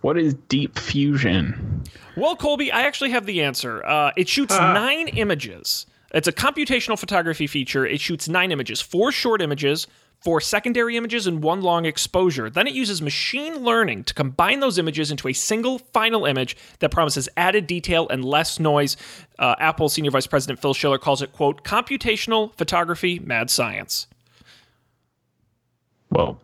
What 0.00 0.18
is 0.18 0.34
deep 0.48 0.78
fusion? 0.78 1.82
Well, 2.16 2.36
Cobie, 2.36 2.72
I 2.72 2.82
actually 2.82 3.10
have 3.10 3.26
the 3.26 3.42
answer. 3.42 3.84
Uh, 3.84 4.12
it 4.16 4.28
shoots 4.28 4.56
nine 4.56 5.08
images. 5.08 5.86
It's 6.14 6.28
a 6.28 6.32
computational 6.32 6.98
photography 6.98 7.46
feature. 7.46 7.84
It 7.84 8.00
shoots 8.00 8.28
nine 8.28 8.52
images, 8.52 8.80
four 8.80 9.12
short 9.12 9.42
images, 9.42 9.86
four 10.20 10.40
secondary 10.40 10.96
images, 10.96 11.26
and 11.26 11.42
one 11.42 11.60
long 11.60 11.84
exposure. 11.84 12.48
Then 12.48 12.66
it 12.66 12.72
uses 12.72 13.02
machine 13.02 13.62
learning 13.62 14.04
to 14.04 14.14
combine 14.14 14.60
those 14.60 14.78
images 14.78 15.10
into 15.10 15.28
a 15.28 15.32
single 15.34 15.78
final 15.78 16.24
image 16.24 16.56
that 16.78 16.90
promises 16.90 17.28
added 17.36 17.66
detail 17.66 18.08
and 18.08 18.24
less 18.24 18.58
noise. 18.58 18.96
Uh, 19.38 19.56
Apple 19.58 19.88
Senior 19.88 20.10
Vice 20.12 20.26
President 20.26 20.58
Phil 20.58 20.72
Schiller 20.72 20.98
calls 20.98 21.20
it, 21.20 21.32
quote, 21.32 21.64
computational 21.64 22.54
photography 22.56 23.18
mad 23.18 23.50
science. 23.50 24.06
Whoa. 26.08 26.38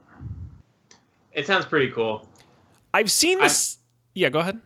It 1.32 1.46
sounds 1.46 1.64
pretty 1.64 1.90
cool. 1.90 2.28
I've 2.94 3.10
seen 3.10 3.38
this. 3.38 3.78
yeah, 4.14 4.28
go 4.28 4.40
ahead. 4.40 4.60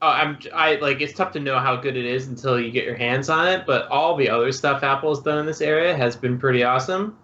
Oh, 0.00 0.08
I'm 0.08 0.38
I 0.54 0.76
like 0.76 1.00
it's 1.00 1.12
tough 1.12 1.32
to 1.32 1.40
know 1.40 1.58
how 1.58 1.74
good 1.74 1.96
it 1.96 2.04
is 2.04 2.28
until 2.28 2.60
you 2.60 2.70
get 2.70 2.84
your 2.84 2.94
hands 2.94 3.28
on 3.28 3.48
it, 3.48 3.66
but 3.66 3.88
all 3.88 4.16
the 4.16 4.28
other 4.28 4.52
stuff 4.52 4.82
Apple's 4.84 5.22
done 5.22 5.38
in 5.38 5.46
this 5.46 5.60
area 5.60 5.96
has 5.96 6.14
been 6.14 6.38
pretty 6.38 6.62
awesome. 6.62 7.18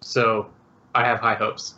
So, 0.00 0.50
I 0.94 1.04
have 1.04 1.20
high 1.20 1.34
hopes. 1.34 1.74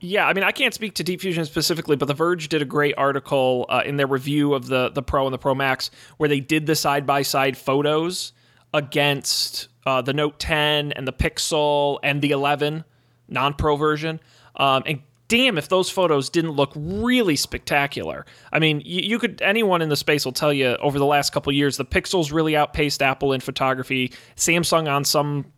Yeah, 0.00 0.26
I 0.26 0.32
mean, 0.32 0.42
I 0.42 0.50
can't 0.50 0.74
speak 0.74 0.94
to 0.94 1.04
Deep 1.04 1.20
Fusion 1.20 1.44
specifically, 1.44 1.94
but 1.94 2.06
The 2.06 2.14
Verge 2.14 2.48
did 2.48 2.62
a 2.62 2.64
great 2.64 2.94
article 2.96 3.66
uh, 3.68 3.82
in 3.84 3.96
their 3.98 4.06
review 4.06 4.54
of 4.54 4.66
the 4.66 4.88
the 4.88 5.02
Pro 5.02 5.26
and 5.26 5.34
the 5.34 5.38
Pro 5.38 5.54
Max 5.54 5.90
where 6.16 6.28
they 6.28 6.40
did 6.40 6.66
the 6.66 6.74
side 6.74 7.06
by 7.06 7.22
side 7.22 7.56
photos 7.56 8.32
against 8.74 9.68
uh, 9.86 10.02
the 10.02 10.12
Note 10.12 10.38
10 10.38 10.92
and 10.92 11.06
the 11.06 11.12
Pixel 11.12 11.98
and 12.02 12.20
the 12.22 12.30
11 12.30 12.84
non 13.28 13.54
Pro 13.54 13.76
version. 13.76 14.20
Um, 14.60 14.82
and 14.84 15.00
damn, 15.28 15.56
if 15.56 15.68
those 15.68 15.88
photos 15.88 16.28
didn't 16.28 16.50
look 16.50 16.72
really 16.76 17.34
spectacular. 17.34 18.26
I 18.52 18.58
mean, 18.58 18.82
you, 18.84 19.00
you 19.02 19.18
could 19.18 19.40
anyone 19.40 19.80
in 19.80 19.88
the 19.88 19.96
space 19.96 20.24
will 20.24 20.32
tell 20.32 20.52
you 20.52 20.76
over 20.76 20.98
the 20.98 21.06
last 21.06 21.32
couple 21.32 21.50
years 21.52 21.78
the 21.78 21.84
Pixels 21.84 22.30
really 22.32 22.54
outpaced 22.56 23.00
Apple 23.00 23.32
in 23.32 23.40
photography. 23.40 24.12
Samsung 24.36 24.92
on 24.92 25.04
some 25.04 25.50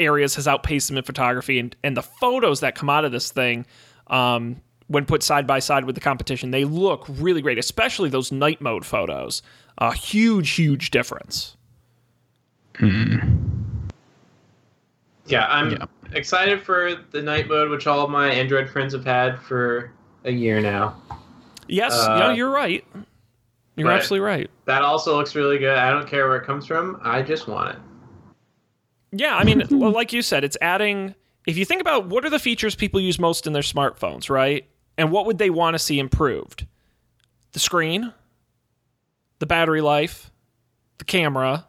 areas 0.00 0.34
has 0.34 0.48
outpaced 0.48 0.88
them 0.88 0.98
in 0.98 1.04
photography, 1.04 1.58
and 1.60 1.76
and 1.84 1.96
the 1.96 2.02
photos 2.02 2.60
that 2.60 2.74
come 2.74 2.90
out 2.90 3.04
of 3.04 3.12
this 3.12 3.30
thing. 3.30 3.66
Um, 4.08 4.60
when 4.88 5.06
put 5.06 5.22
side 5.22 5.46
by 5.46 5.60
side 5.60 5.84
with 5.84 5.94
the 5.94 6.00
competition, 6.00 6.50
they 6.50 6.64
look 6.64 7.06
really 7.08 7.40
great, 7.40 7.58
especially 7.58 8.08
those 8.08 8.32
night 8.32 8.60
mode 8.60 8.84
photos. 8.84 9.40
A 9.78 9.94
huge, 9.94 10.50
huge 10.50 10.90
difference. 10.90 11.56
Yeah, 15.26 15.46
I'm 15.46 15.70
Yeah. 15.70 15.84
Excited 16.12 16.62
for 16.62 16.94
the 17.10 17.22
night 17.22 17.48
mode, 17.48 17.70
which 17.70 17.86
all 17.86 18.04
of 18.04 18.10
my 18.10 18.30
Android 18.30 18.68
friends 18.68 18.92
have 18.92 19.04
had 19.04 19.40
for 19.40 19.92
a 20.24 20.30
year 20.32 20.60
now. 20.60 21.00
Yes, 21.68 21.92
Uh, 21.94 22.16
yeah, 22.18 22.32
you're 22.32 22.50
right. 22.50 22.84
You're 23.76 23.90
absolutely 23.90 24.26
right. 24.26 24.50
That 24.66 24.82
also 24.82 25.16
looks 25.16 25.34
really 25.34 25.58
good. 25.58 25.76
I 25.78 25.90
don't 25.90 26.06
care 26.06 26.28
where 26.28 26.36
it 26.36 26.44
comes 26.44 26.66
from. 26.66 27.00
I 27.02 27.22
just 27.22 27.48
want 27.48 27.76
it. 27.76 27.80
Yeah, 29.12 29.36
I 29.36 29.44
mean, 29.44 29.60
like 29.70 30.12
you 30.12 30.22
said, 30.22 30.44
it's 30.44 30.56
adding. 30.60 31.14
If 31.46 31.56
you 31.56 31.64
think 31.64 31.80
about 31.80 32.06
what 32.06 32.24
are 32.24 32.30
the 32.30 32.38
features 32.38 32.74
people 32.74 33.00
use 33.00 33.18
most 33.18 33.46
in 33.46 33.52
their 33.52 33.62
smartphones, 33.62 34.28
right? 34.28 34.68
And 34.98 35.10
what 35.10 35.24
would 35.26 35.38
they 35.38 35.50
want 35.50 35.74
to 35.74 35.78
see 35.78 35.98
improved? 35.98 36.66
The 37.52 37.58
screen, 37.58 38.12
the 39.38 39.46
battery 39.46 39.80
life, 39.80 40.30
the 40.98 41.04
camera. 41.04 41.66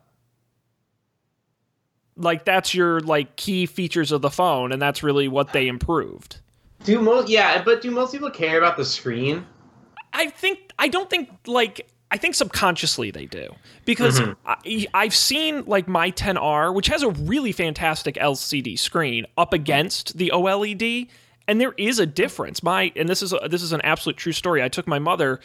Like 2.17 2.45
that's 2.45 2.73
your 2.73 2.99
like 3.01 3.35
key 3.35 3.65
features 3.65 4.11
of 4.11 4.21
the 4.21 4.29
phone, 4.29 4.71
and 4.71 4.81
that's 4.81 5.01
really 5.03 5.27
what 5.27 5.53
they 5.53 5.67
improved. 5.67 6.37
Do 6.83 6.99
most 6.99 7.29
yeah, 7.29 7.63
but 7.63 7.81
do 7.81 7.91
most 7.91 8.11
people 8.11 8.29
care 8.29 8.57
about 8.57 8.77
the 8.77 8.85
screen? 8.85 9.45
I 10.13 10.29
think 10.29 10.71
I 10.77 10.87
don't 10.87 11.09
think 11.09 11.29
like 11.47 11.87
I 12.11 12.17
think 12.17 12.35
subconsciously 12.35 13.11
they 13.11 13.25
do 13.25 13.55
because 13.85 14.19
mm-hmm. 14.19 14.33
I, 14.45 14.87
I've 14.93 15.15
seen 15.15 15.63
like 15.65 15.87
my 15.87 16.11
XR, 16.11 16.73
which 16.73 16.87
has 16.87 17.03
a 17.03 17.09
really 17.09 17.53
fantastic 17.53 18.15
LCD 18.15 18.77
screen, 18.77 19.25
up 19.37 19.53
against 19.53 20.17
the 20.17 20.31
OLED, 20.33 21.07
and 21.47 21.61
there 21.61 21.73
is 21.77 21.99
a 21.99 22.05
difference. 22.05 22.61
My 22.61 22.91
and 22.97 23.07
this 23.07 23.21
is 23.21 23.31
a, 23.31 23.47
this 23.49 23.61
is 23.61 23.71
an 23.71 23.81
absolute 23.81 24.17
true 24.17 24.33
story. 24.33 24.61
I 24.61 24.67
took 24.67 24.87
my 24.87 24.99
mother 24.99 25.39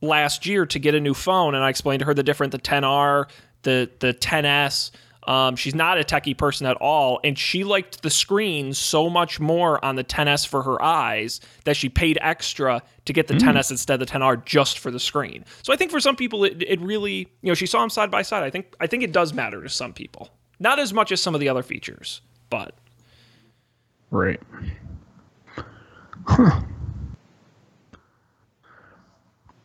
last 0.00 0.46
year 0.46 0.66
to 0.66 0.78
get 0.78 0.94
a 0.94 1.00
new 1.00 1.14
phone, 1.14 1.54
and 1.54 1.62
I 1.62 1.68
explained 1.68 2.00
to 2.00 2.06
her 2.06 2.14
the 2.14 2.24
different 2.24 2.52
the 2.52 2.58
XR, 2.58 3.26
the 3.62 3.88
the 4.00 4.14
XS. 4.14 4.90
Um, 5.28 5.56
she's 5.56 5.74
not 5.74 5.98
a 5.98 6.04
techie 6.04 6.36
person 6.36 6.66
at 6.66 6.76
all, 6.78 7.20
and 7.22 7.38
she 7.38 7.62
liked 7.62 8.02
the 8.02 8.10
screen 8.10 8.72
so 8.72 9.08
much 9.10 9.38
more 9.38 9.84
on 9.84 9.94
the 9.96 10.02
XS 10.02 10.46
for 10.46 10.62
her 10.62 10.82
eyes 10.82 11.40
that 11.64 11.76
she 11.76 11.88
paid 11.88 12.18
extra 12.20 12.82
to 13.04 13.12
get 13.12 13.28
the 13.28 13.34
XS 13.34 13.70
instead 13.70 14.00
of 14.00 14.08
the 14.08 14.12
XR 14.12 14.44
just 14.44 14.78
for 14.78 14.90
the 14.90 14.98
screen. 14.98 15.44
So 15.62 15.72
I 15.72 15.76
think 15.76 15.90
for 15.90 16.00
some 16.00 16.16
people, 16.16 16.44
it, 16.44 16.62
it 16.66 16.80
really, 16.80 17.28
you 17.42 17.50
know, 17.50 17.54
she 17.54 17.66
saw 17.66 17.80
them 17.80 17.90
side 17.90 18.10
by 18.10 18.22
side. 18.22 18.42
I 18.42 18.50
think 18.50 18.74
I 18.80 18.86
think 18.86 19.02
it 19.02 19.12
does 19.12 19.34
matter 19.34 19.62
to 19.62 19.68
some 19.68 19.92
people, 19.92 20.30
not 20.58 20.78
as 20.78 20.92
much 20.92 21.12
as 21.12 21.20
some 21.20 21.34
of 21.34 21.40
the 21.40 21.48
other 21.48 21.62
features, 21.62 22.22
but 22.50 22.74
Right. 24.10 24.40
Huh. 26.26 26.60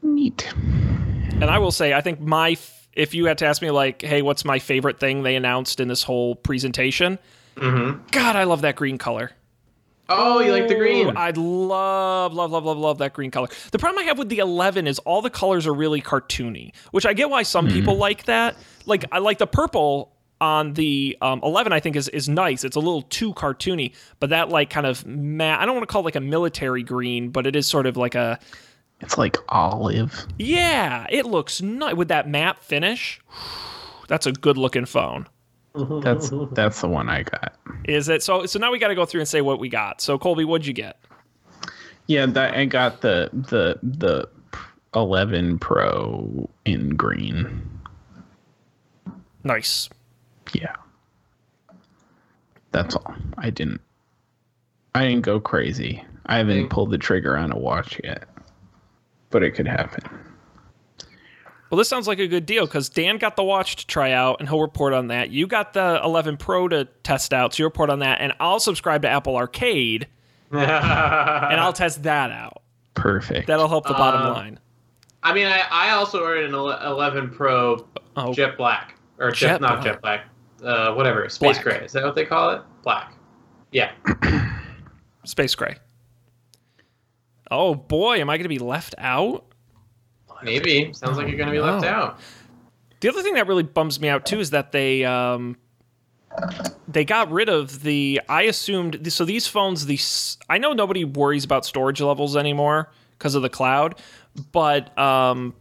Neat. 0.01 0.53
And 0.53 1.45
I 1.45 1.59
will 1.59 1.71
say, 1.71 1.93
I 1.93 2.01
think 2.01 2.19
my, 2.19 2.51
f- 2.51 2.82
if 2.95 3.13
you 3.13 3.25
had 3.25 3.37
to 3.39 3.45
ask 3.45 3.61
me, 3.61 3.71
like, 3.71 4.01
hey, 4.01 4.21
what's 4.21 4.45
my 4.45 4.59
favorite 4.59 4.99
thing 4.99 5.23
they 5.23 5.35
announced 5.35 5.79
in 5.79 5.87
this 5.87 6.03
whole 6.03 6.35
presentation? 6.35 7.19
God, 8.11 8.35
I 8.35 8.43
love 8.45 8.61
that 8.61 8.75
green 8.75 8.97
color. 8.97 9.31
Oh, 10.09 10.41
you 10.41 10.51
like 10.51 10.67
the 10.67 10.75
green? 10.75 11.07
Ooh, 11.07 11.13
I 11.15 11.29
love, 11.31 12.33
love, 12.33 12.51
love, 12.51 12.65
love, 12.65 12.77
love 12.77 12.97
that 12.97 13.13
green 13.13 13.31
color. 13.31 13.47
The 13.71 13.79
problem 13.79 14.03
I 14.03 14.07
have 14.07 14.17
with 14.17 14.29
the 14.29 14.39
11 14.39 14.85
is 14.85 14.99
all 14.99 15.21
the 15.21 15.29
colors 15.29 15.65
are 15.65 15.73
really 15.73 16.01
cartoony, 16.01 16.73
which 16.91 17.05
I 17.05 17.13
get 17.13 17.29
why 17.29 17.43
some 17.43 17.67
people 17.67 17.95
like 17.95 18.25
that. 18.25 18.57
Like, 18.85 19.05
I 19.11 19.19
like 19.19 19.37
the 19.37 19.47
purple 19.47 20.11
on 20.41 20.73
the 20.73 21.17
um, 21.21 21.39
11, 21.41 21.71
I 21.71 21.79
think 21.79 21.95
is, 21.95 22.09
is 22.09 22.27
nice. 22.27 22.65
It's 22.65 22.75
a 22.75 22.79
little 22.79 23.03
too 23.03 23.33
cartoony, 23.33 23.93
but 24.19 24.31
that, 24.31 24.49
like, 24.49 24.69
kind 24.69 24.85
of, 24.85 25.05
ma- 25.07 25.57
I 25.57 25.65
don't 25.65 25.73
want 25.75 25.87
to 25.87 25.91
call 25.91 26.01
it 26.01 26.05
like 26.05 26.17
a 26.17 26.21
military 26.21 26.83
green, 26.83 27.29
but 27.29 27.47
it 27.47 27.55
is 27.55 27.65
sort 27.65 27.85
of 27.85 27.95
like 27.95 28.15
a, 28.15 28.39
It's 29.03 29.17
like 29.17 29.37
olive. 29.49 30.25
yeah, 30.39 31.05
it 31.09 31.25
looks 31.25 31.61
nice 31.61 31.95
with 31.95 32.07
that 32.07 32.27
matte 32.27 32.63
finish. 32.63 33.19
That's 34.07 34.25
a 34.25 34.31
good 34.31 34.57
looking 34.57 34.85
phone. 34.85 35.27
That's 35.75 36.31
that's 36.51 36.81
the 36.81 36.87
one 36.87 37.09
I 37.09 37.23
got. 37.23 37.55
Is 37.85 38.07
it? 38.09 38.21
So 38.21 38.45
so 38.45 38.59
now 38.59 38.71
we 38.71 38.79
got 38.79 38.89
to 38.89 38.95
go 38.95 39.05
through 39.05 39.21
and 39.21 39.27
say 39.27 39.41
what 39.41 39.59
we 39.59 39.69
got. 39.69 40.01
So 40.01 40.17
Cobie, 40.17 40.45
what'd 40.45 40.67
you 40.67 40.73
get? 40.73 40.99
Yeah, 42.07 42.25
that 42.27 42.55
I 42.55 42.65
got 42.65 43.01
the 43.01 43.29
the 43.33 43.79
the 43.81 44.29
11 44.95 45.59
Pro 45.59 46.49
in 46.65 46.89
green. 46.89 47.69
Nice. 49.43 49.89
Yeah. 50.53 50.75
That's 52.71 52.95
all. 52.95 53.15
I 53.37 53.49
didn't 53.49 53.81
I 54.95 55.05
didn't 55.05 55.23
go 55.23 55.39
crazy. 55.39 56.03
I 56.27 56.37
haven't 56.37 56.57
mm-hmm. 56.57 56.67
pulled 56.67 56.91
the 56.91 56.97
trigger 56.97 57.35
on 57.35 57.51
a 57.51 57.57
watch 57.57 57.99
yet. 58.03 58.25
But 59.33 59.43
it 59.43 59.51
could 59.51 59.67
happen. 59.67 60.03
Well, 61.69 61.77
this 61.79 61.89
sounds 61.89 62.07
like 62.07 62.19
a 62.19 62.27
good 62.27 62.45
deal 62.45 62.67
because 62.67 62.87
Dan 62.87 63.17
got 63.17 63.35
the 63.35 63.43
watch 63.43 63.77
to 63.77 63.87
try 63.87 64.11
out, 64.11 64.39
and 64.39 64.47
he'll 64.47 64.61
report 64.61 64.93
on 64.93 65.07
that. 65.07 65.31
You 65.31 65.47
got 65.47 65.73
the 65.73 65.99
11 66.03 66.37
Pro 66.37 66.67
to 66.67 66.85
test 67.01 67.33
out, 67.33 67.53
so 67.55 67.63
you 67.63 67.65
report 67.65 67.89
on 67.89 67.99
that, 67.99 68.21
and 68.21 68.31
I'll 68.39 68.59
subscribe 68.59 69.01
to 69.01 69.09
Apple 69.09 69.35
Arcade 69.35 70.07
and 70.51 70.61
I'll 71.59 71.73
test 71.73 72.03
that 72.03 72.29
out. 72.29 72.61
Perfect. 72.93 73.47
That'll 73.47 73.67
help 73.67 73.87
the 73.87 73.93
bottom 73.93 74.21
Um, 74.21 74.33
line. 74.33 74.59
I 75.23 75.33
mean, 75.33 75.47
I, 75.47 75.63
I 75.71 75.89
also 75.93 76.21
ordered 76.21 76.45
an 76.45 76.53
11 76.53 77.31
Pro 77.31 77.87
Oh, 78.15 78.31
Jet 78.33 78.55
Black 78.55 78.93
or 79.17 79.31
Jet 79.31 79.47
Jet, 79.53 79.61
not 79.61 79.81
Black. 79.81 79.83
Jet 79.83 80.01
Black, 80.03 80.25
uh, 80.63 80.93
whatever, 80.93 81.27
Space 81.27 81.57
Black. 81.57 81.63
Gray. 81.79 81.85
Is 81.85 81.91
that 81.93 82.03
what 82.03 82.13
they 82.13 82.25
call 82.25 82.51
it? 82.51 82.61
Black. 82.83 83.15
Yeah. 83.71 83.93
Space 85.25 85.55
Gray. 85.55 85.77
Oh 87.53 87.75
boy, 87.75 88.19
am 88.19 88.31
I 88.31 88.37
going 88.37 88.43
to 88.43 88.49
be 88.49 88.57
left 88.57 88.95
out? 88.97 89.45
Maybe. 90.41 90.91
Sounds 90.91 91.17
like 91.17 91.27
you're 91.27 91.37
going 91.37 91.49
to 91.49 91.53
be 91.53 91.61
left 91.61 91.85
out. 91.85 92.19
The 92.99 93.09
other 93.09 93.21
thing 93.21 93.35
that 93.35 93.47
really 93.47 93.63
bums 93.63 93.99
me 93.99 94.09
out 94.09 94.25
too 94.25 94.39
is 94.39 94.49
that 94.49 94.71
they 94.71 95.05
um, 95.05 95.55
they 96.87 97.05
got 97.05 97.31
rid 97.31 97.49
of 97.49 97.83
the. 97.83 98.19
I 98.27 98.43
assumed 98.43 99.13
so. 99.13 99.23
These 99.23 99.45
phones, 99.45 99.85
these 99.85 100.39
I 100.49 100.57
know 100.57 100.73
nobody 100.73 101.05
worries 101.05 101.43
about 101.43 101.63
storage 101.63 102.01
levels 102.01 102.35
anymore 102.35 102.91
because 103.11 103.35
of 103.35 103.43
the 103.43 103.49
cloud, 103.49 104.01
but 104.51 104.97
um, 104.97 105.53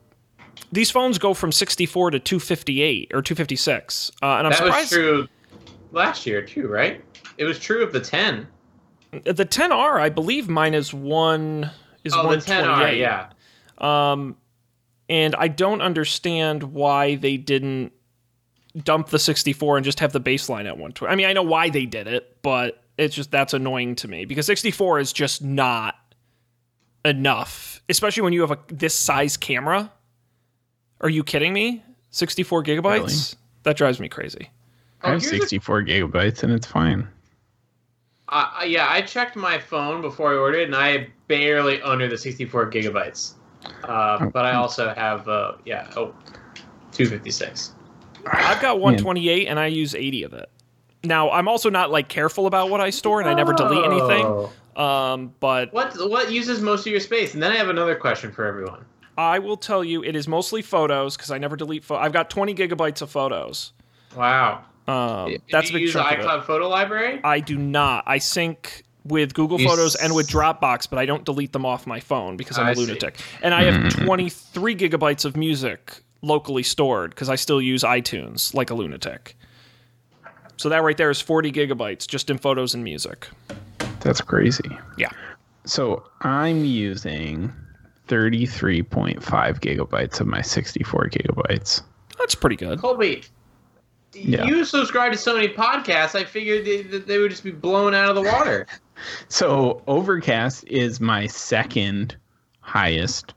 these 0.73 0.91
phones 0.91 1.19
go 1.19 1.35
from 1.35 1.53
64 1.53 2.13
to 2.13 2.19
258 2.19 3.11
or 3.13 3.21
256, 3.21 4.13
uh, 4.23 4.27
and 4.27 4.47
I'm 4.47 4.53
That 4.53 4.63
was 4.63 4.89
true 4.89 5.29
last 5.91 6.27
year, 6.27 6.41
too, 6.41 6.69
right? 6.69 7.05
It 7.37 7.45
was 7.45 7.59
true 7.59 7.83
of 7.83 7.93
the 7.93 8.01
10. 8.01 8.47
The 9.11 9.45
XR, 9.45 10.01
I 10.01 10.09
believe, 10.09 10.49
mine 10.49 10.73
is 10.73 10.95
one 10.95 11.71
is 12.05 12.13
Oh, 12.15 12.23
the 12.23 12.29
128. 12.29 12.95
XR, 12.95 12.99
yeah. 12.99 13.29
Um, 13.79 14.37
and 15.09 15.35
I 15.37 15.49
don't 15.49 15.81
understand 15.81 16.63
why 16.63 17.17
they 17.17 17.37
didn't 17.37 17.93
dump 18.85 19.09
the 19.09 19.19
64 19.19 19.77
and 19.77 19.85
just 19.85 20.01
have 20.01 20.13
the 20.13 20.21
baseline 20.21 20.61
at 20.67 20.79
120. 20.79 21.13
I 21.13 21.17
mean, 21.17 21.27
I 21.27 21.33
know 21.33 21.43
why 21.43 21.69
they 21.71 21.85
did 21.87 22.07
it, 22.07 22.39
but 22.43 22.83
it's 22.99 23.15
just 23.15 23.31
that's 23.31 23.53
annoying 23.55 23.95
to 23.97 24.09
me 24.09 24.25
because 24.25 24.47
64 24.47 25.01
is 25.01 25.13
just 25.13 25.43
not 25.43 25.97
enough, 27.05 27.83
especially 27.89 28.23
when 28.23 28.33
you 28.33 28.41
have 28.43 28.51
a 28.53 28.59
this 28.69 28.95
size 28.95 29.37
camera. 29.37 29.91
Are 31.01 31.09
you 31.11 31.25
kidding 31.25 31.53
me? 31.53 31.83
64 32.11 32.63
gigabytes? 32.65 33.35
That 33.65 33.77
drives 33.77 33.99
me 33.99 34.09
crazy. 34.09 34.51
I 35.03 35.09
Oh, 35.09 35.13
have 35.13 35.23
here's 35.23 35.33
a- 35.33 35.39
64 35.41 35.83
gigabytes 35.83 36.43
and 36.43 36.53
it's 36.53 36.67
fine. 36.67 37.09
Uh, 38.29 38.47
uh, 38.61 38.65
yeah, 38.65 38.87
I 38.89 39.03
checked 39.03 39.37
my 39.37 39.59
phone 39.59 40.01
before 40.01 40.33
I 40.33 40.37
ordered, 40.37 40.61
it 40.61 40.65
and 40.65 40.77
I 40.77 41.09
barely 41.33 41.81
under 41.81 42.09
the 42.09 42.19
64 42.19 42.71
gigabytes. 42.71 43.35
Uh, 43.85 44.27
but 44.27 44.45
I 44.45 44.55
also 44.55 44.93
have, 44.93 45.27
uh, 45.29 45.53
yeah, 45.65 45.91
oh, 45.97 46.15
256. 46.93 47.75
I've 48.27 48.61
got 48.61 48.81
128 48.81 49.49
and 49.49 49.59
I 49.59 49.67
use 49.69 49.95
80 49.95 50.25
of 50.25 50.35
it. 50.35 50.51
Now, 51.05 51.31
I'm 51.31 51.49
also 51.49 51.71
not 51.71 51.91
like 51.91 52.09
careful 52.09 52.47
about 52.47 52.71
what 52.71 52.81
I 52.81 52.91
store 52.91 53.21
and 53.21 53.29
I 53.29 53.35
never 53.35 53.55
delete 53.55 53.85
anything. 53.85 54.25
Oh. 54.25 54.53
Um, 54.83 55.35
but 55.41 55.73
What 55.73 55.93
what 56.09 56.31
uses 56.31 56.61
most 56.61 56.87
of 56.87 56.93
your 56.93 57.01
space? 57.01 57.35
And 57.35 57.43
then 57.43 57.53
I 57.53 57.57
have 57.57 57.69
another 57.69 57.95
question 57.95 58.31
for 58.33 58.45
everyone. 58.45 58.85
I 59.19 59.39
will 59.39 59.57
tell 59.57 59.85
you, 59.85 60.03
it 60.03 60.17
is 60.17 60.27
mostly 60.27 60.63
photos 60.63 61.17
because 61.17 61.31
I 61.31 61.39
never 61.39 61.57
delete. 61.57 61.85
Fo- 61.85 61.97
I've 61.97 62.13
got 62.13 62.31
20 62.31 62.55
gigabytes 62.55 63.03
of 63.03 63.11
photos. 63.11 63.73
Wow. 64.17 64.65
Um, 64.89 65.37
that's 65.51 65.69
do 65.69 65.73
a 65.73 65.73
big 65.75 65.81
you 65.81 65.87
use 65.87 65.93
chunk 65.93 66.13
of 66.13 66.21
it. 66.21 66.27
iCloud 66.27 66.45
Photo 66.45 66.69
Library? 66.69 67.21
I 67.23 67.41
do 67.41 67.59
not. 67.59 68.05
I 68.07 68.19
sync 68.19 68.85
with 69.05 69.35
Google 69.35 69.61
You 69.61 69.69
Photos 69.69 69.95
s- 69.97 70.03
and 70.03 70.15
with 70.15 70.29
Dropbox, 70.29 70.89
but 70.89 70.99
I 70.99 71.07
don't 71.07 71.25
delete 71.25 71.53
them 71.53 71.67
off 71.67 71.87
my 71.87 72.01
phone 72.01 72.37
because 72.37 72.59
I'm 72.59 72.67
a 72.67 72.71
I 72.71 72.75
see. 72.75 72.81
lunatic. 72.81 73.19
And 73.43 73.55
I 73.55 73.65
have 73.65 73.75
mm-hmm, 73.75 73.89
mm-hmm. 73.89 74.05
23 74.05 74.77
gigabytes 74.77 75.25
of 75.25 75.37
music 75.37 76.01
locally 76.23 76.63
stored 76.63 77.11
because 77.11 77.29
I 77.29 77.35
still 77.35 77.61
use 77.61 77.83
iTunes 77.83 78.55
like 78.55 78.71
a 78.71 78.75
lunatic. 78.75 79.37
So 80.57 80.69
that 80.69 80.83
right 80.83 80.97
there 80.97 81.11
is 81.11 81.21
40 81.21 81.51
gigabytes 81.51 82.07
just 82.07 82.31
in 82.31 82.39
photos 82.39 82.75
and 82.75 82.85
music. 82.85 83.27
That's 84.01 84.21
crazy. 84.21 84.71
Yeah. 84.97 85.11
So 85.65 86.05
I'm 86.21 86.65
using 86.65 87.53
33.5 88.09 89.21
gigabytes 89.21 90.21
of 90.21 90.27
my 90.27 90.43
64 90.43 91.09
gigabytes. 91.11 91.83
That's 92.19 92.35
pretty 92.35 92.57
good. 92.57 92.79
Cobie, 92.81 93.25
Yeah. 94.15 94.45
you 94.45 94.65
subscribe 94.65 95.13
to 95.13 95.19
so 95.19 95.35
many 95.35 95.49
podcasts. 95.49 96.15
I 96.15 96.25
figured 96.25 96.65
they, 96.65 96.83
that 96.83 97.07
they 97.07 97.19
would 97.19 97.31
just 97.31 97.45
be 97.45 97.51
blown 97.51 97.95
out 97.95 98.11
of 98.11 98.15
the 98.17 98.23
water. 98.23 98.67
So 99.29 99.83
Overcast 99.89 100.65
is 100.69 101.01
my 101.01 101.27
second 101.27 102.15
highest 102.61 103.35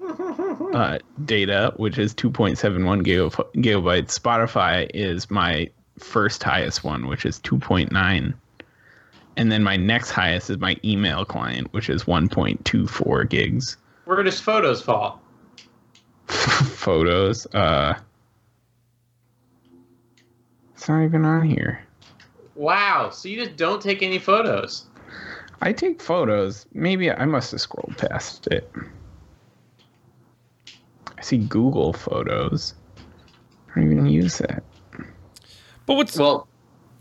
uh, 0.74 0.98
data, 1.26 1.74
which 1.76 1.98
is 1.98 2.14
2.71 2.14 3.04
giga- 3.04 3.30
gigabytes. 3.56 4.18
Spotify 4.18 4.88
is 4.94 5.30
my 5.30 5.68
first 5.98 6.42
highest 6.42 6.82
one, 6.82 7.08
which 7.08 7.26
is 7.26 7.40
2.9. 7.40 8.32
And 9.36 9.52
then 9.52 9.62
my 9.62 9.76
next 9.76 10.10
highest 10.10 10.50
is 10.50 10.58
my 10.58 10.76
email 10.84 11.24
client, 11.24 11.72
which 11.72 11.90
is 11.90 12.04
1.24 12.04 13.28
gigs. 13.28 13.76
Where 14.04 14.22
does 14.22 14.40
photos 14.40 14.82
fall? 14.82 15.20
Photos. 16.26 17.46
Uh, 17.54 17.94
it's 20.82 20.88
not 20.88 21.04
even 21.04 21.24
on 21.24 21.44
here. 21.44 21.80
Wow. 22.56 23.10
So 23.10 23.28
you 23.28 23.36
just 23.36 23.56
don't 23.56 23.80
take 23.80 24.02
any 24.02 24.18
photos. 24.18 24.86
I 25.60 25.72
take 25.72 26.02
photos. 26.02 26.66
Maybe 26.72 27.08
I 27.08 27.24
must 27.24 27.52
have 27.52 27.60
scrolled 27.60 27.96
past 27.98 28.48
it. 28.48 28.68
I 31.16 31.22
see 31.22 31.38
Google 31.38 31.92
Photos. 31.92 32.74
I 33.70 33.76
don't 33.76 33.92
even 33.92 34.06
use 34.06 34.38
that. 34.38 34.64
But 35.86 35.94
what's 35.94 36.18
Well, 36.18 36.48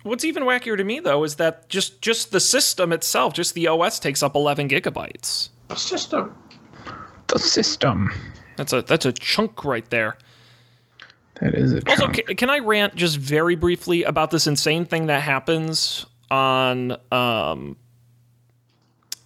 what's 0.04 0.26
even 0.26 0.44
wackier 0.44 0.78
to 0.78 0.84
me 0.84 1.00
though 1.00 1.24
is 1.24 1.38
that 1.38 1.68
just 1.68 2.04
just 2.04 2.32
the 2.32 2.40
system 2.40 2.94
itself, 2.94 3.34
just 3.34 3.56
the 3.56 3.68
OS 3.68 3.98
takes 3.98 4.22
up 4.22 4.36
11 4.36 4.70
gigabytes. 4.70 5.50
it's 5.72 5.90
just 5.90 6.14
a. 6.14 6.30
The 7.30 7.40
system. 7.40 8.14
That's 8.58 8.74
a 8.74 8.84
that's 8.84 9.08
a 9.08 9.12
chunk 9.12 9.66
right 9.66 9.90
there. 9.90 10.20
That 11.42 11.56
is 11.56 11.74
a 11.74 11.82
Also, 11.90 12.08
can, 12.08 12.36
can 12.36 12.50
I 12.50 12.60
rant 12.60 12.96
just 12.96 13.18
very 13.18 13.56
briefly 13.56 14.04
about 14.04 14.30
this 14.32 14.48
insane 14.48 14.86
thing 14.86 15.08
that 15.08 15.24
happens 15.24 16.06
on 16.30 16.92
um, 17.12 17.76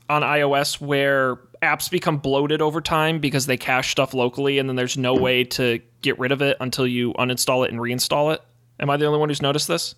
on 0.09 0.21
iOS 0.21 0.79
where 0.79 1.35
apps 1.61 1.91
become 1.91 2.17
bloated 2.17 2.61
over 2.61 2.79
time 2.79 3.19
because 3.19 3.47
they 3.47 3.57
cache 3.57 3.91
stuff 3.91 4.13
locally, 4.13 4.59
and 4.59 4.69
then 4.69 4.77
there's 4.77 4.97
no 4.97 5.13
way 5.13 5.43
to 5.43 5.81
get 6.01 6.17
rid 6.17 6.31
of 6.31 6.41
it 6.41 6.55
until 6.61 6.87
you 6.87 7.13
uninstall 7.13 7.65
it 7.65 7.71
and 7.71 7.81
reinstall 7.81 8.33
it. 8.33 8.41
Am 8.79 8.89
I 8.89 8.97
the 8.97 9.05
only 9.05 9.19
one 9.19 9.29
who's 9.29 9.41
noticed 9.41 9.67
this? 9.67 9.95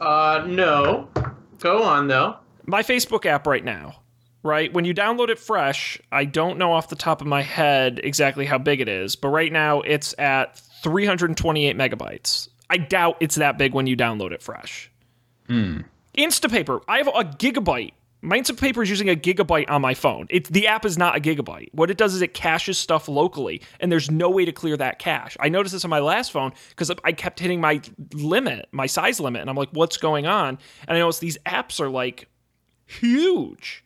Uh, 0.00 0.44
no. 0.46 1.08
Go 1.58 1.82
on 1.82 2.08
though. 2.08 2.36
My 2.66 2.82
Facebook 2.82 3.24
app 3.24 3.46
right 3.46 3.64
now, 3.64 3.96
right? 4.42 4.72
When 4.72 4.84
you 4.84 4.92
download 4.92 5.30
it 5.30 5.38
fresh, 5.38 6.00
I 6.10 6.26
don't 6.26 6.58
know 6.58 6.72
off 6.72 6.88
the 6.88 6.96
top 6.96 7.22
of 7.22 7.26
my 7.26 7.42
head 7.42 8.00
exactly 8.04 8.44
how 8.44 8.58
big 8.58 8.80
it 8.80 8.88
is, 8.88 9.16
but 9.16 9.28
right 9.28 9.52
now 9.52 9.80
it's 9.80 10.14
at 10.18 10.60
328 10.82 11.76
megabytes. 11.76 12.48
I 12.70 12.78
doubt 12.78 13.16
it's 13.20 13.36
that 13.36 13.58
big 13.58 13.74
when 13.74 13.86
you 13.86 13.96
download 13.96 14.32
it 14.32 14.42
fresh. 14.42 14.90
Hmm. 15.46 15.80
Instapaper, 16.16 16.82
I 16.88 16.98
have 16.98 17.08
a 17.08 17.24
gigabyte. 17.24 17.92
My 18.24 18.38
Instapaper 18.38 18.84
is 18.84 18.88
using 18.88 19.08
a 19.08 19.16
gigabyte 19.16 19.68
on 19.68 19.82
my 19.82 19.94
phone. 19.94 20.28
It's 20.30 20.48
the 20.48 20.68
app 20.68 20.84
is 20.84 20.96
not 20.96 21.16
a 21.16 21.20
gigabyte. 21.20 21.70
What 21.72 21.90
it 21.90 21.98
does 21.98 22.14
is 22.14 22.22
it 22.22 22.34
caches 22.34 22.78
stuff 22.78 23.08
locally, 23.08 23.60
and 23.80 23.90
there's 23.90 24.10
no 24.12 24.30
way 24.30 24.44
to 24.44 24.52
clear 24.52 24.76
that 24.76 25.00
cache. 25.00 25.36
I 25.40 25.48
noticed 25.48 25.72
this 25.72 25.84
on 25.84 25.90
my 25.90 25.98
last 25.98 26.30
phone 26.30 26.52
because 26.68 26.92
I 27.02 27.12
kept 27.12 27.40
hitting 27.40 27.60
my 27.60 27.80
limit, 28.12 28.68
my 28.70 28.86
size 28.86 29.18
limit, 29.18 29.40
and 29.40 29.50
I'm 29.50 29.56
like, 29.56 29.70
"What's 29.72 29.96
going 29.96 30.26
on?" 30.26 30.58
And 30.86 30.96
I 30.96 31.00
noticed 31.00 31.20
these 31.20 31.38
apps 31.38 31.80
are 31.80 31.90
like 31.90 32.28
huge. 32.86 33.84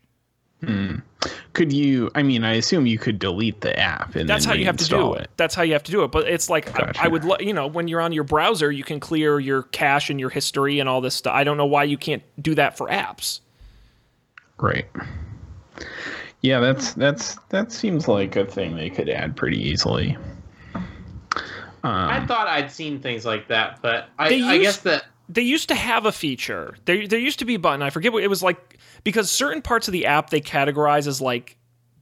Hmm. 0.62 0.97
Could 1.53 1.72
you? 1.72 2.11
I 2.14 2.22
mean, 2.22 2.45
I 2.45 2.55
assume 2.55 2.87
you 2.87 2.99
could 2.99 3.18
delete 3.18 3.61
the 3.61 3.79
app 3.79 4.14
and 4.16 4.29
That's 4.29 4.45
then 4.45 4.55
how 4.55 4.59
you 4.59 4.66
have 4.66 4.77
to 4.79 4.85
do 4.89 4.97
reinstall 4.97 5.20
it. 5.20 5.31
That's 5.37 5.55
how 5.55 5.62
you 5.62 5.72
have 5.72 5.83
to 5.85 5.91
do 5.93 6.05
it. 6.05 6.09
But 6.12 6.29
it's 6.29 6.49
like 6.51 6.68
I- 6.74 6.87
Gotcha. 6.87 7.03
I, 7.05 7.09
would, 7.09 7.24
lo- 7.24 7.37
you 7.41 7.53
know, 7.53 7.66
when 7.66 7.89
you're 7.89 8.01
on 8.01 8.12
your 8.12 8.24
browser, 8.24 8.70
you 8.70 8.85
can 8.85 9.01
clear 9.01 9.41
your 9.41 9.62
cache 9.64 10.11
and 10.11 10.18
your 10.20 10.31
history 10.31 10.81
and 10.81 10.89
all 10.89 11.01
this 11.01 11.14
stuff. 11.14 11.35
I 11.35 11.45
don't 11.45 11.57
know 11.57 11.66
why 11.66 11.85
you 11.85 11.97
can't 11.97 12.22
do 12.43 12.55
that 12.57 12.77
for 12.77 12.89
apps. 12.89 13.41
Right. 14.59 14.87
Yeah, 16.43 16.61
that's 16.61 16.95
that's 16.95 17.37
that 17.49 17.72
seems 17.72 18.09
like 18.09 18.37
a 18.37 18.45
thing 18.45 18.77
they 18.77 18.91
could 18.91 19.09
add 19.09 19.37
pretty 19.37 19.59
easily. 19.61 20.16
I 21.85 22.18
Um, 22.18 22.27
thought 22.27 22.49
I'd 22.49 22.70
seen 22.70 23.01
things 23.01 23.24
like 23.24 23.49
that, 23.49 23.81
but 23.81 24.09
I, 24.18 24.29
They 24.29 24.43
I 24.43 24.59
guess 24.59 24.79
that 24.79 25.05
they 25.29 25.43
used 25.43 25.68
to 25.68 25.74
have 25.74 26.07
a 26.07 26.12
feature. 26.12 26.77
There, 26.85 27.07
there 27.09 27.18
used 27.18 27.39
to 27.41 27.45
be 27.45 27.55
a 27.55 27.59
button. 27.59 27.83
I 27.83 27.91
forget 27.91 28.12
what 28.12 28.22
it 28.22 28.29
was 28.29 28.43
like 28.43 28.79
because 29.05 29.31
certain 29.31 29.62
parts 29.62 29.89
of 29.89 29.93
the 29.93 30.07
app 30.07 30.31
they 30.31 30.41
categorize 30.41 31.07
as 31.07 31.20
like 31.20 31.57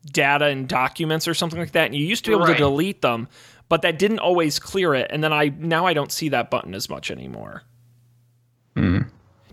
data 0.07 0.47
and 0.47 0.69
documents 0.69 1.27
or 1.27 1.35
something 1.35 1.59
like 1.59 1.73
that, 1.73 1.87
and 1.87 1.95
you 1.95 2.05
used 2.05 2.25
to 2.27 2.31
be 2.31 2.35
able 2.35 2.47
Right. 2.47 2.53
to 2.53 2.59
delete 2.59 3.01
them, 3.03 3.29
but 3.69 3.83
that 3.83 3.99
didn't 3.99 4.19
always 4.19 4.59
clear 4.59 4.95
it. 4.95 5.11
And 5.11 5.25
then 5.25 5.33
I 5.33 5.53
now 5.59 5.87
I 5.87 5.95
don't 5.95 6.13
see 6.13 6.29
that 6.31 6.51
button 6.51 6.75
as 6.75 6.91
much 6.91 7.11
anymore. 7.11 7.63
Hmm. 8.77 9.03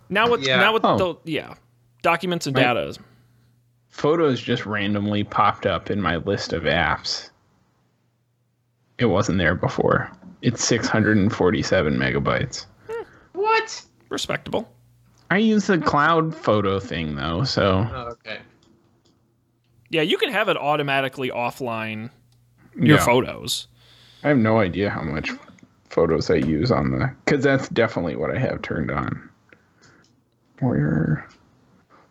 Now 0.10 0.30
with 0.30 0.42
Yeah. 0.44 0.58
now 0.58 0.74
with 0.74 0.84
Oh. 0.84 0.98
the 1.24 1.32
yeah 1.32 1.54
documents 2.02 2.48
and 2.48 2.56
Right. 2.56 2.64
data. 2.64 2.96
photos 3.90 4.40
just 4.42 4.66
randomly 4.66 5.24
popped 5.24 5.66
up 5.66 5.92
in 5.92 6.02
my 6.02 6.16
list 6.18 6.54
of 6.54 6.64
apps. 6.64 7.30
It 8.98 9.06
wasn't 9.06 9.38
there 9.38 9.54
before. 9.56 10.10
It's 10.42 10.64
647 10.66 11.98
megabytes. 11.98 12.66
What? 13.42 13.84
Respectable. 14.10 14.72
I 15.30 15.38
use 15.38 15.68
the 15.68 15.78
cloud 15.78 16.36
photo 16.36 16.80
thing 16.80 17.16
though, 17.16 17.44
so 17.44 17.88
Oh, 17.94 18.10
okay. 18.12 18.39
Yeah, 19.89 20.02
you 20.02 20.18
can 20.18 20.32
have 20.32 20.48
it 20.50 20.58
automatically 20.58 21.30
offline 21.30 22.10
your 22.76 22.98
yeah. 22.98 23.06
photos. 23.06 23.68
I 24.24 24.30
have 24.30 24.38
no 24.38 24.60
idea 24.60 24.89
how 24.89 25.02
much 25.02 25.30
photos 25.89 26.30
I 26.30 26.36
use 26.36 26.72
on 26.72 26.92
the 26.92 27.12
because 27.26 27.44
that's 27.44 27.68
definitely 27.70 28.16
what 28.16 28.36
I 28.36 28.39
have 28.39 28.62
turned 28.62 28.92
on. 28.92 29.30
Where 30.60 31.28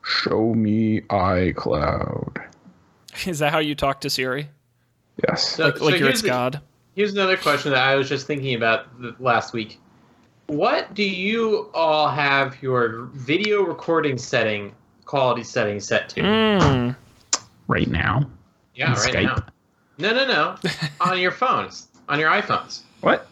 show 0.03 0.55
me 0.55 1.03
iCloud. 1.03 2.45
Is 3.26 3.39
that 3.39 3.53
how 3.53 3.59
you 3.59 3.74
talk 3.74 4.01
to 4.03 4.11
Siri? 4.11 4.49
Yes. 5.28 5.57
So, 5.57 5.66
Like, 5.66 5.76
so 5.78 5.85
like 5.85 5.91
you're 5.99 6.09
here's 6.09 6.14
its 6.14 6.22
the- 6.22 6.28
god? 6.28 6.61
Here's 6.97 7.12
another 7.12 7.37
question 7.37 7.70
that 7.72 7.83
I 7.87 7.95
was 7.95 8.09
just 8.09 8.26
thinking 8.26 8.55
about 8.55 8.87
last 9.20 9.53
week. 9.53 9.78
What 10.51 10.94
do 10.94 11.05
you 11.05 11.70
all 11.74 12.09
have 12.09 12.61
your 12.61 13.03
video 13.14 13.62
recording 13.62 14.18
setting 14.18 14.74
quality 15.05 15.44
setting 15.44 15.78
set 15.78 16.09
to? 16.09 16.22
Mm. 16.22 16.96
right 17.68 17.86
now. 17.86 18.28
yeah, 18.74 18.90
right 18.94 19.14
Skype. 19.14 19.22
now. 19.22 19.44
No, 19.98 20.12
no, 20.12 20.26
no. 20.26 20.57
on 21.01 21.20
your 21.20 21.30
phones, 21.30 21.86
on 22.09 22.18
your 22.18 22.30
iPhones. 22.32 22.80
What? 23.01 23.28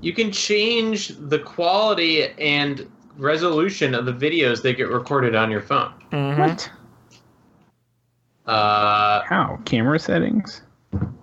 You 0.00 0.14
can 0.14 0.32
change 0.32 1.08
the 1.18 1.38
quality 1.38 2.28
and 2.38 2.90
resolution 3.18 3.94
of 3.94 4.06
the 4.06 4.12
videos 4.14 4.62
that 4.62 4.78
get 4.78 4.88
recorded 4.88 5.34
on 5.34 5.50
your 5.50 5.60
phone. 5.60 5.92
Mhm. 6.12 6.38
What? 6.38 6.70
Uh, 8.46 9.20
How? 9.26 9.58
Camera 9.66 9.98
settings? 9.98 10.62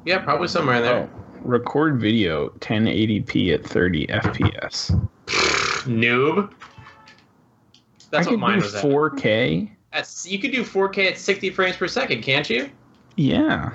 yeah, 0.05 0.19
probably 0.19 0.49
somewhere 0.49 0.75
in 0.75 0.83
there. 0.83 1.09
Oh, 1.11 1.21
record 1.41 1.99
video 1.99 2.49
1080p 2.59 3.55
at 3.55 3.65
30 3.65 4.05
FPS. 4.05 5.07
Noob. 5.85 6.51
That's 8.11 8.27
I 8.27 8.31
what 8.31 8.39
mine 8.39 8.59
do 8.59 8.65
was 8.65 8.73
4K. 8.75 9.69
At- 9.93 10.09
You 10.25 10.39
could 10.39 10.51
do 10.51 10.63
4K 10.63 11.11
at 11.11 11.17
60 11.17 11.49
frames 11.51 11.77
per 11.77 11.87
second, 11.87 12.21
can't 12.21 12.49
you? 12.49 12.69
Yeah, 13.15 13.73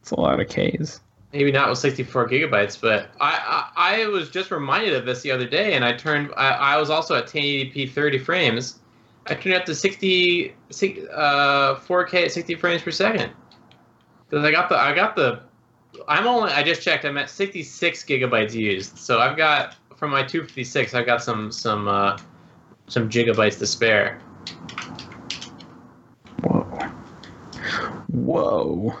it's 0.00 0.10
a 0.10 0.18
lot 0.20 0.40
of 0.40 0.48
Ks. 0.48 1.00
Maybe 1.32 1.50
not 1.52 1.68
with 1.70 1.78
64 1.78 2.28
gigabytes, 2.28 2.78
but 2.78 3.10
I, 3.20 3.64
I 3.76 4.02
I 4.02 4.06
was 4.08 4.28
just 4.30 4.50
reminded 4.50 4.92
of 4.94 5.06
this 5.06 5.22
the 5.22 5.30
other 5.30 5.46
day, 5.46 5.74
and 5.74 5.84
I 5.84 5.92
turned. 5.94 6.30
I, 6.36 6.48
I 6.50 6.76
was 6.76 6.90
also 6.90 7.14
at 7.14 7.26
1080p 7.26 7.90
30 7.92 8.18
frames. 8.18 8.80
I 9.26 9.34
turned 9.34 9.54
up 9.54 9.64
to 9.66 9.74
60, 9.74 10.54
six- 10.70 11.00
uh, 11.10 11.76
4K 11.86 12.24
at 12.26 12.32
60 12.32 12.54
frames 12.56 12.82
per 12.82 12.90
second. 12.90 13.32
Because 14.28 14.44
I 14.44 14.50
got 14.50 14.68
the 14.68 14.76
I 14.76 14.94
got 14.94 15.16
the. 15.16 15.40
I'm 16.08 16.26
only. 16.26 16.52
I 16.52 16.62
just 16.62 16.82
checked. 16.82 17.04
I'm 17.04 17.16
at 17.18 17.30
66 17.30 18.04
gigabytes 18.04 18.52
used, 18.54 18.96
so 18.98 19.18
I've 19.20 19.36
got 19.36 19.76
from 20.02 20.10
my 20.10 20.24
256. 20.24 20.94
I've 20.94 21.06
got 21.06 21.22
some 21.22 21.52
some 21.52 21.86
uh, 21.86 22.18
some 22.88 23.08
gigabytes 23.08 23.56
to 23.60 23.66
spare. 23.68 24.18
Whoa. 26.42 26.64
Whoa. 28.08 28.98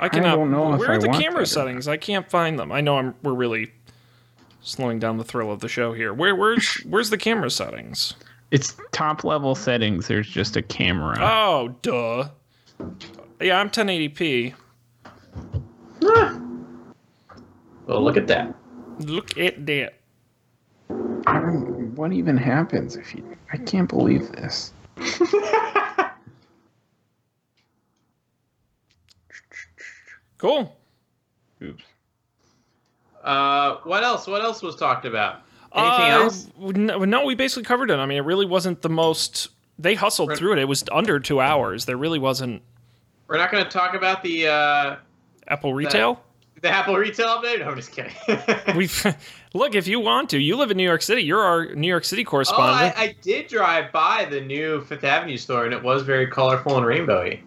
I 0.00 0.08
cannot. 0.08 0.34
don't 0.34 0.50
know 0.50 0.74
if 0.74 0.80
Where 0.80 0.90
I 0.90 0.96
are 0.96 0.98
the 0.98 1.10
camera 1.10 1.46
settings? 1.46 1.86
I 1.86 1.96
can't 1.96 2.28
find 2.28 2.58
them. 2.58 2.72
I 2.72 2.80
know 2.80 2.96
I'm. 2.98 3.14
We're 3.22 3.34
really 3.34 3.70
slowing 4.62 4.98
down 4.98 5.18
the 5.18 5.22
thrill 5.22 5.52
of 5.52 5.60
the 5.60 5.68
show 5.68 5.92
here. 5.92 6.12
Where 6.12 6.34
where's 6.34 6.74
where's 6.78 7.10
the 7.10 7.18
camera 7.18 7.50
settings? 7.50 8.14
It's 8.50 8.76
top 8.90 9.22
level 9.22 9.54
settings. 9.54 10.08
There's 10.08 10.28
just 10.28 10.56
a 10.56 10.62
camera. 10.62 11.18
Oh, 11.20 11.76
duh. 11.82 12.30
Yeah, 13.40 13.60
I'm 13.60 13.70
1080p. 13.70 14.54
Ah. 16.02 16.40
Well, 17.86 18.02
look 18.02 18.16
at 18.16 18.26
that. 18.26 18.52
Look 19.00 19.36
at 19.38 19.66
that. 19.66 19.94
What 21.96 22.12
even 22.12 22.36
happens 22.36 22.96
if 22.96 23.14
you? 23.14 23.36
I 23.52 23.56
can't 23.56 23.88
believe 23.88 24.30
this. 24.32 24.72
Cool. 30.38 30.76
Oops. 31.62 31.82
Uh, 33.22 33.76
what 33.84 34.02
else? 34.04 34.26
What 34.26 34.42
else 34.42 34.62
was 34.62 34.76
talked 34.76 35.06
about? 35.06 35.40
Anything 35.74 36.10
Uh, 36.10 36.20
else? 36.22 36.48
No, 36.58 36.98
no, 37.04 37.24
we 37.24 37.34
basically 37.34 37.62
covered 37.62 37.90
it. 37.90 37.98
I 37.98 38.06
mean, 38.06 38.18
it 38.18 38.24
really 38.24 38.44
wasn't 38.46 38.82
the 38.82 38.90
most. 38.90 39.48
They 39.78 39.94
hustled 39.94 40.30
Right. 40.30 40.38
through 40.38 40.52
it. 40.52 40.58
It 40.58 40.68
was 40.68 40.84
under 40.92 41.18
two 41.18 41.40
hours. 41.40 41.86
There 41.86 41.96
really 41.96 42.18
wasn't 42.18 42.62
We're 43.26 43.38
not 43.38 43.50
going 43.50 43.64
to 43.64 43.70
talk 43.70 43.94
about 43.94 44.22
the 44.22 44.48
uh, 44.48 44.96
Apple 45.48 45.72
retail. 45.72 46.22
The 46.64 46.70
Apple 46.70 46.96
retail 46.96 47.28
update. 47.28 47.60
No, 47.60 47.68
I'm 47.68 47.76
just 47.76 47.92
kidding. 47.92 48.12
We 48.76 48.88
look 49.54 49.74
if 49.74 49.86
you 49.86 50.00
want 50.00 50.30
to. 50.30 50.38
You 50.38 50.56
live 50.56 50.70
in 50.70 50.76
New 50.76 50.82
York 50.84 51.02
City. 51.02 51.22
You're 51.22 51.42
our 51.42 51.74
New 51.74 51.86
York 51.86 52.04
City 52.04 52.24
Oh, 52.26 52.30
correspondent. 52.30 52.98
I, 52.98 53.02
I 53.02 53.16
did 53.20 53.46
drive 53.48 53.92
by 53.92 54.26
the 54.28 54.40
new 54.40 54.80
Fifth 54.82 55.04
Avenue 55.04 55.36
store, 55.36 55.64
and 55.66 55.72
it 55.74 55.82
was 55.82 56.02
very 56.02 56.26
colorful 56.26 56.76
and 56.76 56.84
rainbowy. 56.86 57.40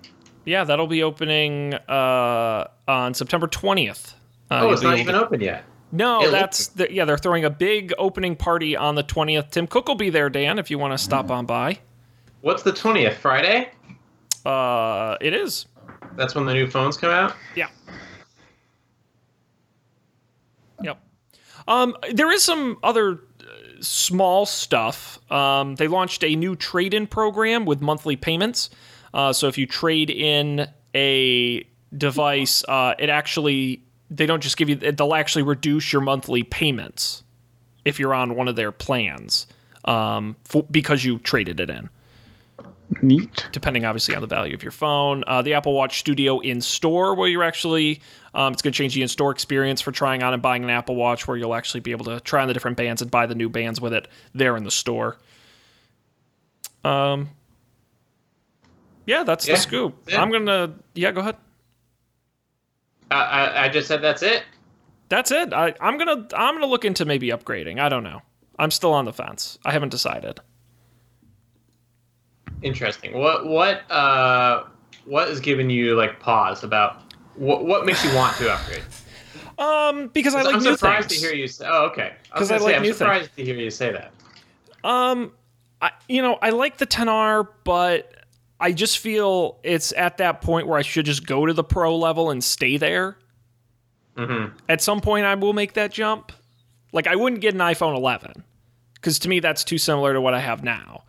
yeah, 0.45 0.63
that'll 0.63 0.87
be 0.87 1.01
opening 1.03 1.73
uh, 1.73 2.67
on 2.87 3.13
September 3.13 3.47
20th. 3.47 4.13
Uh, 4.49 4.61
oh, 4.63 4.71
it's 4.71 4.81
not 4.83 4.97
even 4.97 5.13
to- 5.15 5.21
open 5.25 5.41
yet. 5.41 5.63
No, 5.91 6.21
It 6.23 6.31
that's 6.31 6.67
the, 6.67 6.93
yeah. 6.93 7.05
They're 7.05 7.17
throwing 7.17 7.45
a 7.45 7.49
big 7.49 7.93
opening 7.97 8.35
party 8.35 8.75
on 8.75 8.95
the 8.95 9.03
20th. 9.05 9.51
Tim 9.51 9.67
Cook 9.67 9.87
will 9.87 9.95
be 9.95 10.09
there, 10.09 10.29
Dan. 10.29 10.59
If 10.59 10.69
you 10.69 10.77
want 10.77 10.91
to 10.93 10.97
stop 10.97 11.31
on 11.31 11.45
by, 11.45 11.79
What's 12.41 12.61
the 12.61 12.73
twentieth? 12.73 13.17
Friday? 13.17 13.69
uh, 14.45 15.15
it 15.21 15.33
is. 15.33 15.65
That's 16.15 16.35
when 16.35 16.45
the 16.45 16.53
new 16.53 16.67
phones 16.69 16.97
come 16.97 17.09
out. 17.11 17.35
Yeah. 17.55 17.67
Yep. 20.83 20.99
Um, 21.67 21.95
there 22.11 22.31
is 22.31 22.43
some 22.43 22.77
other 22.83 23.13
uh, 23.41 23.45
small 23.81 24.45
stuff. 24.45 25.19
Um, 25.31 25.75
they 25.75 25.87
launched 25.87 26.23
a 26.23 26.35
new 26.35 26.55
trade-in 26.55 27.07
program 27.07 27.65
with 27.65 27.81
monthly 27.81 28.15
payments. 28.15 28.69
Uh, 29.13 29.33
so 29.33 29.47
if 29.47 29.57
you 29.57 29.65
trade 29.65 30.09
in 30.09 30.67
a 30.95 31.67
device, 31.95 32.63
uh, 32.67 32.95
it 32.97 33.09
actually 33.09 33.83
they 34.09 34.25
don't 34.25 34.41
just 34.41 34.55
give 34.55 34.69
you 34.69 34.75
they'll 34.75 35.13
actually 35.13 35.43
reduce 35.43 35.91
your 35.91 36.01
monthly 36.01 36.41
payments 36.43 37.23
if 37.83 37.99
you're 37.99 38.13
on 38.13 38.35
one 38.35 38.47
of 38.47 38.55
their 38.55 38.71
plans 38.71 39.47
um, 39.85 40.35
for, 40.45 40.63
because 40.63 41.03
you 41.03 41.19
traded 41.19 41.59
it 41.59 41.69
in 41.69 41.89
Neat. 43.01 43.47
depending 43.51 43.83
obviously 43.85 44.15
on 44.15 44.21
the 44.21 44.27
value 44.27 44.53
of 44.55 44.63
your 44.63 44.71
phone. 44.71 45.23
Uh, 45.27 45.41
the 45.41 45.53
Apple 45.55 45.73
Watch 45.73 45.99
Studio 45.99 46.39
in 46.39 46.61
store, 46.61 47.15
where 47.15 47.27
you're 47.27 47.43
actually, 47.43 48.01
um, 48.33 48.53
it's 48.53 48.61
going 48.61 48.71
to 48.71 48.77
change 48.77 48.95
the 48.95 49.01
in 49.01 49.07
store 49.07 49.31
experience 49.31 49.81
for 49.81 49.91
trying 49.91 50.23
on 50.23 50.33
and 50.33 50.41
buying 50.41 50.63
an 50.63 50.69
Apple 50.69 50.95
Watch, 50.95 51.27
where 51.27 51.35
you'll 51.35 51.53
actually 51.53 51.81
be 51.81 51.91
able 51.91 52.05
to 52.05 52.19
try 52.21 52.41
on 52.41 52.47
the 52.47 52.53
different 52.53 52.77
bands 52.77 53.01
and 53.01 53.11
buy 53.11 53.25
the 53.25 53.35
new 53.35 53.49
bands 53.49 53.81
with 53.81 53.93
it 53.93 54.07
there 54.33 54.55
in 54.55 54.63
the 54.63 54.71
store. 54.71 55.17
Um, 56.83 57.29
yeah, 59.05 59.23
that's 59.23 59.47
Yeah. 59.47 59.55
the 59.55 59.61
scoop. 59.61 59.95
Yeah. 60.07 60.21
I'm 60.21 60.31
gonna, 60.31 60.73
yeah, 60.95 61.11
go 61.11 61.21
ahead. 61.21 61.35
I, 63.11 63.15
I, 63.15 63.63
I 63.65 63.69
just 63.69 63.87
said 63.87 64.01
that's 64.01 64.23
it. 64.23 64.43
That's 65.09 65.31
it. 65.31 65.53
I, 65.53 65.73
I'm 65.81 65.97
gonna, 65.97 66.27
I'm 66.33 66.55
gonna 66.55 66.65
look 66.67 66.85
into 66.85 67.05
maybe 67.05 67.29
upgrading. 67.29 67.79
I 67.79 67.89
don't 67.89 68.03
know. 68.03 68.21
I'm 68.59 68.71
still 68.71 68.93
on 68.93 69.05
the 69.05 69.13
fence. 69.13 69.57
I 69.65 69.71
haven't 69.71 69.89
decided. 69.89 70.39
Interesting. 72.61 73.17
What 73.17 73.47
what 73.47 73.89
uh 73.91 74.63
what 75.05 75.29
is 75.29 75.39
giving 75.39 75.69
you 75.69 75.95
like 75.95 76.19
pause 76.19 76.63
about 76.63 77.01
what 77.35 77.65
what 77.65 77.85
makes 77.85 78.03
you 78.03 78.13
want 78.15 78.35
to 78.37 78.51
upgrade? 78.53 78.83
Um, 79.59 80.09
because 80.09 80.35
I 80.35 80.43
like 80.43 80.53
I'm 80.57 80.61
new 80.61 80.73
surprised 80.73 81.09
things. 81.09 81.19
to 81.19 81.27
hear 81.29 81.35
you 81.35 81.47
say. 81.47 81.65
Oh, 81.67 81.85
okay. 81.85 82.13
'Cause 82.29 82.41
was 82.41 82.51
I 82.51 82.53
gonna 82.57 82.63
like 82.65 82.71
say, 82.73 82.75
I'm 82.75 82.81
new 82.83 82.87
things. 82.89 82.97
surprised 82.99 83.35
to 83.37 83.43
hear 83.43 83.55
you 83.55 83.71
say 83.71 83.91
that. 83.91 84.11
Um, 84.87 85.31
I, 85.81 85.89
you 86.07 86.21
know, 86.21 86.37
I 86.43 86.51
like 86.51 86.77
the 86.77 86.85
XR, 86.85 87.47
but 87.63 88.13
I 88.59 88.71
just 88.71 88.99
feel 88.99 89.57
it's 89.63 89.93
at 89.93 90.17
that 90.17 90.41
point 90.43 90.67
where 90.67 90.77
I 90.77 90.83
should 90.83 91.07
just 91.07 91.25
go 91.25 91.47
to 91.47 91.53
the 91.53 91.63
pro 91.63 91.97
level 91.97 92.29
and 92.29 92.43
stay 92.43 92.77
there. 92.77 93.17
Mm-hmm. 94.15 94.55
At 94.69 94.79
some 94.83 95.01
point, 95.01 95.25
I 95.25 95.33
will 95.33 95.53
make 95.53 95.73
that 95.73 95.91
jump. 95.91 96.31
Like, 96.93 97.07
I 97.07 97.15
wouldn't 97.15 97.41
get 97.41 97.55
an 97.55 97.59
iPhone 97.59 97.95
11 97.95 98.43
because 98.93 99.17
to 99.17 99.27
me, 99.29 99.39
that's 99.39 99.63
too 99.63 99.79
similar 99.79 100.13
to 100.13 100.21
what 100.21 100.35
I 100.35 100.39
have 100.39 100.63
now. 100.63 101.03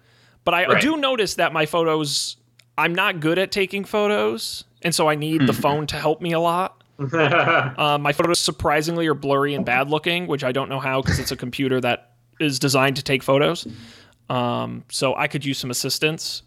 But 0.49 0.55
I, 0.55 0.65
Right. 0.67 0.81
do 0.81 0.97
notice 0.97 1.35
that 1.35 1.53
my 1.53 1.67
photos, 1.67 2.39
I'm 2.79 2.95
not 2.95 3.21
good 3.21 3.39
at 3.39 3.53
taking 3.53 3.85
photos. 3.85 4.65
And 4.81 4.95
so 4.95 5.07
I 5.07 5.15
need 5.15 5.47
the 5.47 5.53
phone 5.53 5.87
to 5.89 5.97
help 5.97 6.23
me 6.23 6.33
a 6.33 6.41
lot. 6.41 6.83
Uh, 7.13 7.99
my 8.01 8.15
photos 8.15 8.39
surprisingly 8.39 9.07
are 9.09 9.15
blurry 9.15 9.53
and 9.55 9.67
bad 9.67 9.91
looking, 9.91 10.27
which 10.27 10.43
I 10.43 10.53
don't 10.53 10.71
know 10.71 10.81
how 10.81 11.03
because 11.03 11.19
it's 11.19 11.31
a 11.33 11.37
computer 11.37 11.83
that 11.83 12.13
is 12.41 12.59
designed 12.59 12.97
to 12.97 13.03
take 13.03 13.23
photos. 13.23 13.67
Um, 14.31 14.85
so 14.89 15.15
I 15.15 15.29
could 15.29 15.45
use 15.45 15.59
some 15.59 15.71
assistance. 15.71 16.45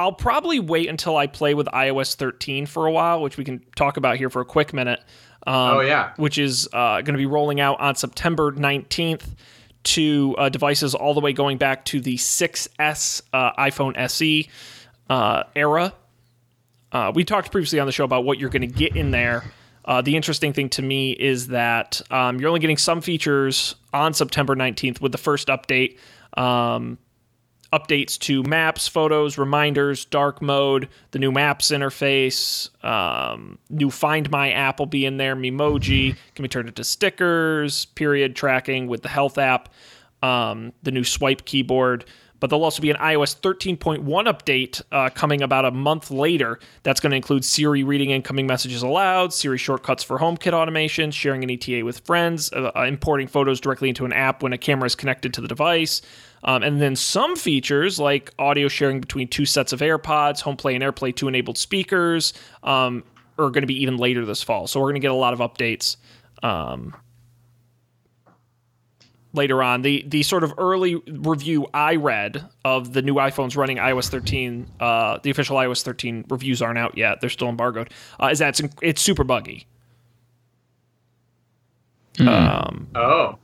I'll 0.00 0.12
probably 0.14 0.58
wait 0.58 0.88
until 0.88 1.18
I 1.18 1.26
play 1.26 1.52
with 1.52 1.66
iOS 1.66 2.14
13 2.14 2.64
for 2.64 2.86
a 2.86 2.90
while, 2.90 3.20
which 3.20 3.36
we 3.36 3.44
can 3.44 3.60
talk 3.76 3.98
about 3.98 4.16
here 4.16 4.30
for 4.30 4.40
a 4.40 4.46
quick 4.46 4.72
minute. 4.72 5.00
Um, 5.46 5.54
oh 5.54 5.80
yeah. 5.80 6.12
which 6.16 6.38
is 6.38 6.66
uh, 6.72 7.02
going 7.02 7.12
to 7.12 7.18
be 7.18 7.26
rolling 7.26 7.60
out 7.60 7.78
on 7.78 7.94
September 7.94 8.52
19th 8.52 9.26
to 9.84 10.34
uh, 10.38 10.48
devices 10.48 10.94
all 10.94 11.14
the 11.14 11.20
way 11.20 11.32
going 11.32 11.58
back 11.58 11.84
to 11.86 12.00
the 12.00 12.16
6S 12.16 13.22
uh, 13.32 13.52
iPhone 13.54 13.96
SE 13.96 14.48
uh, 15.08 15.44
era. 15.54 15.92
Uh, 16.92 17.12
we 17.14 17.24
talked 17.24 17.50
previously 17.50 17.80
on 17.80 17.86
the 17.86 17.92
show 17.92 18.04
about 18.04 18.24
what 18.24 18.38
you're 18.38 18.50
going 18.50 18.62
to 18.62 18.66
get 18.66 18.96
in 18.96 19.10
there. 19.10 19.44
Uh, 19.84 20.00
the 20.00 20.16
interesting 20.16 20.52
thing 20.52 20.68
to 20.70 20.82
me 20.82 21.12
is 21.12 21.48
that 21.48 22.00
um, 22.10 22.40
you're 22.40 22.48
only 22.48 22.60
getting 22.60 22.78
some 22.78 23.00
features 23.00 23.74
on 23.92 24.14
September 24.14 24.56
19th 24.56 25.00
with 25.00 25.12
the 25.12 25.18
first 25.18 25.48
update. 25.48 25.98
Um, 26.36 26.98
updates 27.74 28.16
to 28.20 28.44
maps, 28.44 28.86
photos, 28.86 29.36
reminders, 29.36 30.04
dark 30.04 30.40
mode, 30.40 30.88
the 31.10 31.18
new 31.18 31.32
maps 31.32 31.72
interface, 31.72 32.70
um, 32.84 33.58
new 33.68 33.90
Find 33.90 34.30
My 34.30 34.52
app 34.52 34.78
will 34.78 34.86
be 34.86 35.04
in 35.04 35.16
there, 35.16 35.34
Memoji 35.34 36.16
can 36.34 36.42
be 36.42 36.48
turned 36.48 36.68
into 36.68 36.84
stickers, 36.84 37.86
period 37.86 38.36
tracking 38.36 38.86
with 38.86 39.02
the 39.02 39.08
Health 39.08 39.38
app, 39.38 39.68
um, 40.22 40.72
the 40.84 40.92
new 40.92 41.04
swipe 41.04 41.44
keyboard. 41.44 42.04
But 42.40 42.50
there'll 42.50 42.64
also 42.64 42.82
be 42.82 42.90
an 42.90 42.98
iOS 42.98 43.40
13.1 43.40 44.04
update 44.04 44.82
uh, 44.92 45.08
coming 45.08 45.40
about 45.40 45.64
a 45.64 45.70
month 45.70 46.10
later. 46.10 46.58
That's 46.82 47.00
going 47.00 47.12
to 47.12 47.16
include 47.16 47.42
Siri 47.42 47.82
reading 47.84 48.10
incoming 48.10 48.46
messages 48.46 48.82
aloud, 48.82 49.32
Siri 49.32 49.56
shortcuts 49.56 50.04
for 50.04 50.18
HomeKit 50.18 50.52
automation, 50.52 51.10
sharing 51.10 51.42
an 51.42 51.50
ETA 51.50 51.86
with 51.86 52.00
friends, 52.00 52.52
uh, 52.52 52.70
uh, 52.76 52.82
importing 52.82 53.28
photos 53.28 53.60
directly 53.60 53.88
into 53.88 54.04
an 54.04 54.12
app 54.12 54.42
when 54.42 54.52
a 54.52 54.58
camera 54.58 54.84
is 54.84 54.94
connected 54.94 55.32
to 55.32 55.40
the 55.40 55.48
device, 55.48 56.02
um, 56.44 56.62
and 56.62 56.80
then 56.80 56.94
some 56.94 57.36
features 57.36 57.98
like 57.98 58.32
audio 58.38 58.68
sharing 58.68 59.00
between 59.00 59.28
two 59.28 59.46
sets 59.46 59.72
of 59.72 59.80
AirPods, 59.80 60.42
HomePlay 60.42 60.74
and 60.74 60.84
AirPlay 60.84 61.14
2 61.14 61.28
enabled 61.28 61.58
speakers 61.58 62.34
um, 62.62 63.02
are 63.38 63.50
going 63.50 63.62
to 63.62 63.66
be 63.66 63.82
even 63.82 63.96
later 63.96 64.24
this 64.24 64.42
fall. 64.42 64.66
So 64.66 64.78
we're 64.80 64.86
going 64.86 64.96
to 64.96 65.00
get 65.00 65.10
a 65.10 65.14
lot 65.14 65.32
of 65.32 65.38
updates 65.40 65.96
um, 66.42 66.94
later 69.32 69.62
on. 69.62 69.82
The 69.82 70.04
the 70.06 70.22
sort 70.22 70.44
of 70.44 70.52
early 70.58 70.96
review 71.06 71.66
I 71.72 71.96
read 71.96 72.44
of 72.64 72.92
the 72.92 73.02
new 73.02 73.14
iPhones 73.14 73.56
running 73.56 73.78
iOS 73.78 74.08
13, 74.10 74.66
uh, 74.80 75.18
the 75.22 75.30
official 75.30 75.56
iOS 75.56 75.82
13 75.82 76.26
reviews 76.28 76.60
aren't 76.60 76.78
out 76.78 76.96
yet. 76.98 77.20
They're 77.20 77.30
still 77.30 77.48
embargoed. 77.48 77.90
Uh, 78.22 78.26
is 78.26 78.38
that 78.40 78.60
it's, 78.60 78.74
it's 78.82 79.02
super 79.02 79.24
buggy. 79.24 79.66
Um, 82.20 82.88
Oh. 82.94 83.38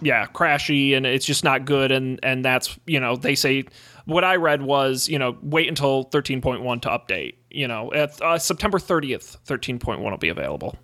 Yeah, 0.00 0.26
crashy, 0.26 0.96
and 0.96 1.06
it's 1.06 1.26
just 1.26 1.44
not 1.44 1.64
good. 1.64 1.92
And 1.92 2.20
and 2.22 2.44
that's 2.44 2.78
you 2.86 3.00
know 3.00 3.16
they 3.16 3.34
say 3.34 3.64
what 4.04 4.24
I 4.24 4.36
read 4.36 4.62
was 4.62 5.08
you 5.08 5.18
know 5.18 5.36
wait 5.42 5.68
until 5.68 6.06
13.1 6.06 6.82
to 6.82 6.88
update. 6.88 7.34
You 7.50 7.68
know 7.68 7.92
at 7.92 8.20
uh, 8.22 8.38
September 8.38 8.78
30th, 8.78 9.38
13.1 9.46 9.98
will 10.02 10.16
be 10.16 10.28
available. 10.28 10.76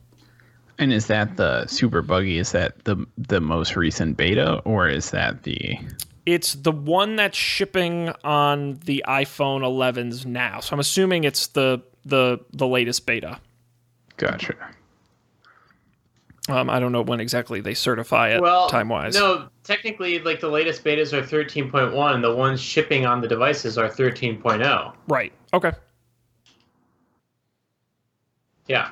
And 0.79 0.93
is 0.93 1.07
that 1.07 1.37
the 1.37 1.67
super 1.67 2.03
buggy? 2.03 2.39
Is 2.39 2.53
that 2.53 2.85
the 2.85 3.07
the 3.17 3.41
most 3.41 3.77
recent 3.77 4.17
beta, 4.17 4.59
or 4.65 4.89
is 4.89 5.11
that 5.11 5.45
the? 5.45 5.79
It's 6.27 6.55
the 6.55 6.73
one 6.73 7.17
that's 7.17 7.37
shipping 7.37 8.11
on 8.25 8.81
the 8.85 9.05
iPhone 9.07 9.61
11s 9.61 10.25
now. 10.25 10.61
So 10.61 10.73
I'm 10.73 10.81
assuming 10.81 11.25
it's 11.25 11.49
the 11.49 11.83
the 12.05 12.41
the 12.53 12.67
latest 12.67 13.07
beta. 13.07 13.41
Gotcha. 14.17 14.55
Um, 16.49 16.69
I 16.69 16.79
don't 16.79 16.93
know 16.93 17.03
when 17.03 17.21
exactly 17.21 17.61
they 17.61 17.73
certify 17.73 18.29
it 18.35 18.41
Well, 18.43 18.69
time 18.69 18.91
wise. 18.91 19.15
No, 19.15 19.49
technically, 19.63 20.19
like 20.21 20.41
the 20.41 20.49
latest 20.49 20.85
betas 20.85 21.13
are 21.15 21.23
13.1, 21.23 22.15
and 22.15 22.23
the 22.23 22.35
ones 22.35 22.61
shipping 22.61 23.07
on 23.07 23.23
the 23.23 23.29
devices 23.29 23.79
are 23.79 23.89
13.0. 23.89 24.93
Right. 25.09 25.33
Okay. 25.55 25.73
Yeah. 28.67 28.91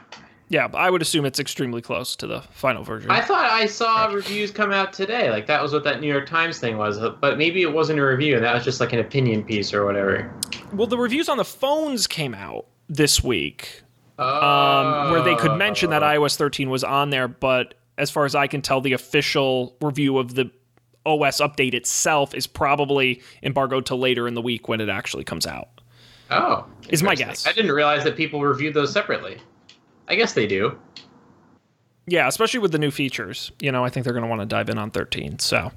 Yeah, 0.49 0.69
I 0.75 0.91
would 0.91 1.01
assume 1.01 1.25
it's 1.25 1.39
extremely 1.39 1.81
close 1.81 2.15
to 2.17 2.27
the 2.27 2.43
final 2.53 2.85
version. 2.85 3.11
I 3.11 3.23
thought 3.23 3.51
I 3.51 3.65
saw 3.65 4.07
reviews 4.13 4.51
come 4.51 4.71
out 4.71 4.93
today. 4.93 5.31
Like 5.31 5.47
that 5.47 5.63
was 5.63 5.73
what 5.73 5.83
that 5.85 6.03
New 6.03 6.09
York 6.09 6.27
Times 6.27 6.59
thing 6.59 6.77
was. 6.77 6.99
But 6.99 7.39
maybe 7.39 7.63
it 7.63 7.73
wasn't 7.73 7.99
a 7.99 8.05
review, 8.05 8.37
and 8.37 8.45
that 8.45 8.55
was 8.55 8.63
just 8.65 8.79
like 8.79 8.93
an 8.93 8.99
opinion 8.99 9.45
piece 9.45 9.73
or 9.73 9.87
whatever. 9.87 10.31
well, 10.75 10.87
the 10.87 10.99
reviews 10.99 11.31
on 11.31 11.39
the 11.39 11.45
phones 11.45 12.07
came 12.07 12.35
out 12.35 12.67
this 12.89 13.25
week. 13.25 13.82
Um, 14.23 15.11
where 15.11 15.23
they 15.23 15.35
could 15.37 15.57
mention 15.57 15.91
that 15.91 16.03
iOS 16.03 16.37
13 16.37 16.71
was 16.71 16.85
on 16.85 17.11
there, 17.11 17.29
but 17.29 17.75
as 17.99 18.11
far 18.11 18.25
as 18.25 18.35
I 18.35 18.47
can 18.47 18.63
tell, 18.63 18.81
the 18.81 18.93
official 18.93 19.77
review 19.81 20.19
of 20.19 20.35
the 20.35 20.51
OS 21.05 21.41
update 21.41 21.75
itself 21.75 22.35
is 22.35 22.47
probably 22.47 23.23
embargoed 23.43 23.87
to 23.87 23.95
later 23.95 24.29
in 24.29 24.35
the 24.35 24.43
week 24.43 24.69
when 24.69 24.81
it 24.81 24.89
actually 24.89 25.25
comes 25.25 25.47
out. 25.47 25.69
Oh, 26.31 26.67
Is 26.89 27.03
my 27.03 27.15
guess. 27.15 27.47
I 27.47 27.53
didn't 27.53 27.73
realize 27.73 28.05
that 28.05 28.17
people 28.17 28.41
reviewed 28.41 28.75
those 28.75 28.93
separately. 28.93 29.39
I 30.09 30.15
guess 30.15 30.33
they 30.33 30.47
do. 30.47 30.79
Yeah, 32.07 32.27
especially 32.27 32.61
with 32.61 32.73
the 32.73 32.79
new 32.79 32.91
features. 32.91 33.53
You 33.61 33.71
know, 33.71 33.85
I 33.85 33.91
think 33.91 34.05
they're 34.05 34.15
going 34.15 34.25
to 34.25 34.29
want 34.29 34.41
to 34.41 34.47
dive 34.47 34.69
in 34.69 34.79
on 34.79 34.91
13. 34.91 35.39
So, 35.39 35.71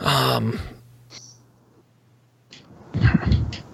um, 0.00 0.58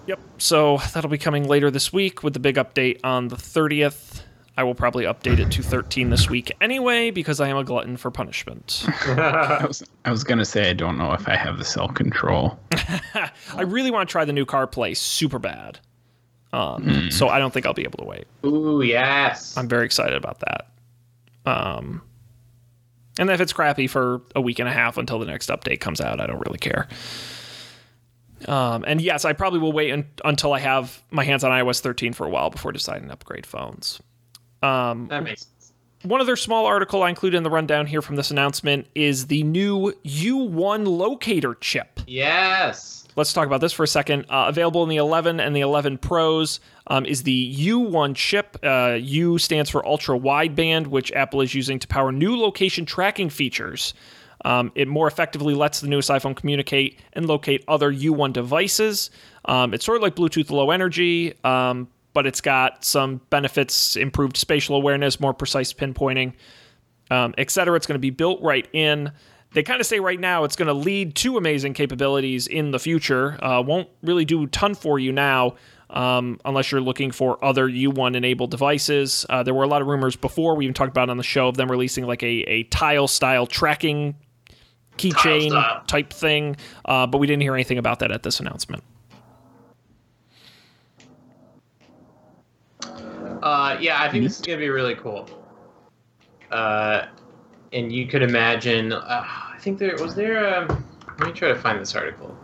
yep. 0.09 0.19
So 0.37 0.77
that'll 0.93 1.09
be 1.09 1.17
coming 1.17 1.47
later 1.47 1.69
this 1.71 1.93
week 1.93 2.23
with 2.23 2.33
the 2.33 2.39
big 2.39 2.55
update 2.55 2.99
on 3.03 3.27
the 3.29 3.35
30th. 3.35 4.21
I 4.57 4.63
will 4.63 4.75
probably 4.75 5.05
update 5.05 5.39
it 5.39 5.51
to 5.51 5.63
13 5.63 6.09
this 6.09 6.29
week 6.29 6.51
anyway 6.59 7.11
because 7.11 7.39
I 7.39 7.47
am 7.47 7.55
a 7.55 7.63
glutton 7.63 7.95
for 7.95 8.11
punishment. 8.11 8.83
I 9.07 9.63
was 9.65 9.83
I 10.03 10.11
was 10.11 10.25
gonna 10.25 10.43
say 10.43 10.69
I 10.69 10.73
don't 10.73 10.97
know 10.97 11.13
if 11.13 11.29
I 11.29 11.35
have 11.35 11.57
the 11.59 11.63
self 11.63 11.93
control. 11.93 12.59
I 12.73 13.61
really 13.61 13.89
want 13.89 14.09
to 14.09 14.11
try 14.11 14.25
the 14.25 14.33
new 14.33 14.45
CarPlay 14.45 14.97
super 14.97 15.39
bad. 15.39 15.79
Um, 16.51 17.09
So 17.11 17.29
I 17.29 17.39
don't 17.39 17.53
think 17.53 17.65
I'll 17.65 17.73
be 17.73 17.83
able 17.83 17.99
to 17.99 18.05
wait. 18.05 18.25
Ooh, 18.43 18.81
yes. 18.81 19.55
I'm 19.55 19.69
very 19.69 19.85
excited 19.85 20.17
about 20.17 20.39
that. 20.41 20.67
Um, 21.45 22.01
and 23.17 23.29
if 23.29 23.39
it's 23.39 23.53
crappy 23.53 23.87
for 23.87 24.21
a 24.35 24.41
week 24.41 24.59
and 24.59 24.67
a 24.67 24.71
half 24.73 24.97
until 24.97 25.19
the 25.19 25.25
next 25.25 25.49
update 25.49 25.79
comes 25.79 26.01
out, 26.01 26.19
I 26.19 26.27
don't 26.27 26.39
really 26.39 26.57
care. 26.57 26.87
Um, 28.47 28.83
and 28.87 29.01
yes, 29.01 29.25
I 29.25 29.33
probably 29.33 29.59
will 29.59 29.71
wait 29.71 29.91
un- 29.91 30.07
until 30.23 30.53
I 30.53 30.59
have 30.59 31.01
my 31.11 31.23
hands 31.23 31.43
on 31.43 31.51
iOS 31.51 31.81
13 31.81 32.13
for 32.13 32.25
a 32.25 32.29
while 32.29 32.49
before 32.49 32.71
deciding 32.71 33.07
to 33.07 33.13
upgrade 33.13 33.45
phones. 33.45 33.99
Um, 34.61 35.07
that 35.09 35.23
makes 35.23 35.41
sense. 35.45 35.73
one 36.03 36.21
other 36.21 36.35
small 36.35 36.65
article 36.65 37.03
I 37.03 37.09
included 37.09 37.37
in 37.37 37.43
the 37.43 37.49
rundown 37.49 37.85
here 37.85 38.01
from 38.01 38.15
this 38.15 38.31
announcement 38.31 38.87
is 38.95 39.27
the 39.27 39.43
new 39.43 39.93
U1 40.05 40.87
locator 40.87 41.55
chip. 41.55 41.99
Yes. 42.07 42.95
Let's 43.15 43.33
talk 43.33 43.47
about 43.47 43.59
this 43.59 43.73
for 43.73 43.83
a 43.83 43.87
second. 43.87 44.25
Uh, 44.29 44.45
available 44.47 44.83
in 44.83 44.89
the 44.89 44.97
11 44.97 45.39
and 45.41 45.53
the 45.55 45.59
11 45.61 45.97
Pros 45.97 46.59
um, 46.87 47.05
is 47.05 47.23
the 47.23 47.55
U1 47.67 48.15
chip. 48.15 48.57
Uh, 48.63 48.97
U 48.99 49.37
stands 49.37 49.69
for 49.69 49.85
ultra 49.85 50.17
wideband, 50.17 50.87
which 50.87 51.11
Apple 51.11 51.41
is 51.41 51.53
using 51.53 51.79
to 51.79 51.87
power 51.87 52.11
new 52.11 52.37
location 52.37 52.85
tracking 52.85 53.29
features. 53.29 53.93
Um, 54.45 54.71
it 54.75 54.87
more 54.87 55.07
effectively 55.07 55.53
lets 55.53 55.81
the 55.81 55.87
newest 55.87 56.09
iPhone 56.09 56.35
communicate 56.35 56.99
and 57.13 57.27
locate 57.27 57.63
other 57.67 57.91
U1 57.91 58.33
devices. 58.33 59.11
Um, 59.45 59.73
it's 59.73 59.85
sort 59.85 59.97
of 59.97 60.01
like 60.01 60.15
Bluetooth 60.15 60.49
Low 60.49 60.71
Energy, 60.71 61.33
um, 61.43 61.89
but 62.13 62.25
it's 62.25 62.41
got 62.41 62.85
some 62.85 63.21
benefits 63.29 63.95
improved 63.95 64.37
spatial 64.37 64.75
awareness, 64.75 65.19
more 65.19 65.33
precise 65.33 65.73
pinpointing 65.73 66.33
um, 67.11 67.33
et. 67.37 67.45
It's 67.47 67.57
going 67.57 67.77
to 67.77 67.99
be 67.99 68.09
built 68.09 68.41
right 68.41 68.67
in. 68.73 69.11
They 69.53 69.63
kind 69.63 69.81
of 69.81 69.87
say 69.87 69.99
right 69.99 70.19
now 70.19 70.43
it's 70.43 70.55
going 70.55 70.67
to 70.67 70.73
lead 70.73 71.15
to 71.15 71.37
amazing 71.37 71.73
capabilities 71.73 72.45
in 72.47 72.71
the 72.71 72.79
future. 72.79 73.43
Uh, 73.43 73.61
won't 73.61 73.89
really 74.03 74.25
do 74.25 74.43
a 74.43 74.47
ton 74.47 74.75
for 74.75 74.99
you 74.99 75.11
now. 75.11 75.55
Um, 75.91 76.39
unless 76.45 76.71
you're 76.71 76.81
looking 76.81 77.09
for 77.09 77.43
other 77.43 77.67
U1 77.67 78.15
enabled 78.15 78.51
devices. 78.51 79.25
Uh, 79.27 79.41
there 79.41 79.55
were 79.55 79.63
a 79.63 79.67
lot 79.67 79.81
of 79.81 79.87
rumors 79.87 80.15
before, 80.15 80.55
we 80.55 80.65
even 80.65 80.75
talked 80.75 80.91
about 80.91 81.09
on 81.09 81.17
the 81.17 81.23
show, 81.23 81.47
of 81.47 81.57
them 81.57 81.71
releasing 81.71 82.05
like 82.05 82.21
a, 82.21 82.43
a 82.43 82.63
tile 82.65 83.07
style 83.07 83.47
tracking 83.47 84.13
keychain 84.99 85.87
type 85.87 86.13
thing, 86.13 86.55
uh, 86.85 87.07
but 87.07 87.17
we 87.17 87.27
didn't 87.27 87.41
hear 87.41 87.53
anything 87.53 87.77
about 87.77 87.99
that 87.99 88.11
at 88.11 88.23
this 88.23 88.39
announcement. 88.39 88.83
Uh, 93.41 93.77
yeah, 93.79 94.01
I 94.01 94.09
think 94.09 94.25
this 94.25 94.39
is 94.39 94.45
gonna 94.45 94.57
be 94.57 94.69
really 94.69 94.95
cool. 94.95 95.29
Uh, 96.51 97.05
and 97.71 97.91
you 97.91 98.07
could 98.07 98.21
imagine. 98.21 98.91
Uh, 98.91 99.23
I 99.25 99.57
think 99.59 99.79
there 99.79 99.95
was 99.99 100.15
there. 100.15 100.43
A, 100.43 100.67
let 101.19 101.27
me 101.27 101.31
try 101.31 101.49
to 101.49 101.55
find 101.55 101.79
this 101.79 101.95
article. 101.95 102.37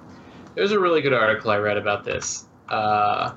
There's 0.56 0.72
a 0.72 0.80
really 0.80 1.02
good 1.02 1.14
article 1.14 1.52
I 1.52 1.58
read 1.58 1.78
about 1.78 2.04
this. 2.04 2.46
Uh, 2.70 3.34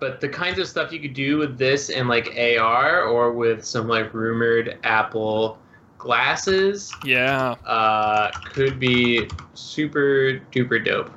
but 0.00 0.20
the 0.20 0.28
kinds 0.28 0.58
of 0.58 0.66
stuff 0.66 0.92
you 0.92 0.98
could 0.98 1.14
do 1.14 1.38
with 1.38 1.58
this 1.58 1.90
and 1.90 2.08
like 2.08 2.34
AR 2.36 3.02
or 3.02 3.32
with 3.32 3.64
some 3.64 3.86
like 3.86 4.12
rumored 4.12 4.78
Apple 4.82 5.58
glasses 6.02 6.92
Yeah. 7.04 7.54
uh, 7.64 8.30
could 8.52 8.78
be 8.80 9.28
super 9.54 10.40
duper 10.52 10.84
dope. 10.84 11.10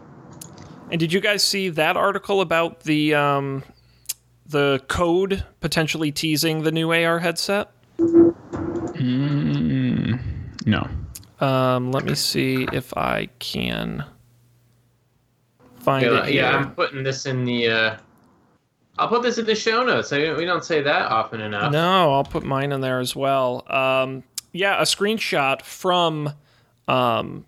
And 0.92 1.00
did 1.00 1.12
you 1.12 1.20
guys 1.20 1.42
see 1.46 1.70
that 1.70 1.98
article 1.98 2.42
about 2.42 2.82
the 2.82 3.16
um, 3.16 3.64
the 4.46 4.84
code 4.88 5.44
potentially 5.60 6.12
teasing 6.12 6.62
the 6.62 6.72
new 6.72 6.92
AR 6.94 7.18
headset? 7.20 7.72
Mm, 8.94 10.20
no. 10.68 10.88
Um, 11.46 11.92
let 11.92 12.06
me 12.06 12.14
see 12.16 12.68
if 12.72 12.96
I 12.96 13.28
can 13.40 14.06
find 15.80 16.06
Yeah, 16.06 16.20
it 16.20 16.26
here. 16.28 16.42
yeah, 16.44 16.56
I'm 16.58 16.72
putting 16.76 17.02
this 17.04 17.26
in 17.26 17.44
the. 17.46 17.68
Uh, 17.70 17.98
I'll 18.98 19.10
put 19.10 19.24
this 19.24 19.38
in 19.40 19.46
the 19.46 19.56
show 19.56 19.84
notes. 19.84 20.14
I, 20.14 20.34
we 20.34 20.46
don't 20.46 20.64
say 20.64 20.82
that 20.84 21.12
often 21.12 21.42
enough. 21.42 21.72
No, 21.72 22.14
I'll 22.14 22.24
put 22.24 22.44
mine 22.44 22.72
in 22.72 22.80
there 22.80 23.00
as 23.00 23.16
well. 23.16 23.64
Um, 23.70 24.24
yeah, 24.56 24.80
a 24.80 24.84
screenshot 24.84 25.62
from 25.62 26.30
um, 26.88 27.46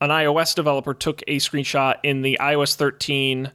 an 0.00 0.08
iOS 0.10 0.54
developer 0.54 0.94
took 0.94 1.22
a 1.28 1.36
screenshot 1.36 1.96
in 2.02 2.22
the 2.22 2.38
iOS 2.40 2.76
13 2.76 3.52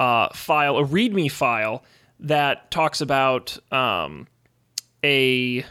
uh, 0.00 0.28
file, 0.34 0.78
a 0.78 0.84
README 0.84 1.30
file 1.30 1.84
that 2.18 2.70
talks 2.72 3.00
about 3.00 3.56
um, 3.72 4.26
a. 5.04 5.64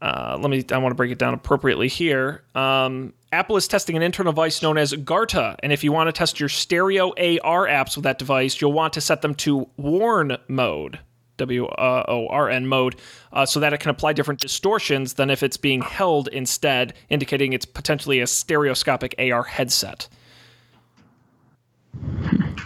Uh, 0.00 0.38
let 0.40 0.50
me. 0.50 0.64
I 0.72 0.78
want 0.78 0.92
to 0.92 0.96
break 0.96 1.10
it 1.10 1.18
down 1.18 1.34
appropriately 1.34 1.88
here. 1.88 2.42
Um, 2.54 3.12
Apple 3.32 3.56
is 3.58 3.68
testing 3.68 3.96
an 3.96 4.02
internal 4.02 4.32
device 4.32 4.62
known 4.62 4.78
as 4.78 4.94
Garta, 4.94 5.56
and 5.62 5.72
if 5.72 5.84
you 5.84 5.92
want 5.92 6.08
to 6.08 6.12
test 6.12 6.40
your 6.40 6.48
stereo 6.48 7.10
AR 7.10 7.66
apps 7.66 7.96
with 7.96 8.04
that 8.04 8.18
device, 8.18 8.60
you'll 8.60 8.72
want 8.72 8.94
to 8.94 9.00
set 9.00 9.20
them 9.20 9.34
to 9.36 9.68
Worn 9.76 10.38
mode, 10.48 11.00
W 11.36 11.66
O 11.66 12.26
R 12.28 12.48
N 12.50 12.66
mode, 12.66 12.96
uh, 13.32 13.46
so 13.46 13.60
that 13.60 13.72
it 13.72 13.78
can 13.78 13.90
apply 13.90 14.12
different 14.12 14.40
distortions 14.40 15.14
than 15.14 15.30
if 15.30 15.42
it's 15.42 15.56
being 15.56 15.82
held 15.82 16.28
instead, 16.28 16.94
indicating 17.10 17.52
it's 17.52 17.66
potentially 17.66 18.20
a 18.20 18.26
stereoscopic 18.26 19.14
AR 19.18 19.42
headset. 19.42 20.08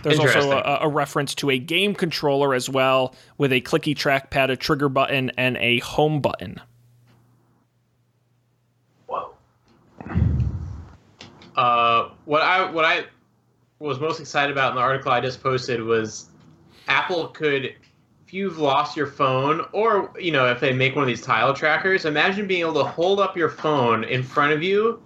There's 0.03 0.19
also 0.19 0.53
a, 0.53 0.79
a 0.83 0.89
reference 0.89 1.35
to 1.37 1.51
a 1.51 1.59
game 1.59 1.95
controller 1.95 2.55
as 2.55 2.71
well, 2.71 3.15
with 3.39 3.53
a 3.53 3.61
clicky 3.61 3.95
trackpad, 3.95 4.51
a 4.51 4.57
trigger 4.57 4.89
button, 4.89 5.31
and 5.37 5.57
a 5.59 5.81
home 5.81 6.21
button. 6.21 6.61
Whoa. 9.07 9.35
Uh, 11.55 12.11
what 12.25 12.43
I 12.43 12.71
what 12.71 12.85
I 12.85 13.05
was 13.79 13.99
most 14.01 14.21
excited 14.21 14.53
about 14.53 14.71
in 14.71 14.77
the 14.77 14.83
article 14.83 15.11
I 15.11 15.21
just 15.21 15.43
posted 15.43 15.83
was 15.83 16.27
Apple 16.89 17.29
could, 17.29 17.75
if 18.31 18.35
you've 18.35 18.59
lost 18.59 18.97
your 18.97 19.09
phone, 19.09 19.67
or 19.73 20.13
you 20.17 20.31
know, 20.31 20.47
if 20.47 20.61
they 20.61 20.73
make 20.73 20.95
one 20.95 21.03
of 21.03 21.09
these 21.09 21.21
tile 21.21 21.53
trackers, 21.53 22.05
imagine 22.05 22.47
being 22.47 22.61
able 22.61 22.75
to 22.75 22.85
hold 22.85 23.19
up 23.19 23.37
your 23.37 23.49
phone 23.49 24.05
in 24.05 24.23
front 24.23 24.53
of 24.53 24.63
you, 24.63 25.03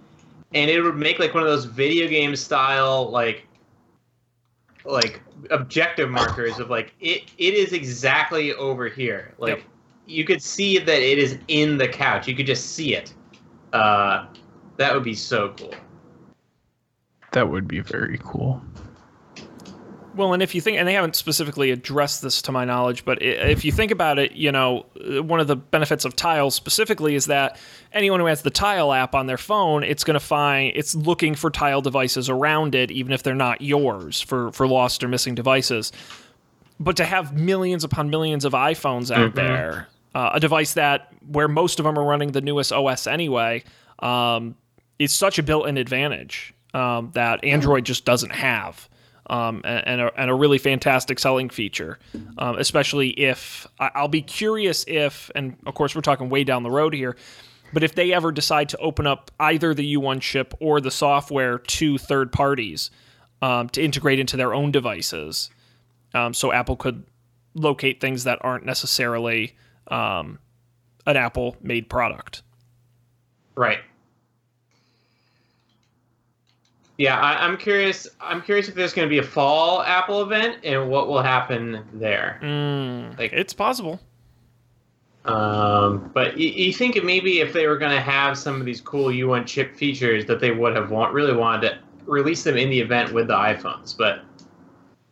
and 0.53 0.69
it 0.69 0.79
would 0.79 0.95
make 0.95 1.17
like 1.17 1.33
one 1.33 1.41
of 1.41 1.49
those 1.49 1.65
video 1.65 2.07
game 2.07 2.35
style 2.35 3.09
like 3.09 3.47
like 4.83 5.23
objective 5.49 6.11
markers 6.11 6.59
of 6.59 6.69
like 6.69 6.93
it 6.99 7.23
it 7.39 7.55
is 7.55 7.73
exactly 7.73 8.53
over 8.53 8.87
here 8.87 9.33
like 9.39 9.57
Yep. 9.57 9.63
you 10.05 10.23
could 10.23 10.39
see 10.43 10.77
that 10.77 11.01
it 11.01 11.17
is 11.17 11.39
in 11.47 11.79
the 11.79 11.87
couch 11.87 12.27
you 12.27 12.35
could 12.35 12.45
just 12.45 12.75
see 12.75 12.93
it 12.93 13.11
uh 13.73 14.27
that 14.77 14.93
would 14.93 15.03
be 15.03 15.15
so 15.15 15.49
cool 15.57 15.73
That 17.31 17.49
would 17.49 17.67
be 17.67 17.79
very 17.79 18.19
cool. 18.23 18.61
Well, 20.15 20.33
and 20.33 20.41
if 20.41 20.55
you 20.55 20.61
think, 20.61 20.77
and 20.77 20.87
they 20.87 20.93
haven't 20.93 21.15
specifically 21.15 21.71
addressed 21.71 22.21
this 22.21 22.41
to 22.43 22.51
my 22.51 22.63
knowledge, 22.63 23.03
but 23.03 23.21
if 23.21 23.65
you 23.65 23.71
think 23.71 23.91
about 23.91 24.17
it, 24.17 24.31
you 24.31 24.51
know, 24.51 24.85
one 24.95 25.39
of 25.39 25.47
the 25.47 25.57
benefits 25.57 26.05
of 26.05 26.15
Tile 26.15 26.51
specifically 26.51 27.15
is 27.15 27.25
that 27.25 27.59
anyone 27.91 28.21
who 28.21 28.25
has 28.27 28.41
the 28.41 28.49
Tile 28.49 28.93
app 28.93 29.13
on 29.13 29.27
their 29.27 29.37
phone, 29.37 29.83
it's 29.83 30.03
going 30.05 30.13
to 30.15 30.25
find, 30.25 30.71
it's 30.75 30.95
looking 30.95 31.35
for 31.35 31.49
Tile 31.49 31.81
devices 31.81 32.29
around 32.29 32.75
it, 32.75 32.91
even 32.91 33.11
if 33.11 33.23
they're 33.23 33.35
not 33.35 33.61
yours 33.61 34.21
for, 34.21 34.51
for 34.53 34.67
lost 34.67 35.03
or 35.03 35.09
missing 35.09 35.35
devices. 35.35 35.91
But 36.79 36.95
to 36.97 37.05
have 37.05 37.37
millions 37.37 37.83
upon 37.83 38.09
millions 38.09 38.45
of 38.45 38.53
iPhones 38.53 39.11
out 39.11 39.35
there, 39.35 39.87
uh, 40.13 40.31
a 40.33 40.39
device 40.39 40.73
that 40.75 41.11
where 41.27 41.47
most 41.47 41.79
of 41.79 41.83
them 41.83 41.99
are 41.99 42.05
running 42.05 42.31
the 42.31 42.41
newest 42.41 42.71
OS 42.71 43.05
anyway, 43.05 43.63
um, 43.99 44.55
is 44.97 45.13
such 45.13 45.39
a 45.39 45.43
built-in 45.43 45.77
advantage 45.77 46.53
um, 46.73 47.11
that 47.13 47.43
Android 47.43 47.83
just 47.85 48.05
doesn't 48.05 48.31
have. 48.31 48.87
Um, 49.27 49.61
and, 49.63 50.01
a, 50.01 50.11
and 50.19 50.29
a 50.29 50.33
really 50.33 50.57
fantastic 50.57 51.19
selling 51.19 51.49
feature. 51.49 51.99
Um, 52.37 52.57
especially 52.57 53.09
if 53.09 53.67
I'll 53.79 54.07
be 54.07 54.21
curious 54.21 54.85
if, 54.87 55.31
and 55.35 55.57
of 55.65 55.73
course 55.73 55.95
we're 55.95 56.01
talking 56.01 56.29
way 56.29 56.43
down 56.43 56.63
the 56.63 56.71
road 56.71 56.93
here, 56.93 57.15
but 57.73 57.83
if 57.83 57.95
they 57.95 58.13
ever 58.13 58.31
decide 58.31 58.69
to 58.69 58.77
open 58.77 59.07
up 59.07 59.31
either 59.39 59.73
the 59.73 59.95
U1 59.95 60.21
chip 60.21 60.53
or 60.59 60.79
the 60.79 60.91
software 60.91 61.57
to 61.57 61.97
third 61.97 62.31
parties 62.31 62.91
um, 63.41 63.69
to 63.69 63.83
integrate 63.83 64.19
into 64.19 64.37
their 64.37 64.53
own 64.53 64.71
devices, 64.71 65.49
um, 66.13 66.33
so 66.33 66.51
Apple 66.51 66.75
could 66.75 67.03
locate 67.53 67.99
things 67.99 68.25
that 68.25 68.39
aren't 68.41 68.65
necessarily 68.65 69.55
um, 69.87 70.39
an 71.05 71.17
Apple 71.17 71.57
made 71.61 71.89
product. 71.89 72.43
Right. 73.55 73.79
Yeah, 76.97 77.19
I, 77.19 77.45
I'm 77.45 77.57
curious. 77.57 78.07
I'm 78.21 78.41
curious 78.41 78.69
if 78.69 78.75
there's 78.75 78.93
going 78.93 79.05
to 79.07 79.09
be 79.09 79.17
a 79.17 79.23
fall 79.23 79.81
Apple 79.81 80.21
event 80.21 80.59
and 80.63 80.89
what 80.89 81.07
will 81.07 81.21
happen 81.21 81.83
there. 81.93 82.39
Mm, 82.41 83.17
Like- 83.17 83.33
it's 83.33 83.53
possible. 83.53 83.99
Um, 85.25 86.11
but 86.13 86.37
you, 86.37 86.49
you 86.49 86.71
think 86.71 87.03
maybe 87.03 87.39
if 87.39 87.51
they 87.51 87.65
were 87.67 87.77
going 87.77 87.91
to 87.91 87.99
have 88.01 88.37
some 88.37 88.59
of 88.59 88.65
these 88.65 88.79
cool 88.79 89.07
U1 89.07 89.47
chip 89.47 89.75
features, 89.75 90.25
that 90.27 90.39
they 90.39 90.51
would 90.51 90.75
have 90.75 90.91
want, 90.91 91.13
really 91.13 91.33
wanted 91.35 91.69
to 91.69 91.79
release 92.05 92.43
them 92.43 92.57
in 92.57 92.69
the 92.69 92.79
event 92.79 93.11
with 93.11 93.27
the 93.27 93.33
iPhones. 93.33 93.97
But 93.97 94.21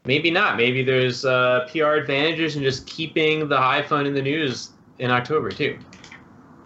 maybe 0.06 0.30
not. 0.30 0.56
Maybe 0.56 0.84
there's 0.84 1.26
uh, 1.26 1.68
PR 1.72 1.94
advantages 1.96 2.56
in 2.56 2.62
just 2.62 2.86
keeping 2.86 3.50
the 3.50 3.58
iPhone 3.58 4.06
in 4.06 4.14
the 4.14 4.22
news 4.22 4.70
in 5.00 5.10
October 5.10 5.50
too. 5.50 5.80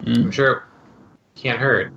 Mm. 0.02 0.16
I'm 0.24 0.30
sure 0.30 0.68
it 1.34 1.40
can't 1.40 1.58
hurt. 1.58 1.92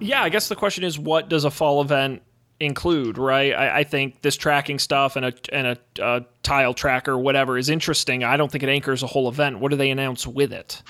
Yeah, 0.00 0.22
I 0.22 0.28
guess 0.30 0.48
the 0.48 0.56
question 0.56 0.84
is, 0.84 0.98
what 0.98 1.28
does 1.28 1.44
a 1.44 1.50
fall 1.50 1.80
event 1.80 2.22
include? 2.58 3.18
Right? 3.18 3.52
I, 3.52 3.80
I 3.80 3.84
think 3.84 4.22
this 4.22 4.36
tracking 4.36 4.78
stuff 4.78 5.16
and 5.16 5.26
a 5.26 5.32
and 5.52 5.78
a 5.98 6.02
uh, 6.02 6.20
tile 6.42 6.74
tracker, 6.74 7.18
whatever, 7.18 7.58
is 7.58 7.68
interesting. 7.68 8.24
I 8.24 8.36
don't 8.36 8.50
think 8.50 8.64
it 8.64 8.68
anchors 8.68 9.02
a 9.02 9.06
whole 9.06 9.28
event. 9.28 9.60
What 9.60 9.70
do 9.70 9.76
they 9.76 9.90
announce 9.90 10.26
with 10.26 10.52
it? 10.52 10.82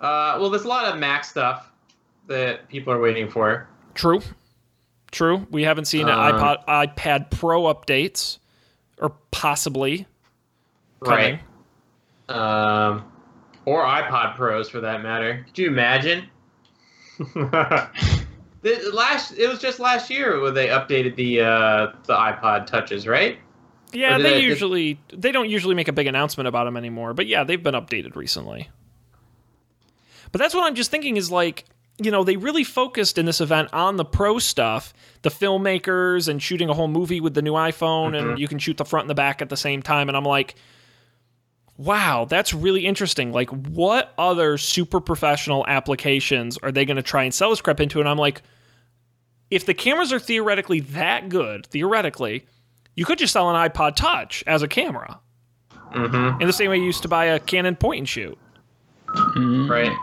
Uh, 0.00 0.36
well, 0.38 0.50
there's 0.50 0.64
a 0.64 0.68
lot 0.68 0.92
of 0.92 0.98
Mac 0.98 1.24
stuff 1.24 1.70
that 2.26 2.68
people 2.68 2.92
are 2.92 3.00
waiting 3.00 3.30
for. 3.30 3.68
True, 3.94 4.20
true. 5.10 5.46
We 5.50 5.62
haven't 5.62 5.86
seen 5.86 6.08
Um, 6.08 6.18
iPod 6.34 6.66
iPad 6.66 7.30
Pro 7.30 7.62
updates, 7.62 8.38
or 8.98 9.14
possibly 9.30 10.06
coming. 11.02 11.38
Right. 12.28 12.34
Um, 12.36 13.04
or 13.64 13.82
iPod 13.84 14.36
Pros 14.36 14.68
for 14.68 14.80
that 14.80 15.02
matter. 15.02 15.44
Could 15.46 15.58
you 15.58 15.68
imagine? 15.68 16.28
the 18.64 18.90
last 18.92 19.32
it 19.38 19.46
was 19.46 19.60
just 19.60 19.78
last 19.78 20.08
year 20.10 20.40
when 20.40 20.54
they 20.54 20.68
updated 20.68 21.16
the 21.16 21.42
uh, 21.42 21.92
the 22.06 22.14
iPod 22.14 22.66
touches, 22.66 23.06
right? 23.06 23.38
Yeah, 23.92 24.18
they 24.18 24.34
did- 24.34 24.44
usually 24.44 24.98
they 25.12 25.30
don't 25.30 25.48
usually 25.50 25.74
make 25.74 25.86
a 25.86 25.92
big 25.92 26.06
announcement 26.06 26.48
about 26.48 26.64
them 26.64 26.76
anymore. 26.76 27.14
But 27.14 27.26
yeah, 27.26 27.44
they've 27.44 27.62
been 27.62 27.74
updated 27.74 28.16
recently. 28.16 28.70
But 30.32 30.40
that's 30.40 30.54
what 30.54 30.64
I'm 30.64 30.74
just 30.74 30.90
thinking 30.90 31.16
is 31.16 31.30
like, 31.30 31.66
you 31.98 32.10
know, 32.10 32.24
they 32.24 32.36
really 32.36 32.64
focused 32.64 33.18
in 33.18 33.26
this 33.26 33.40
event 33.40 33.68
on 33.72 33.96
the 33.96 34.04
pro 34.04 34.38
stuff, 34.40 34.92
the 35.22 35.28
filmmakers 35.30 36.26
and 36.26 36.42
shooting 36.42 36.68
a 36.68 36.74
whole 36.74 36.88
movie 36.88 37.20
with 37.20 37.34
the 37.34 37.42
new 37.42 37.52
iPhone 37.52 38.18
and 38.18 38.38
you 38.38 38.48
can 38.48 38.58
shoot 38.58 38.78
the 38.78 38.84
front 38.84 39.04
and 39.04 39.10
the 39.10 39.14
back 39.14 39.40
at 39.42 39.48
the 39.48 39.56
same 39.56 39.80
time 39.82 40.08
and 40.08 40.16
I'm 40.16 40.24
like 40.24 40.56
Wow, 41.76 42.24
that's 42.28 42.54
really 42.54 42.86
interesting. 42.86 43.32
Like, 43.32 43.50
what 43.50 44.14
other 44.16 44.58
super 44.58 45.00
professional 45.00 45.64
applications 45.66 46.56
are 46.58 46.70
they 46.70 46.84
going 46.84 46.98
to 46.98 47.02
try 47.02 47.24
and 47.24 47.34
sell 47.34 47.50
this 47.50 47.60
crap 47.60 47.80
into? 47.80 47.98
And 47.98 48.08
I'm 48.08 48.16
like, 48.16 48.42
if 49.54 49.64
the 49.66 49.74
cameras 49.74 50.12
are 50.12 50.18
theoretically 50.18 50.80
that 50.80 51.28
good, 51.28 51.66
theoretically, 51.66 52.46
you 52.96 53.04
could 53.04 53.18
just 53.18 53.32
sell 53.32 53.48
an 53.54 53.70
iPod 53.70 53.94
Touch 53.96 54.42
as 54.46 54.62
a 54.62 54.68
camera 54.68 55.20
Mm-hmm. 55.94 56.40
in 56.40 56.46
the 56.48 56.52
same 56.52 56.70
way 56.70 56.78
you 56.78 56.84
used 56.84 57.02
to 57.02 57.08
buy 57.08 57.26
a 57.26 57.38
Canon 57.38 57.76
point 57.76 57.98
and 57.98 58.08
shoot 58.08 58.36
Right. 59.36 59.96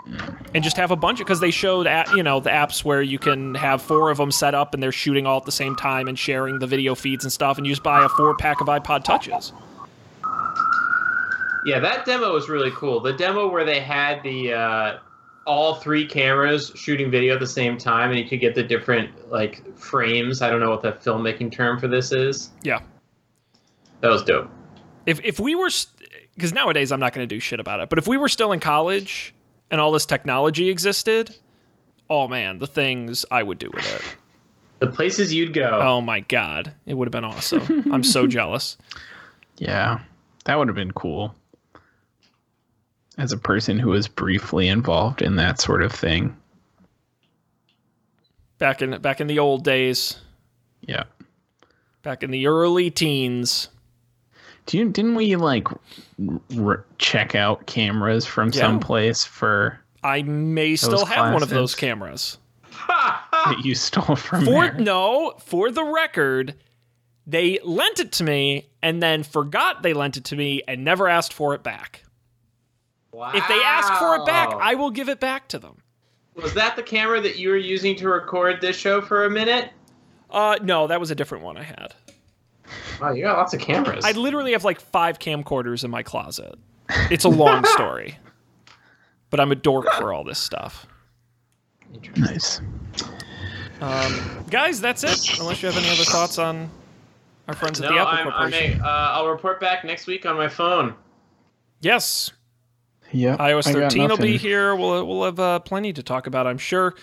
and 0.54 0.64
just 0.64 0.78
have 0.78 0.90
a 0.90 0.96
bunch 0.96 1.20
of 1.20 1.26
because 1.26 1.42
they 1.42 1.52
showed 1.52 1.86
at 1.86 2.10
you 2.16 2.24
know 2.24 2.40
the 2.40 2.50
apps 2.50 2.86
where 2.86 3.02
you 3.02 3.20
can 3.20 3.56
have 3.56 3.82
four 3.82 4.10
of 4.10 4.16
them 4.18 4.32
set 4.32 4.56
up 4.56 4.74
and 4.74 4.82
they're 4.82 4.94
shooting 4.94 5.26
all 5.26 5.36
at 5.38 5.44
the 5.46 5.52
same 5.52 5.76
time 5.76 6.08
and 6.08 6.18
sharing 6.18 6.60
the 6.60 6.68
video 6.68 6.96
feeds 6.96 7.26
and 7.26 7.34
stuff 7.34 7.58
and 7.58 7.68
you 7.68 7.74
just 7.74 7.84
buy 7.84 8.06
a 8.06 8.08
four 8.10 8.34
pack 8.38 8.62
of 8.62 8.68
iPod 8.68 9.04
Touches. 9.04 9.52
Yeah, 11.66 11.80
that 11.80 12.06
demo 12.06 12.34
was 12.34 12.48
really 12.50 12.72
cool. 12.72 13.02
The 13.02 13.14
demo 13.14 13.50
where 13.50 13.66
they 13.66 13.82
had 13.82 14.24
the 14.24 14.54
uh, 14.54 14.98
all 15.46 15.76
three 15.76 16.06
cameras 16.06 16.72
shooting 16.76 17.10
video 17.10 17.34
at 17.34 17.40
the 17.40 17.48
same 17.48 17.78
time, 17.78 18.12
and 18.12 18.20
you 18.20 18.28
could 18.28 18.40
get 18.40 18.56
the 18.56 18.64
different 18.64 19.32
like 19.32 19.78
frames. 19.78 20.42
I 20.42 20.50
don't 20.50 20.60
know 20.60 20.70
what 20.70 20.82
the 20.82 20.94
filmmaking 20.94 21.52
term 21.52 21.80
for 21.80 21.88
this 21.88 22.12
is. 22.12 22.52
Yeah. 22.64 22.82
That 24.02 24.10
was 24.10 24.24
dope. 24.24 24.50
If 25.06 25.20
if 25.24 25.40
we 25.40 25.56
were 25.56 25.70
because 26.36 26.54
nowadays 26.54 26.92
I'm 26.92 27.00
not 27.00 27.14
going 27.14 27.28
to 27.28 27.36
do 27.36 27.40
shit 27.40 27.60
about 27.60 27.80
it, 27.80 27.90
but 27.90 27.98
if 27.98 28.08
we 28.08 28.18
were 28.18 28.30
still 28.30 28.52
in 28.52 28.60
college 28.60 29.34
and 29.70 29.82
all 29.82 29.92
this 29.92 30.06
technology 30.06 30.70
existed, 30.70 31.36
oh 32.10 32.28
man, 32.28 32.60
the 32.60 32.68
things 32.68 33.26
I 33.32 33.44
would 33.44 33.58
do 33.58 33.70
with 33.74 33.96
it. 33.96 34.02
The 34.80 34.88
places 34.88 35.32
you'd 35.34 35.54
go. 35.54 35.80
Oh 35.82 36.02
my 36.02 36.22
god, 36.22 36.74
it 36.86 36.96
would 36.96 37.08
have 37.08 37.12
been 37.12 37.24
awesome. 37.26 37.92
I'm 37.92 38.04
so 38.04 38.26
jealous. 38.28 38.78
Yeah, 39.58 40.00
that 40.46 40.58
would 40.58 40.68
have 40.68 40.76
been 40.76 40.92
cool. 40.92 41.36
As 43.22 43.32
a 43.32 43.38
person 43.38 43.78
who 43.78 43.90
was 43.90 44.08
briefly 44.08 44.68
involved 44.68 45.22
in 45.22 45.36
that 45.36 45.62
sort 45.62 45.84
of 45.84 45.92
thing. 45.92 46.36
Back 48.58 48.82
in 48.82 49.00
back 49.00 49.22
in 49.22 49.28
the 49.28 49.38
old 49.38 49.64
days, 49.64 50.18
Yeah. 50.82 51.04
back 52.02 52.24
in 52.24 52.32
the 52.32 52.48
early 52.48 52.90
teens. 52.90 53.70
Do 54.66 54.80
you 54.80 54.90
didn't 54.90 55.14
we 55.14 55.36
like 55.36 55.68
r- 56.58 56.84
check 56.98 57.36
out 57.36 57.68
cameras 57.68 58.26
from 58.26 58.48
Yeah. 58.52 58.62
someplace 58.62 59.24
for 59.24 59.80
I 60.04 60.24
may 60.24 60.76
still 60.76 61.06
have 61.06 61.32
one 61.32 61.44
of 61.44 61.50
those 61.50 61.76
cameras. 61.76 62.40
that 62.88 63.62
you 63.64 63.76
stole 63.76 64.16
from 64.16 64.46
For 64.46 64.52
there? 64.72 64.74
no, 64.80 65.36
for 65.46 65.70
the 65.70 65.84
record, 65.84 66.56
they 67.28 67.60
lent 67.64 68.00
it 68.00 68.12
to 68.14 68.24
me 68.24 68.72
and 68.82 69.00
then 69.04 69.22
forgot 69.22 69.84
they 69.84 69.94
lent 69.94 70.18
it 70.18 70.24
to 70.26 70.36
me 70.36 70.64
and 70.68 70.84
never 70.84 71.08
asked 71.08 71.34
for 71.34 71.54
it 71.54 71.62
back. 71.62 72.04
Wow. 73.12 73.32
If 73.34 73.48
they 73.48 73.62
ask 73.64 73.94
for 73.96 74.16
it 74.18 74.26
back, 74.26 74.50
I 74.54 74.76
will 74.76 74.92
give 74.92 75.10
it 75.10 75.20
back 75.20 75.48
to 75.50 75.60
them. 75.60 75.78
was 76.36 76.54
that 76.54 76.76
the 76.76 76.84
camera 76.84 77.22
that 77.22 77.38
you 77.38 77.50
were 77.50 77.58
using 77.58 77.96
to 77.98 78.08
record 78.10 78.62
this 78.62 78.76
show 78.78 79.02
for 79.02 79.26
a 79.26 79.30
minute. 79.30 79.70
Uh, 80.30 80.58
no, 80.64 80.88
that 80.88 81.00
was 81.00 81.12
a 81.12 81.16
different 81.16 81.44
one 81.44 81.58
I 81.58 81.64
had. 81.64 81.94
Wow, 83.02 83.12
you 83.12 83.24
got 83.24 83.38
lots 83.38 83.54
of 83.54 83.60
cameras. 83.60 84.06
I 84.06 84.12
literally 84.14 84.54
have 84.54 84.64
like 84.64 84.80
five 84.80 85.20
camcorders 85.20 85.84
in 85.84 85.92
my 85.92 86.04
closet. 86.04 86.56
It's 87.10 87.26
a 87.26 87.30
long 87.30 87.66
story, 87.74 88.18
but 89.30 89.40
I'm 89.40 89.52
a 89.52 89.56
dork 89.56 89.92
for 89.94 90.14
all 90.14 90.24
this 90.24 90.40
stuff. 90.40 90.88
Nice. 92.16 92.62
Um, 93.82 94.46
guys, 94.50 94.80
that's 94.80 95.04
it. 95.04 95.40
Unless 95.40 95.62
you 95.62 95.68
have 95.70 95.78
any 95.78 95.90
other 95.90 96.04
thoughts 96.04 96.38
on 96.38 96.70
our 97.48 97.56
friends 97.56 97.82
at 97.82 97.90
No, 97.90 97.96
the 97.96 98.02
Apple 98.02 98.14
I'm, 98.14 98.28
I'm 98.28 98.32
Corporation. 98.52 98.80
a, 98.80 98.84
uh, 98.84 99.12
I'll 99.16 99.28
report 99.28 99.60
back 99.60 99.84
next 99.84 100.08
week 100.08 100.26
on 100.26 100.38
my 100.38 100.48
phone. 100.48 100.94
yes, 101.82 102.32
Yeah. 103.12 103.38
iOS 103.38 103.72
13 103.72 104.10
will 104.10 104.18
be 104.18 104.38
here. 104.38 104.76
We'll 104.76 105.06
we'll 105.06 105.26
have 105.26 105.40
uh, 105.40 105.60
plenty 105.60 105.94
to 105.94 106.04
talk 106.04 106.28
about, 106.28 106.48
I'm 106.48 106.58
sure. 106.58 106.96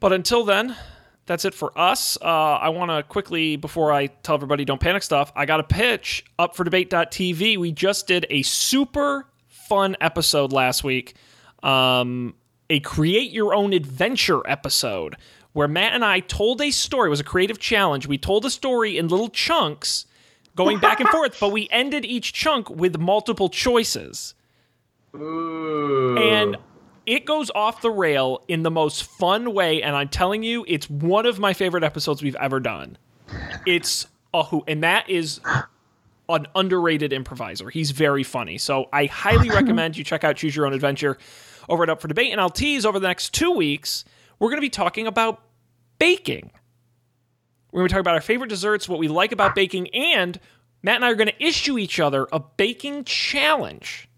But 0.00 0.12
until 0.12 0.44
then, 0.44 0.76
that's 1.26 1.44
it 1.44 1.54
for 1.54 1.76
us. 1.76 2.16
Uh, 2.20 2.24
I 2.24 2.68
want 2.68 2.90
to 2.90 3.02
quickly, 3.02 3.56
before 3.56 3.92
I 3.92 4.06
tell 4.06 4.34
everybody 4.36 4.64
don't 4.64 4.80
panic 4.80 5.02
stuff, 5.02 5.32
I 5.34 5.44
got 5.44 5.60
a 5.60 5.64
pitch 5.64 6.24
up 6.38 6.56
for 6.56 6.64
debate.tv. 6.64 7.58
We 7.58 7.72
just 7.72 8.06
did 8.06 8.26
a 8.30 8.42
super 8.42 9.26
fun 9.48 9.96
episode 10.00 10.52
last 10.52 10.84
week, 10.84 11.14
um, 11.62 12.34
a 12.70 12.78
create 12.80 13.32
your 13.32 13.54
own 13.54 13.72
adventure 13.72 14.48
episode 14.48 15.16
where 15.52 15.66
Matt 15.66 15.94
and 15.94 16.04
I 16.04 16.20
told 16.20 16.60
a 16.60 16.70
story. 16.70 17.08
It 17.08 17.10
was 17.10 17.20
a 17.20 17.24
creative 17.24 17.58
challenge. 17.58 18.06
We 18.06 18.18
told 18.18 18.44
a 18.44 18.50
story 18.50 18.96
in 18.98 19.08
little 19.08 19.30
chunks 19.30 20.06
going 20.54 20.78
back 20.78 21.00
and 21.00 21.08
forth, 21.08 21.38
but 21.40 21.50
we 21.50 21.66
ended 21.70 22.04
each 22.04 22.32
chunk 22.32 22.70
with 22.70 22.98
multiple 22.98 23.48
choices 23.48 24.34
Ooh. 25.14 26.18
and 26.18 26.56
it 27.06 27.24
goes 27.24 27.50
off 27.54 27.80
the 27.80 27.90
rail 27.90 28.42
in 28.48 28.62
the 28.64 28.70
most 28.70 29.04
fun 29.04 29.54
way 29.54 29.82
and 29.82 29.94
i'm 29.96 30.08
telling 30.08 30.42
you 30.42 30.64
it's 30.68 30.90
one 30.90 31.24
of 31.24 31.38
my 31.38 31.52
favorite 31.54 31.84
episodes 31.84 32.22
we've 32.22 32.36
ever 32.36 32.60
done. 32.60 32.98
It's 33.66 34.06
a 34.34 34.42
who 34.44 34.64
and 34.66 34.82
that 34.82 35.08
is 35.08 35.40
an 36.28 36.46
underrated 36.56 37.12
improviser. 37.12 37.70
He's 37.70 37.92
very 37.92 38.22
funny. 38.24 38.58
So 38.58 38.88
i 38.92 39.06
highly 39.06 39.50
recommend 39.60 39.96
you 39.96 40.04
check 40.04 40.24
out 40.24 40.36
choose 40.36 40.54
your 40.54 40.66
own 40.66 40.72
adventure 40.72 41.16
over 41.68 41.82
at 41.82 41.90
up 41.90 42.00
for 42.00 42.08
debate 42.08 42.30
and 42.32 42.40
i'll 42.40 42.50
tease 42.50 42.84
over 42.86 42.98
the 43.00 43.08
next 43.08 43.34
two 43.34 43.50
weeks 43.52 44.04
we're 44.38 44.48
going 44.48 44.58
to 44.58 44.62
be 44.62 44.70
talking 44.70 45.06
about 45.06 45.42
baking. 45.98 46.50
We're 47.72 47.80
going 47.80 47.88
to 47.88 47.92
talk 47.94 48.00
about 48.00 48.14
our 48.14 48.20
favorite 48.20 48.48
desserts 48.48 48.88
what 48.88 48.98
we 48.98 49.08
like 49.08 49.32
about 49.32 49.54
baking 49.54 49.88
and 49.94 50.38
matt 50.82 50.96
and 50.96 51.04
i 51.04 51.10
are 51.10 51.14
going 51.14 51.28
to 51.28 51.44
issue 51.44 51.78
each 51.78 51.98
other 52.00 52.26
a 52.32 52.40
baking 52.40 53.04
challenge 53.04 54.08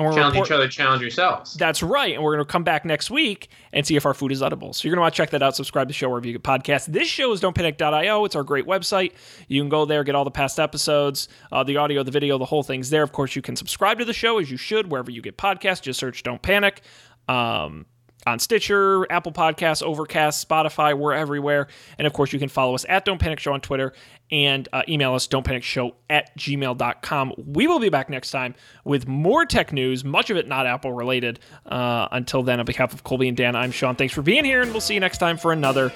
and 0.00 0.06
we're 0.08 0.14
challenge 0.14 0.34
report- 0.34 0.48
each 0.48 0.52
other, 0.52 0.68
challenge 0.68 1.02
yourselves. 1.02 1.54
That's 1.54 1.82
right. 1.82 2.14
And 2.14 2.22
we're 2.22 2.34
going 2.34 2.46
to 2.46 2.50
come 2.50 2.64
back 2.64 2.84
next 2.84 3.10
week 3.10 3.48
and 3.72 3.86
see 3.86 3.96
if 3.96 4.06
our 4.06 4.14
food 4.14 4.32
is 4.32 4.42
edible. 4.42 4.72
So 4.72 4.86
you're 4.88 4.94
going 4.94 4.98
to 4.98 5.02
want 5.02 5.14
to 5.14 5.16
check 5.16 5.30
that 5.30 5.42
out. 5.42 5.56
Subscribe 5.56 5.88
to 5.88 5.90
the 5.90 5.94
show 5.94 6.08
wherever 6.08 6.26
you 6.26 6.32
get 6.32 6.42
podcasts. 6.42 6.86
This 6.86 7.08
show 7.08 7.32
is 7.32 7.40
don'tpanic.io. 7.40 8.24
It's 8.24 8.34
our 8.34 8.42
great 8.42 8.66
website. 8.66 9.12
You 9.48 9.60
can 9.60 9.68
go 9.68 9.84
there, 9.84 10.02
get 10.04 10.14
all 10.14 10.24
the 10.24 10.30
past 10.30 10.58
episodes, 10.58 11.28
uh, 11.52 11.62
the 11.62 11.76
audio, 11.76 12.02
the 12.02 12.10
video, 12.10 12.38
the 12.38 12.46
whole 12.46 12.62
thing's 12.62 12.90
there. 12.90 13.02
Of 13.02 13.12
course, 13.12 13.36
you 13.36 13.42
can 13.42 13.56
subscribe 13.56 13.98
to 13.98 14.04
the 14.04 14.12
show 14.12 14.38
as 14.38 14.50
you 14.50 14.56
should 14.56 14.90
wherever 14.90 15.10
you 15.10 15.22
get 15.22 15.36
podcasts. 15.36 15.82
Just 15.82 16.00
search 16.00 16.22
Don't 16.22 16.42
Panic. 16.42 16.80
Um, 17.28 17.86
on 18.26 18.38
Stitcher, 18.38 19.10
Apple 19.10 19.32
Podcasts, 19.32 19.82
Overcast, 19.82 20.46
Spotify, 20.46 20.96
we're 20.96 21.12
everywhere. 21.12 21.68
And 21.98 22.06
of 22.06 22.12
course, 22.12 22.32
you 22.32 22.38
can 22.38 22.48
follow 22.48 22.74
us 22.74 22.84
at 22.88 23.04
Don't 23.04 23.18
Panic 23.18 23.40
Show 23.40 23.52
on 23.52 23.60
Twitter 23.60 23.92
and 24.30 24.68
uh, 24.72 24.82
email 24.88 25.14
us 25.14 25.26
don't 25.26 25.44
panic 25.44 25.62
show 25.62 25.96
at 26.08 26.36
gmail.com. 26.38 27.34
We 27.36 27.66
will 27.66 27.80
be 27.80 27.88
back 27.88 28.10
next 28.10 28.30
time 28.30 28.54
with 28.84 29.08
more 29.08 29.44
tech 29.44 29.72
news, 29.72 30.04
much 30.04 30.30
of 30.30 30.36
it 30.36 30.46
not 30.46 30.66
Apple 30.66 30.92
related. 30.92 31.40
Uh, 31.66 32.08
until 32.12 32.42
then, 32.42 32.60
on 32.60 32.66
behalf 32.66 32.92
of 32.92 33.04
Colby 33.04 33.28
and 33.28 33.36
Dan, 33.36 33.56
I'm 33.56 33.70
Sean. 33.72 33.96
Thanks 33.96 34.14
for 34.14 34.22
being 34.22 34.44
here, 34.44 34.62
and 34.62 34.70
we'll 34.70 34.80
see 34.80 34.94
you 34.94 35.00
next 35.00 35.18
time 35.18 35.36
for 35.36 35.52
another 35.52 35.92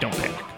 Don't 0.00 0.14
Panic. 0.14 0.57